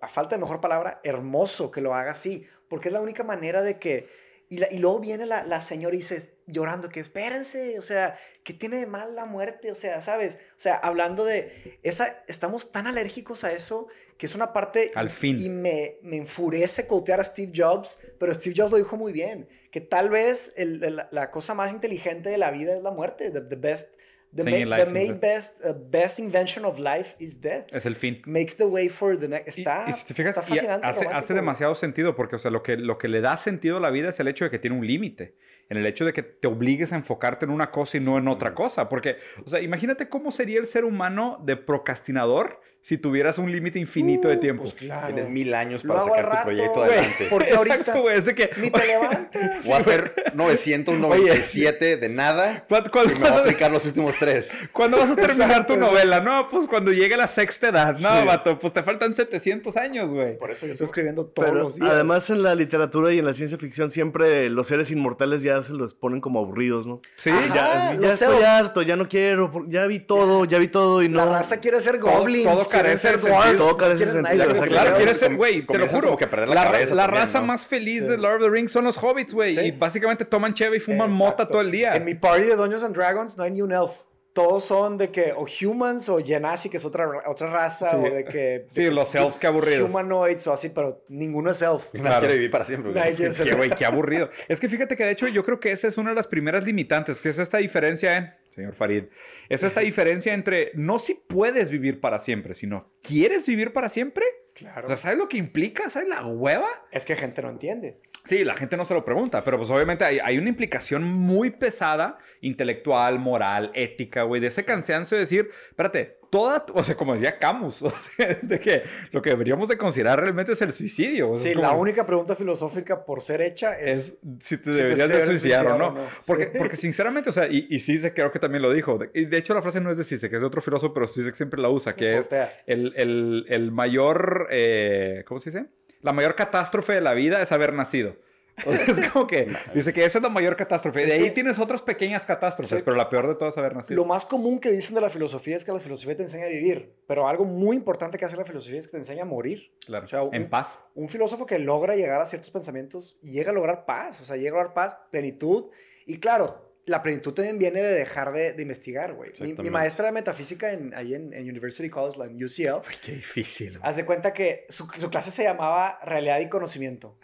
[0.00, 3.60] a falta de mejor palabra, hermoso que lo haga así, porque es la única manera
[3.62, 4.08] de que...
[4.48, 8.16] Y, la- y luego viene la, la señora y dice, llorando, que espérense, o sea,
[8.44, 9.72] ¿qué tiene de mal la muerte?
[9.72, 10.36] O sea, ¿sabes?
[10.56, 13.88] O sea, hablando de, esa, estamos tan alérgicos a eso
[14.18, 14.92] que es una parte...
[14.94, 15.38] Al fin.
[15.40, 19.48] Y me, me enfurece quotear a Steve Jobs, pero Steve Jobs lo dijo muy bien,
[19.72, 23.30] que tal vez el- el- la cosa más inteligente de la vida es la muerte,
[23.30, 23.88] the, the best...
[24.34, 27.66] The, Thing ma- in the life main best, uh, best invention of life is death.
[27.72, 28.20] Es el fin.
[28.26, 29.56] Makes the way for the next.
[29.56, 32.62] Y- Está, y, si te fijas, y hace, hace demasiado sentido porque, o sea, lo
[32.62, 34.76] que, lo que le da sentido a la vida es el hecho de que tiene
[34.76, 35.34] un límite.
[35.68, 38.28] En el hecho de que te obligues a enfocarte en una cosa y no en
[38.28, 38.88] otra cosa.
[38.88, 43.80] Porque, o sea, imagínate cómo sería el ser humano de procrastinador si tuvieras un límite
[43.80, 44.62] infinito de Uh, tiempo.
[44.62, 45.06] pues claro.
[45.08, 46.90] Tienes mil años para sacar tu rato, proyecto güey.
[46.92, 47.26] adelante.
[47.28, 48.16] Porque ahorita Exacto, güey.
[48.18, 48.50] Es de que.
[48.58, 49.64] ni te levantas.
[49.64, 53.70] Voy a hacer 997 de nada ¿Cuándo, cuándo y me vas voy a a, aplicar
[53.72, 54.50] los últimos tres.
[54.72, 56.20] cuándo vas a terminar Exacto, tu novela?
[56.20, 57.98] No, pues cuando llegue la sexta edad.
[57.98, 58.26] No, Sí.
[58.26, 60.38] vato, pues te faltan 700 años, güey.
[60.38, 61.90] Por eso yo estoy escribiendo todos Pero los días.
[61.90, 65.72] además en la literatura y en la ciencia ficción siempre los seres inmortales ya se
[65.72, 67.00] los ponen como aburridos, ¿no?
[67.16, 67.30] Sí.
[67.30, 67.94] Ajá.
[67.94, 71.24] Ya, ya estoy harto, ya no quiero, ya vi todo, ya vi todo y no.
[71.24, 72.44] la raza quiere ser Todo- goblins.
[72.44, 73.56] todo quiere carece de sentido.
[73.56, 74.22] Todo carece de sentido,
[74.54, 76.16] nadie Claro, quiere ser, güey, te lo juro.
[76.16, 77.46] que perder la la, cabeza la también, raza ¿no?
[77.46, 78.08] más feliz Sí.
[78.08, 79.54] de Lord of the Rings son los hobbits, güey.
[79.54, 79.60] Sí.
[79.60, 81.14] Y básicamente toman cheve y fuman Exacto.
[81.16, 81.94] mota todo el día.
[81.94, 83.90] En mi party de Dungeons and Dragons no hay ni un elf.
[84.32, 87.96] Todos son de que o humans o genasi, que es otra, otra raza, Sí.
[87.96, 88.66] o de que...
[88.70, 89.88] Sí, de que- los elves, qué aburridos.
[89.88, 91.84] Humanoids o así, pero ninguno es elf.
[91.94, 92.18] Nadie Claro.
[92.20, 92.92] quiere vivir para siempre.
[92.92, 93.02] güey.
[93.02, 94.28] Nadie ser Qué, güey, qué aburrido.
[94.46, 96.64] Es que fíjate que de hecho yo creo que esa es una de las primeras
[96.64, 98.34] limitantes, que es esta diferencia, ¿eh?
[98.56, 99.04] Señor Farid,
[99.48, 104.24] es esta diferencia entre no si puedes vivir para siempre, sino ¿quieres vivir para siempre?
[104.54, 104.86] Claro.
[104.86, 105.90] O sea, ¿sabes lo que implica?
[105.90, 106.66] ¿Sabes la hueva?
[106.90, 108.00] es que gente no entiende.
[108.24, 111.50] Sí, la gente no se lo pregunta, pero pues obviamente hay, hay una implicación muy
[111.50, 117.14] pesada, intelectual, moral, ética, güey, de ese cansancio de decir, espérate, toda, o sea, como
[117.14, 118.82] decía Camus, o sea, es de que
[119.12, 121.30] lo que deberíamos de considerar realmente es el suicidio.
[121.30, 123.98] o sea, Sí, es la como- única pregunta filosófica por ser hecha es...
[123.98, 125.92] es si te si te deberías de suicidar o no.
[125.92, 126.00] no.
[126.26, 126.50] Porque, Sí.
[126.58, 128.98] porque sinceramente, o sea, y, y Zizek creo que también lo dijo.
[128.98, 131.06] de- Y de hecho la frase no es de Zizek, es de otro filósofo, pero
[131.06, 132.28] Zizek siempre la usa, que es
[132.66, 135.66] el, el- el mayor, eh, ¿cómo se dice?
[136.02, 138.16] La mayor catástrofe de la vida es haber nacido.
[138.64, 141.04] O sea, es como que dice que esa es la mayor catástrofe.
[141.04, 142.82] De ahí tienes otras pequeñas catástrofes, Sí.
[142.84, 143.96] pero la peor de todas es haber nacido.
[144.00, 146.48] Lo más común que dicen de la filosofía es que la filosofía te enseña a
[146.48, 149.72] vivir, pero algo muy importante que hace la filosofía es que te enseña a morir.
[149.84, 150.78] Claro, o sea, un- en paz.
[150.94, 154.50] Un filósofo que logra llegar a ciertos pensamientos llega a lograr paz, o sea, llega
[154.50, 155.66] a lograr paz, plenitud,
[156.06, 159.32] y claro, la plenitud también viene de dejar de, de investigar, güey.
[159.40, 163.78] Mi, mi maestra de metafísica en, ahí en, en University College, en UCL, qué difícil.
[163.82, 167.18] haz de cuenta que su, su clase se llamaba Realidad y Conocimiento.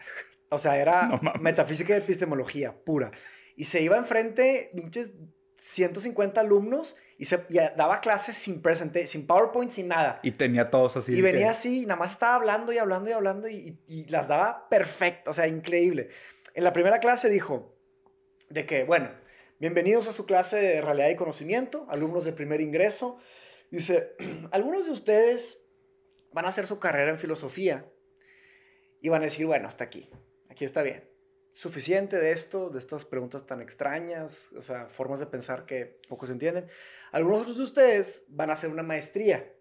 [0.52, 3.10] O sea, era No metafísica y epistemología pura.
[3.56, 5.10] Y se iba enfrente, pinches
[5.58, 10.18] 150 alumnos, y, se, y daba clases sin, presente, sin PowerPoint, sin nada.
[10.22, 11.12] Y tenía todos así.
[11.12, 14.00] Y que- venía así, y nada más estaba hablando y hablando y hablando, y, y-
[14.00, 16.08] y las daba perfecto, o sea, increíble.
[16.54, 17.76] En la primera clase dijo
[18.50, 19.10] de que, bueno,
[19.60, 23.18] bienvenidos a su clase de realidad y conocimiento, alumnos de primer ingreso.
[23.70, 24.16] Dice,
[24.50, 25.62] algunos de ustedes
[26.32, 27.86] van a hacer su carrera en filosofía
[29.00, 30.10] y van a decir, bueno, hasta aquí,
[30.52, 31.08] aquí está bien.
[31.52, 36.30] Suficiente de esto, de estas preguntas tan extrañas, o sea, formas de pensar que pocos
[36.30, 36.66] entienden.
[37.10, 39.52] Algunos de ustedes van a hacer una maestría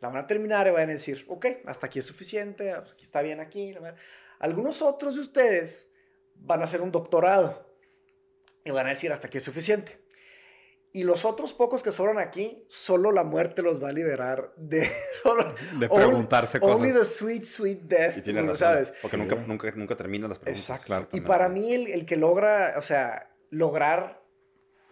[0.00, 3.22] La van a terminar y van a decir, ok, hasta aquí es suficiente, aquí está
[3.22, 3.72] bien aquí.
[3.72, 3.96] la madre".
[4.40, 5.92] Algunos otros de ustedes
[6.34, 7.72] van a hacer un doctorado
[8.64, 10.01] y van a decir, hasta aquí es suficiente.
[10.94, 14.90] Y los otros pocos que sobran aquí, solo la muerte los va a liberar de...
[15.22, 17.08] solo- De only- preguntarse Only cosas.
[17.08, 18.18] the sweet, sweet death.
[18.18, 18.68] Y tienes ¿no razón.
[18.68, 18.94] ¿Sabes?
[19.00, 20.68] Porque nunca, nunca, nunca terminan las preguntas.
[20.80, 21.16] Exacto.
[21.16, 24.21] Y para mí el, el que logra, o sea, lograr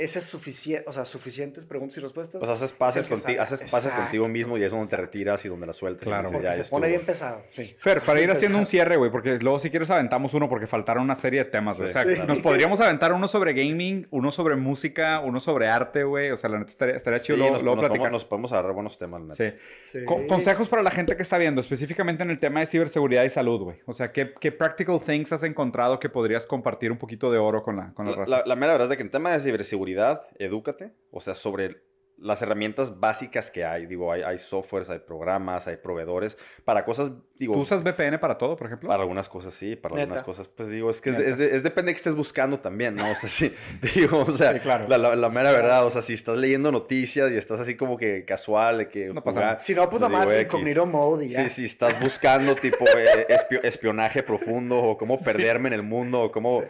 [0.04, 2.38] ese suficiente, o sea, suficientes preguntas y respuestas.
[2.38, 3.38] Pues haces pases, sabe.
[3.38, 6.02] haces pases Exacto, contigo mismo y es donde te retiras y donde la sueltas.
[6.02, 6.22] y Claro.
[6.28, 7.42] dices, Porque ya, se ya pone bien pesado.
[7.50, 7.74] Sí.
[7.78, 11.04] Fer, para ir haciendo un cierre, güey, porque luego si quieres aventamos uno porque faltaron
[11.04, 11.90] una serie de temas, güey.
[11.90, 12.22] Sí, o sea, sí.
[12.26, 16.30] nos podríamos aventar uno sobre gaming, uno sobre música, uno sobre arte, güey.
[16.30, 18.52] O sea, la neta estaría, estaría Sí, chido luego, nos, luego nos podemos, nos podemos
[18.52, 19.20] agarrar buenos temas.
[19.20, 19.36] la neta.
[19.36, 19.98] Sí.
[19.98, 20.04] Sí.
[20.04, 23.30] Co- consejos para la gente que está viendo, específicamente en el tema de ciberseguridad y
[23.30, 23.76] salud, güey.
[23.86, 27.62] O sea, ¿qué, ¿qué practical things has encontrado que podrías compartir un poquito de oro
[27.62, 28.30] con la, con la La, raza?
[28.38, 29.89] la- la mera verdad es de que en tema de ciberseguridad,
[30.38, 30.92] edúcate.
[31.10, 31.88] O sea, sobre
[32.22, 33.86] las herramientas básicas que hay.
[33.86, 36.36] Digo, hay, hay softwares, hay programas, hay proveedores.
[36.66, 37.54] Para cosas, digo...
[37.54, 38.88] ¿Tú usas VPN para todo, por ejemplo?
[38.90, 40.02] Para algunas cosas sí, para Neta.
[40.02, 42.94] algunas cosas, pues digo, es que es, es es depende de qué estés buscando también,
[42.94, 43.10] ¿no?
[43.10, 43.54] O sea, sí,
[43.94, 44.86] digo, o sea, Sí, claro.
[44.86, 47.96] la, la- la mera verdad, o sea, si estás leyendo noticias y estás así como
[47.96, 49.58] que casual, de que No pasa nada.
[49.58, 51.44] Si no, pues pues, nada más incognito mode y ya.
[51.44, 56.20] Sí, si estás buscando tipo eh, espio- espionaje profundo o cómo perderme en el mundo
[56.24, 56.64] o cómo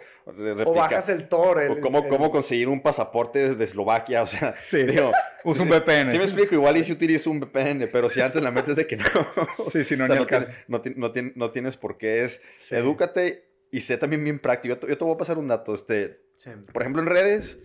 [0.67, 1.61] O bajas el Tor.
[1.61, 4.83] El, o cómo, el- cómo conseguir un pasaporte de Eslovaquia, o sea, Sí.
[4.85, 5.11] digo,
[5.45, 6.09] Usa un VPN.
[6.11, 8.87] Sí me explico, igual y si utilizo un VPN, pero si antes la metes de
[8.87, 9.05] que no.
[9.73, 11.97] Sí, sí, no, O sea, ni no, tienes, no, ti- no tien- no tienes por
[11.99, 12.75] qué, es Sí.
[12.75, 14.75] edúcate y sé también bien práctico.
[14.75, 16.51] Yo te, yo te voy a pasar un dato, este, Sí.
[16.73, 17.59] por ejemplo en redes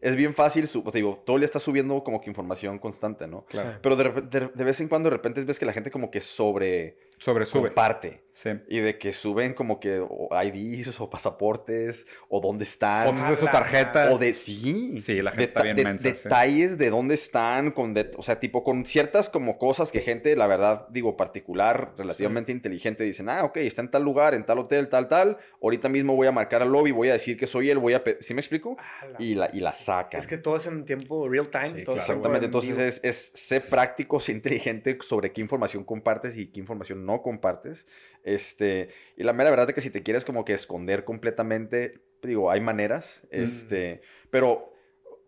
[0.00, 3.44] es bien fácil, su- te digo, todo día está subiendo como que información constante, ¿no?
[3.46, 3.78] Claro.
[3.82, 6.20] Pero de, de- de vez en cuando de repente ves que la gente como que
[6.20, 7.68] sobre Sobre sube.
[7.68, 8.20] comparte.
[8.34, 8.48] Sí.
[8.68, 10.02] Y de que suben como que
[10.44, 13.08] IDs o pasaportes o dónde están.
[13.14, 14.10] Fotos de su tarjeta.
[14.10, 14.98] O de sí.
[15.00, 16.22] Sí, la gente está bien de- mensa, sí.
[16.24, 20.34] Detalles de dónde están, con det- o sea, tipo con ciertas como cosas que gente,
[20.34, 24.58] la verdad, digo, particular, relativamente inteligente, dicen, ah, ok, está en tal lugar, en tal
[24.58, 25.36] hotel, tal, tal.
[25.62, 28.02] Ahorita mismo voy a marcar al lobby, voy a decir que soy él, voy a...
[28.20, 28.76] ¿Sí me explico?
[28.80, 30.18] Ah, la- Y la, y la sacan.
[30.18, 31.66] Es que todo es en tiempo real time.
[31.66, 32.00] Sí, todo claro.
[32.00, 36.46] es Exactamente, en entonces es, es ser práctico, ser inteligente sobre qué información compartes y
[36.46, 37.86] qué información no compartes.
[38.22, 42.50] Este, y la mera verdad es que si te quieres como que esconder completamente, digo,
[42.50, 44.00] hay maneras, este,
[44.30, 44.72] pero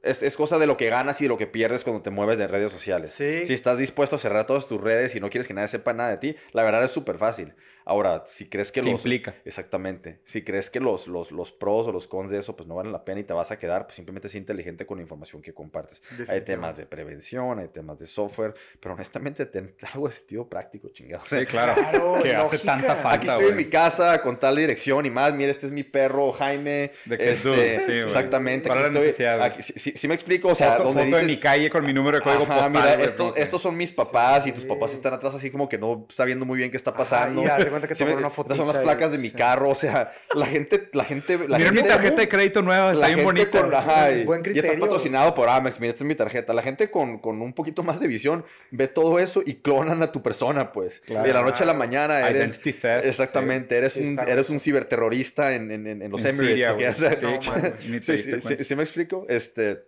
[0.02, 2.38] es, es cosa de lo que ganas y de lo que pierdes cuando te mueves
[2.38, 3.10] de redes sociales.
[3.10, 3.44] Sí.
[3.44, 6.10] Si estás dispuesto a cerrar todas tus redes y no quieres que nadie sepa nada
[6.10, 7.54] de ti, la verdad es súper fácil.
[7.86, 9.00] Ahora, si crees que ¿Qué los...
[9.02, 9.34] implica?
[9.44, 10.18] Exactamente.
[10.24, 12.92] Si crees que los, los, los pros o los cons de eso pues no valen
[12.92, 15.52] la pena y te vas a quedar, pues simplemente sé inteligente con la información que
[15.52, 16.00] compartes.
[16.28, 20.88] Hay temas de prevención, hay temas de software, pero honestamente ten algo de sentido práctico,
[20.88, 21.28] chingados.
[21.28, 21.74] Sí, claro.
[21.94, 25.34] Claro, que hace tanta falta, Aquí estoy en mi casa con tal dirección y más.
[25.34, 26.92] Mira, este es mi perro Jaime.
[27.04, 28.68] De que este, sí, exactamente.
[28.68, 29.62] ¿Cuál aquí es la estoy- aquí-
[29.98, 32.16] sí me explico, o sea, foto, donde foto de dices, mi calle con mi número
[32.18, 32.70] de código Ajá, postal.
[32.72, 36.44] mira, estos, son mis papás y tus papás están atrás así como que no sabiendo
[36.46, 37.42] muy bien qué está Ajá, pasando.
[37.42, 40.46] de cuenta que Sí una estas son las placas de mi carro, o sea, la
[40.46, 43.44] gente, la gente, la Mira mi gente- tarjeta de crédito nueva, está la bien gente
[43.44, 43.60] bonita.
[43.60, 44.80] con, ajá, Es y- buen y está criterio.
[44.80, 46.52] patrocinado por Amex, mira, esta es mi tarjeta.
[46.54, 50.10] La gente con, con un poquito más de visión ve todo eso y clonan a
[50.12, 51.00] tu persona, pues.
[51.00, 51.26] Claro.
[51.26, 52.42] De la noche a la mañana eres...
[52.50, 53.04] Identity theft.
[53.06, 56.52] Exactamente, eres, Sí, un, está eres un ciberterrorista en, en, en- en los En Emirates.
[56.54, 56.70] Siria,
[57.22, 57.38] No,
[58.00, 59.26] te sí, sí, sí me explico.
[59.28, 59.84] Este,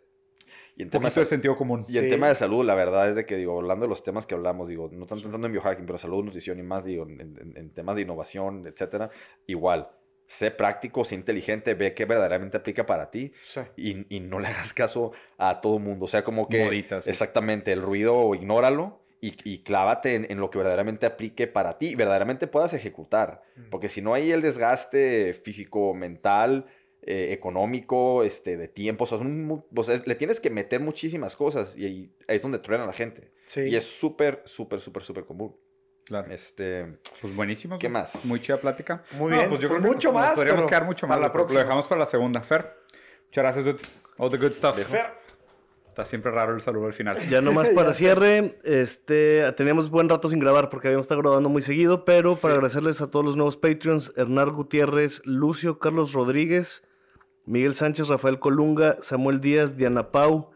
[0.76, 1.84] y en poquito de sentido común.
[1.88, 2.10] y en Sí.
[2.10, 4.68] tema de salud, la verdad es de que, digo, hablando de los temas que hablamos,
[4.68, 7.70] digo, no tanto entrando en biohacking, pero salud, nutrición y más, digo, en, en- en
[7.70, 9.10] temas de innovación, etcétera,
[9.46, 9.88] igual,
[10.26, 13.60] sé práctico, sé inteligente, ve qué verdaderamente aplica para ti Sí.
[13.76, 16.04] y, y no le hagas caso a todo mundo.
[16.04, 16.64] O sea, como que...
[16.64, 17.10] Moditas, sí.
[17.10, 21.86] Exactamente, el ruido ignóralo y, y clávate en, en lo que verdaderamente aplique para ti
[21.88, 23.42] y verdaderamente puedas ejecutar.
[23.56, 23.70] Mm.
[23.70, 26.66] Porque si no hay el desgaste físico, mental,
[27.06, 31.36] eh, económico, este, de tiempo, o sea, mu- o sea, le tienes que meter muchísimas
[31.36, 33.32] cosas y ahí, ahí es donde truena la gente.
[33.46, 33.60] Sí.
[33.62, 35.56] Y es súper, súper, súper, súper común.
[36.04, 36.30] Claro.
[36.32, 37.78] Este, Pues buenísimo.
[37.78, 38.24] ¿Qué más?
[38.24, 39.04] Muy chida plática.
[39.12, 39.48] Muy No, bien.
[39.48, 41.16] pues yo Pues creo que mucho nos más, Podríamos pero quedar mucho más.
[41.16, 41.60] para la próxima.
[41.60, 42.42] Lo dejamos para la segunda.
[42.42, 42.76] Fer,
[43.26, 43.78] muchas gracias, dude.
[44.18, 44.76] All the good stuff.
[44.76, 45.06] De Fer.
[45.88, 47.16] Está siempre raro el saludo al final.
[47.30, 51.48] Ya nomás para Ya cierre, este, teníamos buen rato sin grabar porque habíamos estado grabando
[51.48, 52.56] muy seguido, pero para Sí.
[52.56, 56.82] agradecerles a todos los nuevos Patreons, Hernán Gutiérrez, Lucio, Carlos Rodríguez,
[57.46, 60.50] Miguel Sánchez, Rafael Colunga, Samuel Díaz, Diana Pau,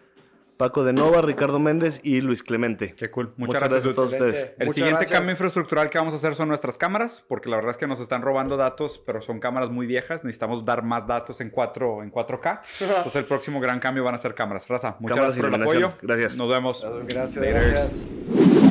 [0.60, 2.94] Paco de Nova, Ricardo Méndez y Luis Clemente.
[2.94, 3.32] Qué cool.
[3.38, 4.42] Muchas Muchas, gracias, gracias a todos ustedes.
[4.58, 5.10] El Muchas siguiente gracias.
[5.10, 7.98] cambio infraestructural que vamos a hacer son nuestras cámaras, porque la verdad es que nos
[7.98, 10.22] están robando datos, pero son cámaras muy viejas.
[10.22, 12.60] Necesitamos dar más datos en, 4, en 4K.
[12.80, 14.68] Entonces el próximo gran cambio van a ser cámaras.
[14.68, 15.92] Raza, muchas Cámaras gracias por el apoyo.
[16.02, 16.36] Gracias.
[16.36, 16.86] Nos vemos.
[17.08, 18.69] Gracias, gracias.